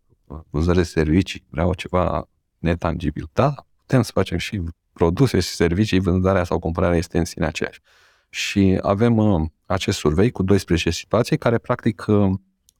vânzări 0.49 0.77
de 0.77 0.83
servicii, 0.83 1.45
vreau 1.49 1.73
ceva 1.73 2.29
netangibil. 2.57 3.29
Da, 3.33 3.53
putem 3.77 4.01
să 4.01 4.11
facem 4.13 4.37
și 4.37 4.61
produse 4.93 5.39
și 5.39 5.49
servicii, 5.49 5.99
vânzarea 5.99 6.43
sau 6.43 6.59
cumpărarea 6.59 6.97
este 6.97 7.17
în 7.17 7.25
sine 7.25 7.45
aceeași. 7.45 7.81
Și 8.29 8.79
avem 8.81 9.17
uh, 9.17 9.49
acest 9.65 9.97
survey 9.97 10.31
cu 10.31 10.43
12 10.43 10.89
situații 10.89 11.37
care 11.37 11.57
practic 11.57 12.05
uh, 12.07 12.31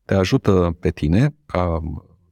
te 0.06 0.14
ajută 0.14 0.78
pe 0.80 0.90
tine, 0.90 1.36
ca 1.46 1.82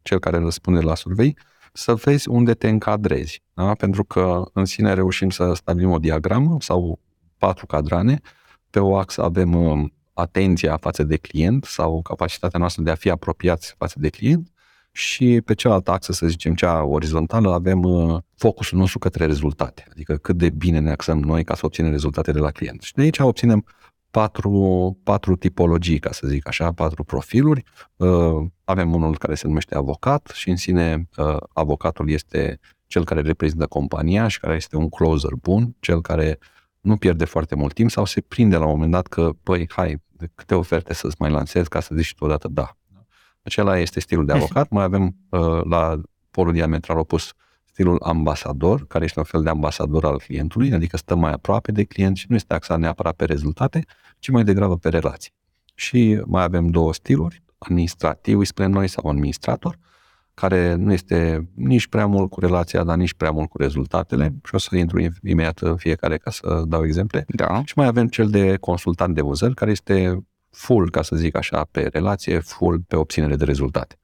cel 0.02 0.20
care 0.20 0.38
răspunde 0.38 0.80
la 0.80 0.96
survey, 0.96 1.38
să 1.74 1.94
vezi 1.94 2.30
unde 2.30 2.54
te 2.54 2.70
încadrezi. 2.70 3.44
Da? 3.54 3.74
Pentru 3.74 4.04
că 4.04 4.44
în 4.54 4.66
sine 4.66 4.94
reușim 4.94 5.30
să 5.30 5.54
stabilim 5.54 5.92
o 5.92 6.00
diagramă 6.00 6.58
sau 6.60 7.00
patru 7.38 7.66
cadrane. 7.66 8.22
Pe 8.70 8.80
o 8.80 8.98
axă 8.98 9.24
avem 9.24 9.54
uh, 9.54 9.90
atenția 10.14 10.78
față 10.78 11.04
de 11.04 11.18
client 11.18 11.64
sau 11.64 12.02
capacitatea 12.02 12.60
noastră 12.60 12.84
de 12.84 12.92
a 12.92 12.96
fi 12.96 13.10
apropiați 13.10 13.76
față 13.78 13.96
de 14.00 14.10
client 14.10 14.50
și 14.96 15.42
pe 15.46 15.54
cealaltă 15.54 15.92
axă, 15.92 16.12
să 16.12 16.28
zicem, 16.28 16.54
cea 16.54 16.84
orizontală, 16.84 17.54
avem 17.54 17.84
uh, 17.84 18.18
focusul 18.36 18.78
nostru 18.78 19.00
către 19.00 19.26
rezultate, 19.26 19.86
adică 19.92 20.16
cât 20.16 20.38
de 20.38 20.50
bine 20.50 20.80
ne 20.80 20.92
axăm 20.92 21.20
noi 21.20 21.44
ca 21.44 21.56
să 21.56 21.66
obținem 21.66 21.92
rezultate 21.92 22.32
de 22.32 22.40
la 22.40 22.52
client. 22.52 22.82
Și 22.82 22.94
de 22.94 23.02
aici 23.02 23.20
obținem 23.20 23.66
patru, 24.12 24.98
patru 25.04 25.36
tipologii, 25.36 26.00
ca 26.00 26.12
să 26.12 26.28
zic 26.28 26.48
așa, 26.48 26.72
patru 26.72 27.04
profiluri. 27.04 27.64
Uh, 27.96 28.46
avem 28.64 28.94
unul 28.94 29.18
care 29.18 29.36
se 29.36 29.48
numește 29.48 29.76
avocat 29.76 30.32
și 30.34 30.50
în 30.50 30.56
sine 30.56 31.10
uh, 31.18 31.38
avocatul 31.54 32.10
este 32.10 32.60
cel 32.88 33.06
care 33.06 33.22
reprezintă 33.22 33.66
compania 33.66 34.28
și 34.28 34.40
care 34.40 34.56
este 34.56 34.76
un 34.76 34.90
closer 34.90 35.34
bun, 35.42 35.76
cel 35.80 36.02
care 36.02 36.40
nu 36.82 36.98
pierde 36.98 37.26
foarte 37.26 37.56
mult 37.56 37.74
timp 37.74 37.92
sau 37.92 38.06
se 38.06 38.22
prinde 38.22 38.58
la 38.58 38.66
un 38.66 38.72
moment 38.72 38.92
dat 38.92 39.08
că, 39.08 39.32
păi, 39.44 39.70
hai, 39.70 40.02
câte 40.36 40.56
oferte 40.56 40.94
să-ți 40.94 41.16
mai 41.20 41.32
lansez 41.32 41.68
ca 41.68 41.80
să 41.80 41.96
zici 41.96 42.14
tu 42.16 42.26
odată 42.26 42.48
da. 42.48 42.78
Acela 43.46 43.80
este 43.80 44.00
stilul 44.00 44.26
de 44.26 44.34
avocat. 44.34 44.70
Mai 44.70 44.84
avem 44.84 45.16
uh, 45.30 45.64
la 45.64 46.02
polul 46.32 46.54
diametral 46.54 46.98
opus 46.98 47.34
stilul 47.66 48.02
ambasador, 48.04 48.88
care 48.88 49.04
este 49.04 49.20
un 49.20 49.26
fel 49.26 49.44
de 49.44 49.50
ambasador 49.50 50.06
al 50.06 50.18
clientului, 50.18 50.74
adică 50.74 50.98
stă 50.98 51.16
mai 51.16 51.32
aproape 51.32 51.72
de 51.72 51.84
client 51.84 52.18
și 52.18 52.26
nu 52.30 52.36
este 52.36 52.54
axat 52.54 52.80
neapărat 52.80 53.16
pe 53.16 53.26
rezultate, 53.26 53.86
ci 54.20 54.30
mai 54.30 54.44
degrabă 54.44 54.78
pe 54.78 54.90
relații. 54.90 55.32
Și 55.74 56.22
mai 56.26 56.44
avem 56.44 56.68
două 56.68 56.94
stiluri, 56.94 57.44
administrativ, 57.58 58.38
îi 58.38 58.46
spunem 58.46 58.72
noi, 58.72 58.88
sau 58.88 59.10
administrator, 59.10 59.78
care 60.34 60.74
nu 60.74 60.94
este 60.94 61.50
nici 61.54 61.88
prea 61.88 62.06
mult 62.06 62.30
cu 62.30 62.40
relația, 62.40 62.84
dar 62.84 62.98
nici 62.98 63.14
prea 63.14 63.32
mult 63.32 63.50
cu 63.50 63.58
rezultatele 63.58 64.36
și 64.44 64.56
o 64.56 64.58
să 64.58 64.76
intru 64.76 65.00
imediat 65.24 65.60
în 65.60 65.78
fiecare 65.78 66.18
ca 66.18 66.32
să 66.32 66.64
dau 66.68 66.86
exemple. 66.86 67.26
Da. 67.28 67.62
Și 67.66 67.74
mai 67.76 67.88
avem 67.88 68.08
cel 68.08 68.30
de 68.30 68.58
consultant 68.58 69.16
de 69.16 69.22
vânzări, 69.22 69.54
care 69.54 69.72
este 69.72 70.26
full, 70.56 70.90
ca 70.90 71.02
să 71.02 71.16
zic 71.16 71.36
așa, 71.36 71.68
pe 71.72 71.90
relație, 71.92 72.40
full 72.40 72.80
pe 72.88 72.96
obținere 72.96 73.36
de 73.36 73.44
rezultate. 73.44 74.00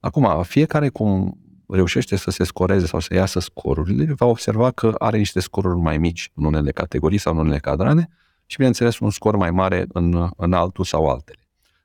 Acum, 0.00 0.42
fiecare 0.42 0.88
cum 0.88 1.38
reușește 1.68 2.16
să 2.16 2.30
se 2.30 2.44
scoreze 2.44 2.86
sau 2.86 3.00
să 3.00 3.14
iasă 3.14 3.40
scorurile, 3.40 4.14
va 4.16 4.26
observa 4.26 4.70
că 4.70 4.94
are 4.98 5.16
niște 5.16 5.40
scoruri 5.40 5.78
mai 5.78 5.98
mici 5.98 6.30
în 6.34 6.44
unele 6.44 6.70
categorii 6.70 7.18
sau 7.18 7.32
în 7.32 7.38
unele 7.38 7.58
cadrane 7.58 8.08
și, 8.46 8.56
bineînțeles, 8.56 8.98
un 8.98 9.10
scor 9.10 9.36
mai 9.36 9.50
mare 9.50 9.86
în, 9.88 10.28
în 10.36 10.52
altul 10.52 10.84
sau 10.84 11.08
altele. 11.08 11.40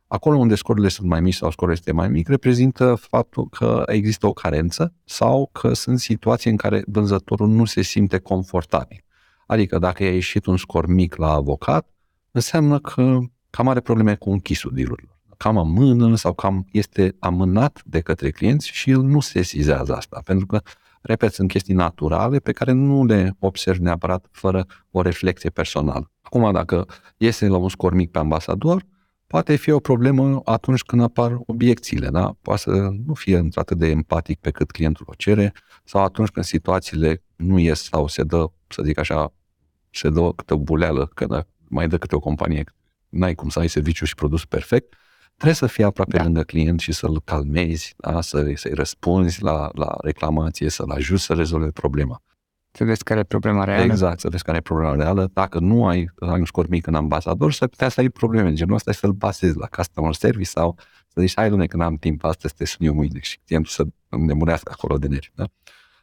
Acolo 0.07 0.37
unde 0.37 0.55
scorurile 0.55 0.89
sunt 0.89 1.07
mai 1.07 1.21
mici 1.21 1.33
sau 1.33 1.51
scorul 1.51 1.73
este 1.73 1.91
mai 1.91 2.09
mic, 2.09 2.27
reprezintă 2.27 2.95
faptul 2.95 3.47
că 3.47 3.83
există 3.85 4.27
o 4.27 4.33
carență 4.33 4.93
sau 5.03 5.49
că 5.51 5.73
sunt 5.73 5.99
situații 5.99 6.49
în 6.51 6.57
care 6.57 6.83
vânzătorul 6.85 7.47
nu 7.47 7.65
se 7.65 7.81
simte 7.81 8.17
confortabil. 8.17 9.03
Adică 9.47 9.79
dacă 9.79 10.03
a 10.03 10.05
ieșit 10.05 10.45
un 10.45 10.57
scor 10.57 10.87
mic 10.87 11.15
la 11.15 11.31
avocat, 11.31 11.87
înseamnă 12.31 12.79
că 12.79 13.19
cam 13.51 13.67
are 13.67 13.79
probleme 13.79 14.15
cu 14.15 14.29
închisul 14.29 14.71
dealurilor. 14.73 15.19
Cam 15.37 15.57
amână 15.57 16.15
sau 16.15 16.33
cam 16.33 16.67
este 16.71 17.15
amânat 17.19 17.81
de 17.85 17.99
către 17.99 18.31
clienți 18.31 18.67
și 18.67 18.89
el 18.89 19.01
nu 19.01 19.19
se 19.19 19.41
sizează 19.41 19.95
asta, 19.95 20.21
pentru 20.25 20.45
că, 20.45 20.61
repet, 21.01 21.33
sunt 21.33 21.49
chestii 21.49 21.73
naturale 21.73 22.39
pe 22.39 22.51
care 22.51 22.71
nu 22.71 23.05
le 23.05 23.35
observi 23.39 23.81
neapărat 23.81 24.25
fără 24.31 24.65
o 24.91 25.01
reflexie 25.01 25.49
personală. 25.49 26.11
Acum, 26.21 26.51
dacă 26.51 26.85
iese 27.17 27.47
la 27.47 27.57
un 27.57 27.69
scor 27.69 27.93
mic 27.93 28.11
pe 28.11 28.19
ambasador, 28.19 28.85
poate 29.27 29.55
fi 29.55 29.71
o 29.71 29.79
problemă 29.79 30.41
atunci 30.45 30.81
când 30.81 31.01
apar 31.01 31.39
obiecțiile, 31.45 32.09
da? 32.09 32.35
Poate 32.41 32.61
să 32.61 32.89
nu 33.05 33.13
fie 33.13 33.47
atât 33.53 33.77
de 33.77 33.87
empatic 33.87 34.39
pe 34.39 34.51
cât 34.51 34.71
clientul 34.71 35.05
o 35.09 35.13
cere, 35.13 35.53
sau 35.83 36.03
atunci 36.03 36.29
când 36.29 36.45
situațiile 36.45 37.23
nu 37.35 37.59
ies 37.59 37.83
sau 37.83 38.07
se 38.07 38.23
dă, 38.23 38.45
să 38.67 38.81
zic 38.83 38.97
așa, 38.97 39.33
se 39.89 40.09
dă 40.09 40.31
câte 40.35 40.53
o 40.53 40.57
buleală, 40.57 41.09
că 41.13 41.45
mai 41.67 41.87
dă 41.87 41.97
câte 41.97 42.15
o 42.15 42.19
companie, 42.19 42.63
n-ai 43.11 43.35
cum 43.35 43.49
să 43.49 43.59
ai 43.59 43.67
serviciu 43.67 44.05
și 44.05 44.15
produs 44.15 44.45
perfect, 44.45 44.95
trebuie 45.35 45.55
să 45.55 45.67
fii 45.67 45.83
aproape 45.83 46.17
da. 46.17 46.23
lângă 46.23 46.41
client 46.41 46.79
și 46.79 46.91
să-l 46.91 47.21
calmezi, 47.23 47.93
da? 47.97 48.21
să, 48.21 48.51
să-i 48.55 48.73
răspunzi 48.73 49.43
la, 49.43 49.69
la 49.73 49.95
reclamație, 50.01 50.69
să-l 50.69 50.89
ajuți 50.89 51.23
să 51.23 51.33
rezolve 51.33 51.71
problema. 51.71 52.21
Să 52.71 52.83
vezi 52.83 53.03
care 53.03 53.19
e 53.19 53.23
problema 53.23 53.63
reală. 53.63 53.83
Exact, 53.83 54.19
să 54.19 54.29
vezi 54.29 54.43
care 54.43 54.57
e 54.57 54.61
problema 54.61 54.95
reală. 54.95 55.29
Dacă 55.33 55.59
nu 55.59 55.87
ai, 55.87 56.09
ai 56.19 56.39
un 56.39 56.45
scor 56.45 56.67
mic 56.67 56.87
în 56.87 56.95
ambasador, 56.95 57.51
să 57.51 57.67
putea 57.67 57.89
să 57.89 57.99
ai 57.99 58.09
probleme. 58.09 58.53
Genul 58.53 58.75
ăsta 58.75 58.91
să-l 58.91 59.13
pasezi 59.13 59.57
la 59.57 59.67
customer 59.67 60.13
service 60.13 60.49
sau 60.49 60.77
să 61.07 61.21
zici, 61.21 61.33
hai, 61.35 61.49
domne, 61.49 61.65
că 61.65 61.77
n-am 61.77 61.95
timp 61.95 62.23
astăzi, 62.23 62.53
te 62.53 62.65
sun 62.65 62.85
eu 62.85 62.93
mâine 62.93 63.19
și 63.21 63.39
clientul 63.45 63.71
să 63.71 63.85
nemurească 64.17 64.71
acolo 64.75 64.97
de 64.97 65.07
nervi. 65.07 65.31
Da? 65.33 65.45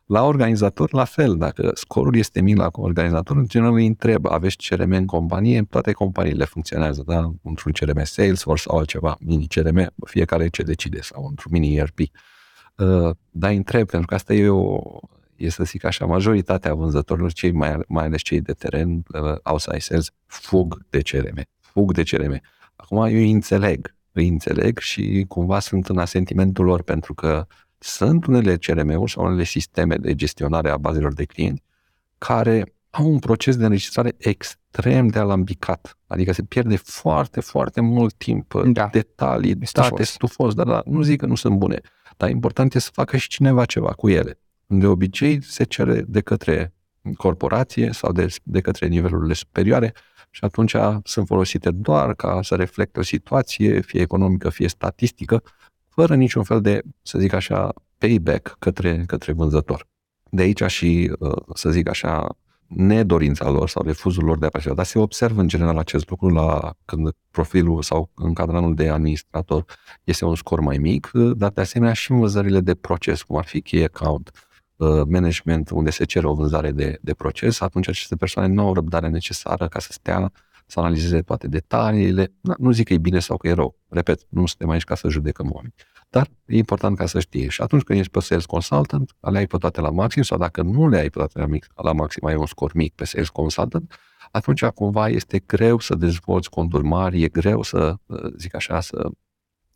La 0.09 0.22
organizator, 0.22 0.92
la 0.92 1.04
fel, 1.04 1.36
dacă 1.36 1.70
scorul 1.74 2.16
este 2.16 2.40
mic 2.40 2.56
la 2.56 2.68
organizator, 2.72 3.36
în 3.36 3.46
general 3.46 3.74
îi 3.74 3.86
întreb, 3.86 4.26
aveți 4.26 4.56
CRM 4.56 4.90
în 4.90 5.06
companie? 5.06 5.62
Toate 5.62 5.92
companiile 5.92 6.44
funcționează, 6.44 7.02
da? 7.06 7.32
Într-un 7.42 7.72
CRM 7.72 8.04
Salesforce 8.04 8.62
sau 8.62 8.78
altceva, 8.78 9.16
mini 9.20 9.46
CRM, 9.46 9.92
fiecare 10.06 10.48
ce 10.48 10.62
decide, 10.62 11.00
sau 11.00 11.26
într-un 11.28 11.52
mini 11.52 11.76
ERP. 11.76 11.98
Uh, 11.98 13.11
dar 13.30 13.50
îi 13.50 13.56
întreb, 13.56 13.86
pentru 13.86 14.06
că 14.06 14.14
asta 14.14 14.34
e 14.34 14.48
o, 14.48 14.80
e 15.36 15.48
să 15.48 15.64
zic 15.64 15.84
așa, 15.84 16.06
majoritatea 16.06 16.74
vânzătorilor, 16.74 17.32
cei 17.32 17.52
mai, 17.52 17.78
mai 17.88 18.04
ales 18.04 18.22
cei 18.22 18.40
de 18.40 18.52
teren, 18.52 18.90
uh, 18.90 19.34
outside 19.42 19.78
sales, 19.78 20.11
fug 20.26 20.86
de 20.90 21.00
CRM. 21.02 21.42
Fug 21.61 21.92
de 21.92 22.02
CRM. 22.02 22.40
Acum 22.76 22.98
eu 22.98 23.06
îi 23.06 23.30
înțeleg, 23.30 23.94
îi 24.12 24.28
înțeleg 24.28 24.78
și 24.78 25.24
cumva 25.28 25.59
sunt 25.59 25.88
în 25.88 25.98
asentimentul 25.98 26.64
lor 26.64 26.82
pentru 26.82 27.14
că 27.14 27.46
sunt 27.79 28.26
unele 28.26 28.57
CRM-uri 28.57 29.11
sau 29.11 29.24
unele 29.24 29.45
sisteme 29.45 29.97
de 29.97 30.14
gestionare 30.14 30.70
a 30.70 30.76
bazelor 30.76 31.12
de 31.12 31.24
clienți 31.24 31.62
care 32.18 32.72
au 32.91 33.07
un 33.07 33.18
proces 33.18 33.57
de 33.57 33.64
înregistrare 33.64 34.14
extrem 34.18 35.07
de 35.07 35.18
alambicat. 35.18 35.99
Adică 36.07 36.33
se 36.33 36.43
pierde 36.43 36.76
foarte, 36.76 37.41
foarte 37.41 37.81
mult 37.81 38.14
timp, 38.14 38.55
da. 38.64 38.89
detalii, 38.93 39.55
date 39.55 40.03
stufos, 40.03 40.55
dar 40.55 40.66
da, 40.66 40.83
nu 40.85 41.03
zic 41.03 41.20
că 41.20 41.26
nu 41.26 41.35
sunt 41.35 41.57
bune. 41.57 41.81
Dar 42.16 42.31
important 42.31 42.74
e 42.74 42.79
să 42.79 42.91
facă 42.93 43.16
și 43.16 43.29
cineva 43.29 43.64
ceva 43.64 43.93
cu 43.93 44.09
ele. 44.09 44.39
De 44.66 44.87
obicei 44.87 45.43
se 45.43 45.64
cere 45.64 46.05
de 46.07 46.20
către 46.20 46.74
corporație 47.16 47.93
sau 47.93 48.12
de, 48.12 48.26
de 48.43 48.61
către 48.61 48.87
nivelurile 48.87 49.33
superioare 49.33 49.95
și 50.31 50.45
atunci 50.45 50.74
sunt 51.05 51.26
folosite 51.26 51.70
doar 51.70 52.14
ca 52.14 52.43
să 52.43 52.55
reflecte 52.55 52.99
o 52.99 53.03
situație, 53.03 53.81
fie 53.81 54.01
economică, 54.01 54.49
fie 54.49 54.68
statistică, 54.68 55.43
fără 55.99 56.14
niciun 56.14 56.42
fel 56.42 56.61
de, 56.61 56.82
să 57.03 57.18
zic 57.18 57.32
așa, 57.32 57.74
payback 57.99 58.57
către, 58.59 59.05
către 59.07 59.32
vânzător. 59.32 59.86
De 60.30 60.42
aici 60.42 60.62
și, 60.62 61.12
uh, 61.18 61.42
să 61.55 61.70
zic 61.70 61.88
așa, 61.88 62.36
nedorința 62.66 63.51
lor 63.51 63.68
sau 63.68 63.82
refuzul 63.82 64.24
lor 64.24 64.38
de 64.38 64.46
a 64.46 64.49
presiona. 64.49 64.76
Dar 64.76 64.84
se 64.84 64.99
observă 64.99 65.40
în 65.40 65.49
general 65.49 65.78
acest 65.78 66.11
lucru 66.11 66.28
la 66.28 66.74
când 66.84 67.11
profilul 67.30 67.82
sau 67.82 68.11
în 68.14 68.32
cadranul 68.32 68.74
de 68.74 68.88
administrator 68.88 69.64
este 70.05 70.24
un 70.24 70.34
scor 70.34 70.61
mai 70.61 70.78
mic, 70.78 71.11
uh, 71.12 71.36
dar 71.36 71.51
de 71.51 71.61
asemenea 71.61 71.94
și 71.94 72.11
învățările 72.12 72.61
de 72.61 72.74
proces, 72.74 73.22
cum 73.22 73.36
ar 73.36 73.44
fi 73.44 73.61
key 73.61 73.84
account, 73.84 74.30
uh, 74.76 75.03
management, 75.09 75.70
unde 75.70 75.90
se 75.90 76.05
cere 76.05 76.26
o 76.26 76.34
vânzare 76.34 76.72
de, 76.72 76.99
de 77.03 77.14
proces, 77.14 77.61
atunci 77.61 77.88
aceste 77.88 78.16
persoane 78.16 78.55
nu 78.55 78.62
au 78.62 78.74
răbdarea 78.74 79.09
necesară 79.09 79.68
ca 79.68 79.78
să 79.78 79.88
stea 79.90 80.32
să 80.69 80.81
analizeze 80.81 81.23
toate 81.23 81.49
detaliile. 81.49 82.33
Nu 82.59 82.71
zic 82.71 82.87
că 82.87 82.93
e 82.93 82.99
bine 82.99 83.19
sau 83.19 83.37
că 83.37 83.49
e 83.49 83.53
rău. 83.53 83.79
Repet, 83.89 84.27
nu 84.29 84.47
suntem 84.47 84.69
aici 84.69 84.85
ca 84.85 84.95
să 84.95 85.09
judecăm 85.09 85.51
oameni. 85.53 85.75
Dar 86.11 86.29
e 86.47 86.57
important 86.57 86.97
ca 86.97 87.07
să 87.07 87.21
știi. 87.21 87.51
Și 87.51 87.62
atunci 87.62 87.83
când 87.83 87.99
ești 87.99 88.12
pe 88.12 88.21
sales 88.21 88.47
consultant, 88.47 89.12
le 89.21 89.39
ai 89.39 89.47
pe 89.47 89.57
toate 89.57 89.81
la 89.81 89.91
maxim 89.91 90.23
sau 90.23 90.39
dacă 90.39 90.62
nu 90.62 90.89
le 90.89 90.99
ai 90.99 91.11
pe 91.11 91.19
toate 91.19 91.39
la, 91.39 91.47
mic, 91.47 91.66
la 91.83 91.93
maxim, 91.93 92.27
ai 92.27 92.35
un 92.35 92.47
scor 92.47 92.73
mic 92.75 92.95
pe 92.95 93.05
sales 93.05 93.29
consultant, 93.29 93.95
atunci 94.31 94.64
cumva 94.64 95.09
este 95.09 95.43
greu 95.47 95.79
să 95.79 95.95
dezvolți 95.95 96.51
conturi 96.51 96.85
mari, 96.85 97.23
e 97.23 97.29
greu 97.29 97.62
să, 97.62 97.95
zic 98.37 98.55
așa, 98.55 98.81
să 98.81 99.11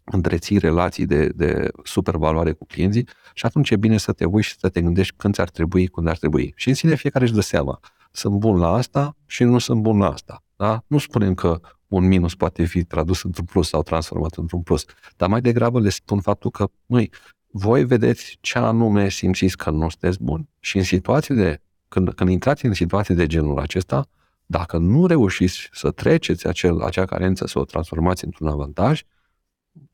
întreții 0.04 0.58
relații 0.58 1.06
de, 1.06 1.26
de 1.28 1.68
supervaloare 1.84 2.52
cu 2.52 2.64
clienții 2.64 3.08
și 3.34 3.46
atunci 3.46 3.70
e 3.70 3.76
bine 3.76 3.96
să 3.96 4.12
te 4.12 4.24
uiți 4.24 4.48
și 4.48 4.58
să 4.58 4.68
te 4.68 4.80
gândești 4.80 5.14
când 5.16 5.34
ți-ar 5.34 5.50
trebui, 5.50 5.86
când 5.86 6.08
ar 6.08 6.18
trebui. 6.18 6.52
Și 6.56 6.68
în 6.68 6.74
sine 6.74 6.94
fiecare 6.94 7.24
își 7.24 7.34
dă 7.34 7.40
seama. 7.40 7.80
Sunt 8.10 8.34
bun 8.34 8.58
la 8.58 8.68
asta 8.72 9.16
și 9.26 9.44
nu 9.44 9.58
sunt 9.58 9.80
bun 9.82 9.98
la 9.98 10.10
asta. 10.12 10.41
Da? 10.62 10.84
Nu 10.86 10.98
spunem 10.98 11.34
că 11.34 11.60
un 11.88 12.06
minus 12.06 12.34
poate 12.34 12.64
fi 12.64 12.84
tradus 12.84 13.22
într-un 13.22 13.44
plus 13.44 13.68
sau 13.68 13.82
transformat 13.82 14.34
într-un 14.34 14.62
plus, 14.62 14.84
dar 15.16 15.28
mai 15.28 15.40
degrabă 15.40 15.80
le 15.80 15.88
spun 15.88 16.20
faptul 16.20 16.50
că, 16.50 16.68
măi, 16.86 17.10
voi 17.50 17.84
vedeți 17.84 18.38
ce 18.40 18.58
anume 18.58 19.08
simțiți 19.08 19.56
că 19.56 19.70
nu 19.70 19.88
sunteți 19.88 20.22
bun 20.22 20.48
și 20.60 20.76
în 20.76 20.82
situații 20.82 21.34
de, 21.34 21.60
când, 21.88 22.12
când 22.12 22.30
intrați 22.30 22.66
în 22.66 22.72
situații 22.72 23.14
de 23.14 23.26
genul 23.26 23.58
acesta, 23.58 24.06
dacă 24.46 24.78
nu 24.78 25.06
reușiți 25.06 25.68
să 25.72 25.90
treceți 25.90 26.46
acel, 26.46 26.80
acea 26.80 27.04
carență, 27.04 27.46
să 27.46 27.58
o 27.58 27.64
transformați 27.64 28.24
într-un 28.24 28.48
avantaj, 28.48 29.02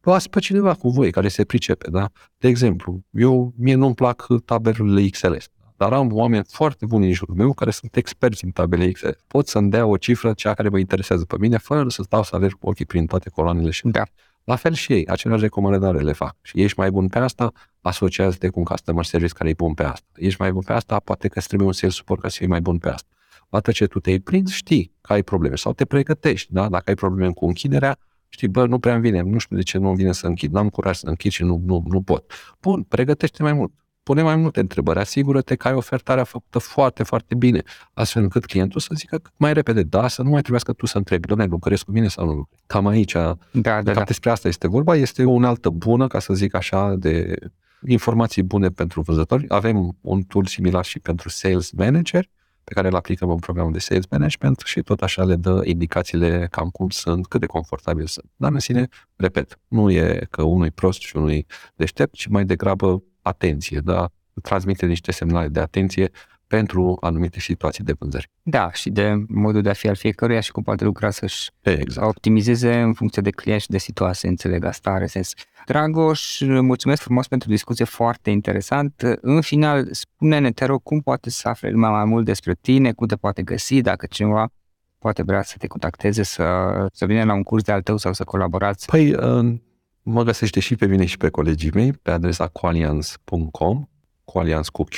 luați 0.00 0.30
pe 0.30 0.40
cineva 0.40 0.74
cu 0.74 0.88
voi 0.88 1.10
care 1.10 1.28
se 1.28 1.44
pricepe, 1.44 1.90
da? 1.90 2.10
De 2.38 2.48
exemplu, 2.48 3.04
eu, 3.10 3.54
mie 3.56 3.74
nu-mi 3.74 3.94
plac 3.94 4.26
tabelurile 4.44 5.08
XLS. 5.08 5.48
Dar 5.78 5.92
am 5.92 6.12
oameni 6.12 6.44
foarte 6.48 6.86
buni 6.86 7.06
în 7.06 7.12
jurul 7.12 7.34
meu 7.34 7.52
care 7.52 7.70
sunt 7.70 7.96
experți 7.96 8.44
în 8.44 8.50
tabele 8.50 8.84
Excel. 8.84 9.16
Pot 9.26 9.46
să-mi 9.46 9.70
dea 9.70 9.86
o 9.86 9.96
cifră, 9.96 10.32
cea 10.32 10.54
care 10.54 10.68
mă 10.68 10.78
interesează 10.78 11.24
pe 11.24 11.36
mine, 11.38 11.56
fără 11.58 11.88
să 11.88 12.02
stau 12.02 12.22
să 12.22 12.36
alerg 12.36 12.52
cu 12.52 12.68
ochii 12.68 12.84
prin 12.84 13.06
toate 13.06 13.30
coloanele 13.30 13.70
și 13.70 13.86
da. 13.86 14.02
La 14.44 14.56
fel 14.56 14.72
și 14.72 14.92
ei, 14.92 15.06
aceleași 15.06 15.42
recomandare 15.42 15.98
le 15.98 16.12
fac. 16.12 16.36
Și 16.42 16.62
ești 16.62 16.78
mai 16.78 16.90
bun 16.90 17.08
pe 17.08 17.18
asta, 17.18 17.52
asociază-te 17.80 18.48
cu 18.48 18.58
un 18.58 18.64
customer 18.64 19.04
service 19.04 19.32
care 19.32 19.48
e 19.48 19.54
bun 19.56 19.74
pe 19.74 19.82
asta. 19.82 20.06
Ești 20.16 20.40
mai 20.40 20.52
bun 20.52 20.62
pe 20.62 20.72
asta, 20.72 20.98
poate 20.98 21.28
că 21.28 21.38
îți 21.38 21.46
trebuie 21.46 21.68
un 21.68 21.74
sales 21.74 21.94
support 21.94 22.20
ca 22.20 22.28
să 22.28 22.36
fii 22.38 22.46
mai 22.46 22.60
bun 22.60 22.78
pe 22.78 22.88
asta. 22.88 23.08
Odată 23.48 23.72
ce 23.72 23.86
tu 23.86 24.00
te-ai 24.00 24.18
prins, 24.18 24.52
știi 24.52 24.92
că 25.00 25.12
ai 25.12 25.22
probleme 25.22 25.56
sau 25.56 25.72
te 25.72 25.84
pregătești, 25.84 26.52
da? 26.52 26.68
Dacă 26.68 26.84
ai 26.86 26.94
probleme 26.94 27.32
cu 27.32 27.46
închiderea, 27.46 27.98
știi, 28.28 28.48
bă, 28.48 28.66
nu 28.66 28.78
prea 28.78 28.92
îmi 28.94 29.02
vine, 29.02 29.20
nu 29.20 29.38
știu 29.38 29.56
de 29.56 29.62
ce 29.62 29.78
nu 29.78 29.94
vine 29.94 30.12
să 30.12 30.26
închid, 30.26 30.52
n-am 30.52 30.68
curaj 30.68 30.96
să 30.96 31.06
închid 31.06 31.30
și 31.30 31.42
nu, 31.42 31.62
nu, 31.64 31.84
nu 31.86 32.02
pot. 32.02 32.32
Bun, 32.60 32.82
pregătește 32.82 33.42
mai 33.42 33.52
mult 33.52 33.72
pune 34.08 34.22
mai 34.22 34.36
multe 34.36 34.60
întrebări, 34.60 34.98
asigură-te 34.98 35.54
că 35.54 35.68
ai 35.68 35.74
ofertarea 35.74 36.24
făcută 36.24 36.58
foarte, 36.58 37.02
foarte 37.02 37.34
bine, 37.34 37.62
astfel 37.92 38.22
încât 38.22 38.46
clientul 38.46 38.80
să 38.80 38.90
zică 38.94 39.18
cât 39.18 39.32
mai 39.36 39.52
repede 39.52 39.82
da, 39.82 40.08
să 40.08 40.22
nu 40.22 40.28
mai 40.28 40.40
trebuiască 40.40 40.72
tu 40.72 40.86
să 40.86 40.98
întrebi, 40.98 41.26
doamne, 41.26 41.44
lucrezi 41.44 41.84
cu 41.84 41.90
mine 41.90 42.08
sau 42.08 42.26
nu 42.26 42.48
Cam 42.66 42.86
aici, 42.86 43.12
da, 43.12 43.36
da, 43.52 43.82
da. 43.82 44.02
despre 44.02 44.30
asta 44.30 44.48
este 44.48 44.68
vorba, 44.68 44.96
este 44.96 45.24
o 45.24 45.40
altă 45.40 45.70
bună, 45.70 46.06
ca 46.06 46.18
să 46.18 46.34
zic 46.34 46.54
așa, 46.54 46.94
de 46.94 47.34
informații 47.86 48.42
bune 48.42 48.68
pentru 48.68 49.00
vânzători. 49.00 49.44
Avem 49.48 49.96
un 50.00 50.22
tool 50.22 50.46
similar 50.46 50.84
și 50.84 50.98
pentru 50.98 51.28
sales 51.28 51.70
manager, 51.70 52.28
pe 52.64 52.72
care 52.74 52.88
îl 52.88 52.94
aplicăm 52.94 53.30
în 53.30 53.38
programul 53.38 53.72
de 53.72 53.78
sales 53.78 54.04
management 54.10 54.62
și 54.64 54.80
tot 54.80 55.02
așa 55.02 55.24
le 55.24 55.36
dă 55.36 55.60
indicațiile 55.64 56.48
cam 56.50 56.68
cum 56.68 56.88
sunt, 56.88 57.26
cât 57.26 57.40
de 57.40 57.46
confortabil 57.46 58.06
sunt. 58.06 58.30
Dar 58.36 58.52
în 58.52 58.58
sine, 58.58 58.88
repet, 59.16 59.58
nu 59.68 59.90
e 59.90 60.26
că 60.30 60.42
unul 60.42 60.66
e 60.66 60.70
prost 60.70 61.00
și 61.00 61.16
unul 61.16 61.30
e 61.30 61.44
deștept, 61.76 62.14
ci 62.14 62.26
mai 62.26 62.44
degrabă 62.44 63.02
atenție, 63.28 63.80
da? 63.84 64.08
transmite 64.42 64.86
niște 64.86 65.12
semnale 65.12 65.48
de 65.48 65.60
atenție 65.60 66.10
pentru 66.46 66.96
anumite 67.00 67.40
situații 67.40 67.84
de 67.84 67.94
vânzări. 67.98 68.30
Da, 68.42 68.72
și 68.72 68.90
de 68.90 69.24
modul 69.28 69.62
de 69.62 69.68
a 69.68 69.72
fi 69.72 69.88
al 69.88 69.94
fiecăruia 69.94 70.40
și 70.40 70.52
cum 70.52 70.62
poate 70.62 70.84
lucra 70.84 71.10
să-și 71.10 71.50
exact. 71.62 72.06
optimizeze 72.06 72.80
în 72.80 72.92
funcție 72.92 73.22
de 73.22 73.30
client 73.30 73.60
și 73.60 73.68
de 73.68 73.78
situație, 73.78 74.28
înțeleg, 74.28 74.64
asta 74.64 74.90
are 74.90 75.06
sens. 75.06 75.32
Dragoș, 75.66 76.40
mulțumesc 76.40 77.02
frumos 77.02 77.28
pentru 77.28 77.48
discuție 77.48 77.84
foarte 77.84 78.30
interesant. 78.30 79.18
În 79.20 79.40
final, 79.40 79.88
spune-ne, 79.90 80.50
te 80.50 80.64
rog, 80.64 80.82
cum 80.82 81.00
poate 81.00 81.30
să 81.30 81.48
afle 81.48 81.70
lumea 81.70 81.90
mai 81.90 82.04
mult 82.04 82.24
despre 82.24 82.54
tine, 82.60 82.92
cum 82.92 83.06
te 83.06 83.16
poate 83.16 83.42
găsi, 83.42 83.80
dacă 83.80 84.06
cineva 84.06 84.48
poate 84.98 85.22
vrea 85.22 85.42
să 85.42 85.54
te 85.58 85.66
contacteze, 85.66 86.22
să, 86.22 86.44
să 86.92 87.06
vină 87.06 87.24
la 87.24 87.34
un 87.34 87.42
curs 87.42 87.62
de 87.62 87.72
al 87.72 87.82
tău 87.82 87.96
sau 87.96 88.12
să 88.12 88.24
colaborați? 88.24 88.86
Păi, 88.86 89.14
mă 90.10 90.22
găsește 90.22 90.60
și 90.60 90.76
pe 90.76 90.86
mine 90.86 91.04
și 91.04 91.16
pe 91.16 91.28
colegii 91.28 91.70
mei 91.74 91.92
pe 91.92 92.10
adresa 92.10 92.46
coalians.com, 92.46 93.88
coalians 94.24 94.68
cu 94.68 94.84
Q, 94.84 94.96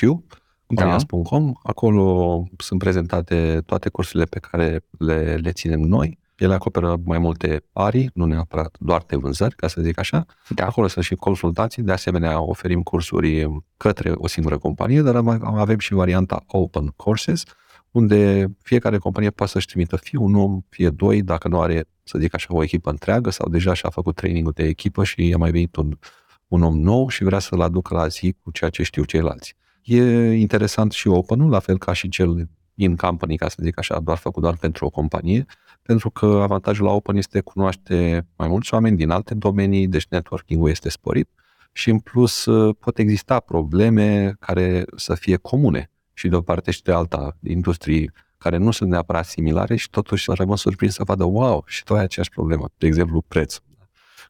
coalians.com. 0.67 1.53
Acolo 1.63 2.45
sunt 2.59 2.79
prezentate 2.79 3.63
toate 3.67 3.89
cursurile 3.89 4.25
pe 4.25 4.39
care 4.39 4.85
le, 4.99 5.35
le 5.35 5.53
ținem 5.53 5.81
noi. 5.81 6.19
Ele 6.37 6.55
acoperă 6.55 6.97
mai 7.05 7.19
multe 7.19 7.65
arii, 7.73 8.11
nu 8.15 8.25
neapărat 8.25 8.77
doar 8.79 9.03
de 9.07 9.17
vânzări, 9.17 9.55
ca 9.55 9.69
să 9.69 9.81
zic 9.81 9.99
așa. 9.99 10.25
Da. 10.49 10.67
Acolo 10.67 10.87
sunt 10.87 11.05
și 11.05 11.15
consultații, 11.15 11.83
de 11.83 11.93
asemenea 11.93 12.41
oferim 12.41 12.83
cursuri 12.83 13.63
către 13.77 14.13
o 14.15 14.27
singură 14.27 14.59
companie, 14.59 15.03
dar 15.03 15.17
avem 15.41 15.79
și 15.79 15.95
varianta 15.95 16.43
Open 16.47 16.87
Courses, 16.87 17.43
unde 17.91 18.51
fiecare 18.63 18.99
companie 18.99 19.31
poate 19.31 19.53
să-și 19.53 19.67
trimită 19.67 19.97
fie 19.97 20.19
un 20.19 20.35
om, 20.35 20.61
fie 20.69 20.91
doi, 20.91 21.23
dacă 21.23 21.49
nu 21.49 21.61
are, 21.61 21.85
să 22.11 22.19
zic 22.19 22.35
așa, 22.35 22.55
o 22.55 22.63
echipă 22.63 22.91
întreagă 22.91 23.31
sau 23.31 23.49
deja 23.49 23.75
și-a 23.75 23.91
făcut 23.91 24.15
trainingul 24.15 24.53
de 24.55 24.65
echipă 24.65 25.05
și 25.05 25.33
a 25.35 25.39
mai 25.39 25.51
venit 25.51 25.77
un, 25.77 25.99
un 26.49 26.63
om 26.63 26.81
nou 26.81 27.09
și 27.09 27.25
vrea 27.25 27.39
să-l 27.39 27.61
aducă 27.61 27.95
la 27.95 28.07
zi 28.07 28.37
cu 28.43 28.51
ceea 28.51 28.71
ce 28.71 28.83
știu 28.83 29.05
ceilalți. 29.05 29.57
E 29.83 30.33
interesant 30.33 30.93
și 30.93 31.09
open 31.09 31.49
la 31.49 31.59
fel 31.59 31.79
ca 31.79 31.93
și 31.93 32.09
cel 32.09 32.49
in 32.75 32.97
company, 32.97 33.37
ca 33.37 33.49
să 33.49 33.57
zic 33.63 33.79
așa, 33.79 34.01
doar 34.01 34.17
făcut 34.17 34.43
doar 34.43 34.57
pentru 34.57 34.87
o 34.87 34.91
companie, 34.91 35.47
pentru 35.83 36.11
că 36.11 36.27
avantajul 36.27 36.85
la 36.85 36.93
open 36.93 37.17
este 37.17 37.41
cunoaște 37.41 38.27
mai 38.37 38.49
mulți 38.49 38.75
oameni 38.75 38.97
din 38.97 39.11
alte 39.11 39.35
domenii, 39.35 39.89
deci 39.89 40.07
networking-ul 40.09 40.71
este 40.71 40.89
sporit 40.89 41.29
și 41.73 41.91
în 41.91 41.99
plus 41.99 42.49
pot 42.79 42.99
exista 42.99 43.41
probleme 43.41 44.35
care 44.41 44.85
să 44.97 45.15
fie 45.15 45.37
comune 45.37 45.91
și 46.13 46.29
de 46.29 46.37
o 46.37 46.41
parte 46.41 46.71
și 46.71 46.83
de 46.83 46.93
alta 46.93 47.37
industrii 47.43 48.11
care 48.41 48.57
nu 48.57 48.71
sunt 48.71 48.91
neapărat 48.91 49.25
similare 49.25 49.77
și 49.77 49.91
totuși 49.91 50.31
rămân 50.35 50.57
surprins 50.57 50.95
să 50.95 51.05
vadă, 51.05 51.25
wow, 51.25 51.65
și 51.67 51.85
tu 51.85 51.95
ai 51.95 52.03
aceeași 52.03 52.31
problemă. 52.31 52.69
De 52.79 52.87
exemplu, 52.87 53.25
prețul. 53.29 53.63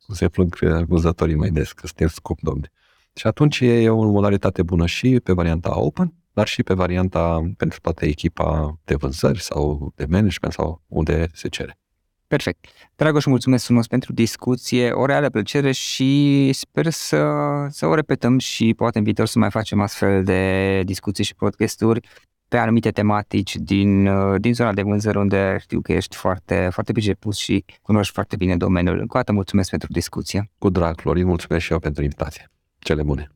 Cum 0.06 0.14
se 0.14 0.28
plâng 0.28 0.64
acuzatorii 0.64 1.34
mai 1.34 1.50
des, 1.50 1.72
că 1.72 1.86
suntem 1.86 2.08
scump, 2.08 2.40
domne. 2.40 2.72
Și 3.14 3.26
atunci 3.26 3.60
e 3.60 3.88
o 3.90 4.10
modalitate 4.10 4.62
bună 4.62 4.86
și 4.86 5.20
pe 5.20 5.32
varianta 5.32 5.80
open, 5.80 6.14
dar 6.32 6.46
și 6.46 6.62
pe 6.62 6.74
varianta 6.74 7.52
pentru 7.56 7.78
toată 7.80 8.04
echipa 8.04 8.78
de 8.84 8.94
vânzări 8.94 9.40
sau 9.40 9.92
de 9.96 10.04
management 10.08 10.54
sau 10.54 10.82
unde 10.86 11.26
se 11.32 11.48
cere. 11.48 11.78
Perfect. 12.26 12.66
Dragoș, 12.96 13.24
mulțumesc 13.24 13.64
frumos 13.64 13.86
pentru 13.86 14.12
discuție, 14.12 14.90
o 14.90 15.06
reală 15.06 15.30
plăcere 15.30 15.72
și 15.72 16.50
sper 16.52 16.90
să, 16.90 17.26
să 17.68 17.86
o 17.86 17.94
repetăm 17.94 18.38
și 18.38 18.74
poate 18.74 18.98
în 18.98 19.04
viitor 19.04 19.26
să 19.26 19.38
mai 19.38 19.50
facem 19.50 19.80
astfel 19.80 20.24
de 20.24 20.82
discuții 20.84 21.24
și 21.24 21.34
podcasturi 21.34 22.08
pe 22.50 22.56
anumite 22.56 22.90
tematici 22.90 23.56
din, 23.56 24.08
din 24.40 24.54
zona 24.54 24.72
de 24.72 24.82
vânzări 24.82 25.18
unde 25.18 25.56
știu 25.60 25.80
că 25.80 25.92
ești 25.92 26.16
foarte, 26.16 26.68
foarte 26.72 26.92
priceput 26.92 27.34
și 27.34 27.64
cunoști 27.82 28.12
foarte 28.12 28.36
bine 28.36 28.56
domeniul. 28.56 28.98
Încă 28.98 29.16
o 29.16 29.18
dată 29.18 29.32
mulțumesc 29.32 29.70
pentru 29.70 29.88
discuție. 29.92 30.50
Cu 30.58 30.70
drag, 30.70 31.00
Florin, 31.00 31.26
mulțumesc 31.26 31.64
și 31.64 31.72
eu 31.72 31.78
pentru 31.78 32.02
invitație. 32.02 32.50
Cele 32.78 33.02
bune! 33.02 33.30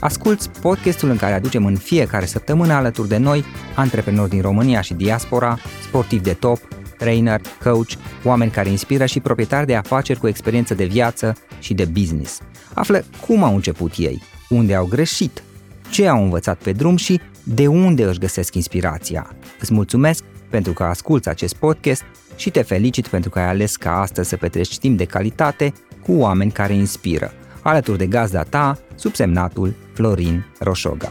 Asculți 0.00 0.50
podcastul 0.60 1.08
în 1.10 1.16
care 1.16 1.34
aducem 1.34 1.66
în 1.66 1.76
fiecare 1.76 2.24
săptămână 2.24 2.72
alături 2.72 3.08
de 3.08 3.16
noi 3.16 3.44
antreprenori 3.76 4.30
din 4.30 4.40
România 4.40 4.80
și 4.80 4.94
diaspora, 4.94 5.58
sportivi 5.82 6.22
de 6.22 6.32
top, 6.32 6.58
trainer, 6.98 7.40
coach, 7.62 7.92
oameni 8.24 8.50
care 8.50 8.68
inspiră 8.68 9.06
și 9.06 9.20
proprietari 9.20 9.66
de 9.66 9.74
afaceri 9.74 10.18
cu 10.18 10.28
experiență 10.28 10.74
de 10.74 10.84
viață 10.84 11.36
și 11.58 11.74
de 11.74 11.84
business. 11.84 12.40
Află 12.74 13.04
cum 13.26 13.42
au 13.42 13.54
început 13.54 13.92
ei, 13.96 14.22
unde 14.48 14.74
au 14.74 14.86
greșit, 14.86 15.42
ce 15.90 16.06
au 16.06 16.22
învățat 16.22 16.58
pe 16.62 16.72
drum 16.72 16.96
și 16.96 17.20
de 17.42 17.66
unde 17.66 18.04
își 18.04 18.18
găsesc 18.18 18.54
inspirația. 18.54 19.36
Îți 19.60 19.72
mulțumesc 19.72 20.24
pentru 20.50 20.72
că 20.72 20.82
asculți 20.82 21.28
acest 21.28 21.54
podcast 21.54 22.04
și 22.36 22.50
te 22.50 22.62
felicit 22.62 23.06
pentru 23.08 23.30
că 23.30 23.38
ai 23.38 23.48
ales 23.48 23.76
ca 23.76 24.00
astăzi 24.00 24.28
să 24.28 24.36
petreci 24.36 24.78
timp 24.78 24.98
de 24.98 25.04
calitate 25.04 25.72
cu 26.02 26.12
oameni 26.12 26.50
care 26.50 26.72
inspiră 26.72 27.32
alături 27.62 27.98
de 27.98 28.06
gazda 28.06 28.42
ta, 28.42 28.78
subsemnatul 28.94 29.74
Florin 29.92 30.44
Roșoga. 30.58 31.10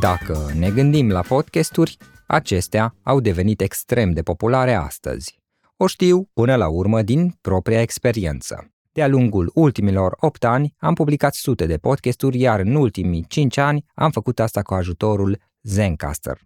Dacă 0.00 0.52
ne 0.54 0.70
gândim 0.70 1.10
la 1.10 1.20
podcasturi, 1.20 1.96
acestea 2.26 2.94
au 3.02 3.20
devenit 3.20 3.60
extrem 3.60 4.10
de 4.10 4.22
populare 4.22 4.74
astăzi. 4.74 5.40
O 5.76 5.86
știu 5.86 6.30
până 6.32 6.56
la 6.56 6.68
urmă 6.68 7.02
din 7.02 7.38
propria 7.40 7.80
experiență. 7.80 8.72
De-a 8.92 9.08
lungul 9.08 9.50
ultimilor 9.54 10.16
8 10.20 10.44
ani 10.44 10.74
am 10.78 10.94
publicat 10.94 11.34
sute 11.34 11.66
de 11.66 11.76
podcasturi, 11.76 12.40
iar 12.40 12.60
în 12.60 12.74
ultimii 12.74 13.24
5 13.28 13.56
ani 13.56 13.84
am 13.94 14.10
făcut 14.10 14.40
asta 14.40 14.62
cu 14.62 14.74
ajutorul 14.74 15.38
Zencaster. 15.62 16.40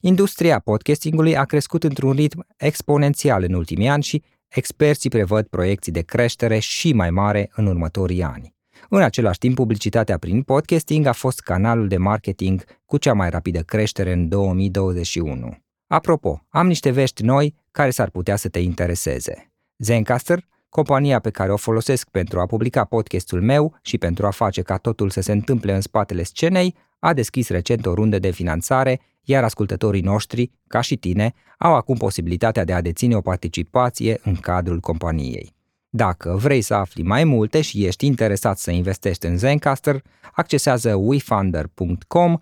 Industria 0.00 0.58
podcastingului 0.58 1.36
a 1.36 1.44
crescut 1.44 1.84
într-un 1.84 2.12
ritm 2.12 2.46
exponențial 2.56 3.42
în 3.42 3.52
ultimii 3.52 3.88
ani 3.88 4.02
și 4.02 4.22
experții 4.48 5.10
prevăd 5.10 5.46
proiecții 5.46 5.92
de 5.92 6.02
creștere 6.02 6.58
și 6.58 6.92
mai 6.92 7.10
mare 7.10 7.50
în 7.54 7.66
următorii 7.66 8.22
ani. 8.22 8.53
În 8.88 9.02
același 9.02 9.38
timp, 9.38 9.54
publicitatea 9.54 10.18
prin 10.18 10.42
podcasting 10.42 11.06
a 11.06 11.12
fost 11.12 11.40
canalul 11.40 11.88
de 11.88 11.96
marketing 11.96 12.64
cu 12.84 12.96
cea 12.96 13.12
mai 13.12 13.30
rapidă 13.30 13.60
creștere 13.60 14.12
în 14.12 14.28
2021. 14.28 15.56
Apropo, 15.86 16.46
am 16.48 16.66
niște 16.66 16.90
vești 16.90 17.22
noi 17.22 17.54
care 17.70 17.90
s-ar 17.90 18.10
putea 18.10 18.36
să 18.36 18.48
te 18.48 18.58
intereseze. 18.58 19.52
Zencaster, 19.78 20.44
compania 20.68 21.18
pe 21.18 21.30
care 21.30 21.52
o 21.52 21.56
folosesc 21.56 22.08
pentru 22.08 22.40
a 22.40 22.46
publica 22.46 22.84
podcastul 22.84 23.42
meu 23.42 23.78
și 23.82 23.98
pentru 23.98 24.26
a 24.26 24.30
face 24.30 24.62
ca 24.62 24.76
totul 24.76 25.10
să 25.10 25.20
se 25.20 25.32
întâmple 25.32 25.74
în 25.74 25.80
spatele 25.80 26.22
scenei, 26.22 26.74
a 26.98 27.12
deschis 27.12 27.48
recent 27.48 27.86
o 27.86 27.94
rundă 27.94 28.18
de 28.18 28.30
finanțare 28.30 29.00
iar 29.24 29.44
ascultătorii 29.44 30.00
noștri, 30.00 30.50
ca 30.66 30.80
și 30.80 30.96
tine, 30.96 31.32
au 31.58 31.74
acum 31.74 31.96
posibilitatea 31.96 32.64
de 32.64 32.72
a 32.72 32.80
deține 32.80 33.16
o 33.16 33.20
participație 33.20 34.20
în 34.22 34.34
cadrul 34.34 34.80
companiei. 34.80 35.53
Dacă 35.96 36.36
vrei 36.36 36.60
să 36.60 36.74
afli 36.74 37.02
mai 37.02 37.24
multe 37.24 37.60
și 37.60 37.84
ești 37.84 38.06
interesat 38.06 38.58
să 38.58 38.70
investești 38.70 39.26
în 39.26 39.38
Zencaster, 39.38 40.02
accesează 40.32 40.94
wefunder.com 40.94 42.36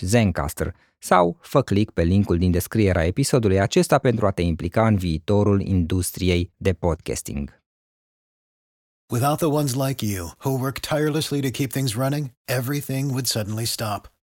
Zencaster 0.00 0.74
sau 0.98 1.38
fă 1.40 1.62
click 1.62 1.92
pe 1.92 2.02
linkul 2.02 2.38
din 2.38 2.50
descrierea 2.50 3.04
episodului 3.04 3.60
acesta 3.60 3.98
pentru 3.98 4.26
a 4.26 4.30
te 4.30 4.42
implica 4.42 4.86
în 4.86 4.96
viitorul 4.96 5.60
industriei 5.60 6.52
de 6.56 6.72
podcasting. 6.72 7.62
Without 9.12 9.36
the 9.36 9.46
ones 9.46 9.74
like 9.74 10.06
you, 10.06 10.32
who 10.44 10.50
work 10.50 10.78
tirelessly 10.78 11.40
to 11.40 11.50
keep 11.50 11.70
things 11.70 11.94
running, 11.94 12.30
everything 12.44 13.10
would 13.10 13.26
suddenly 13.26 13.64
stop. 13.64 14.13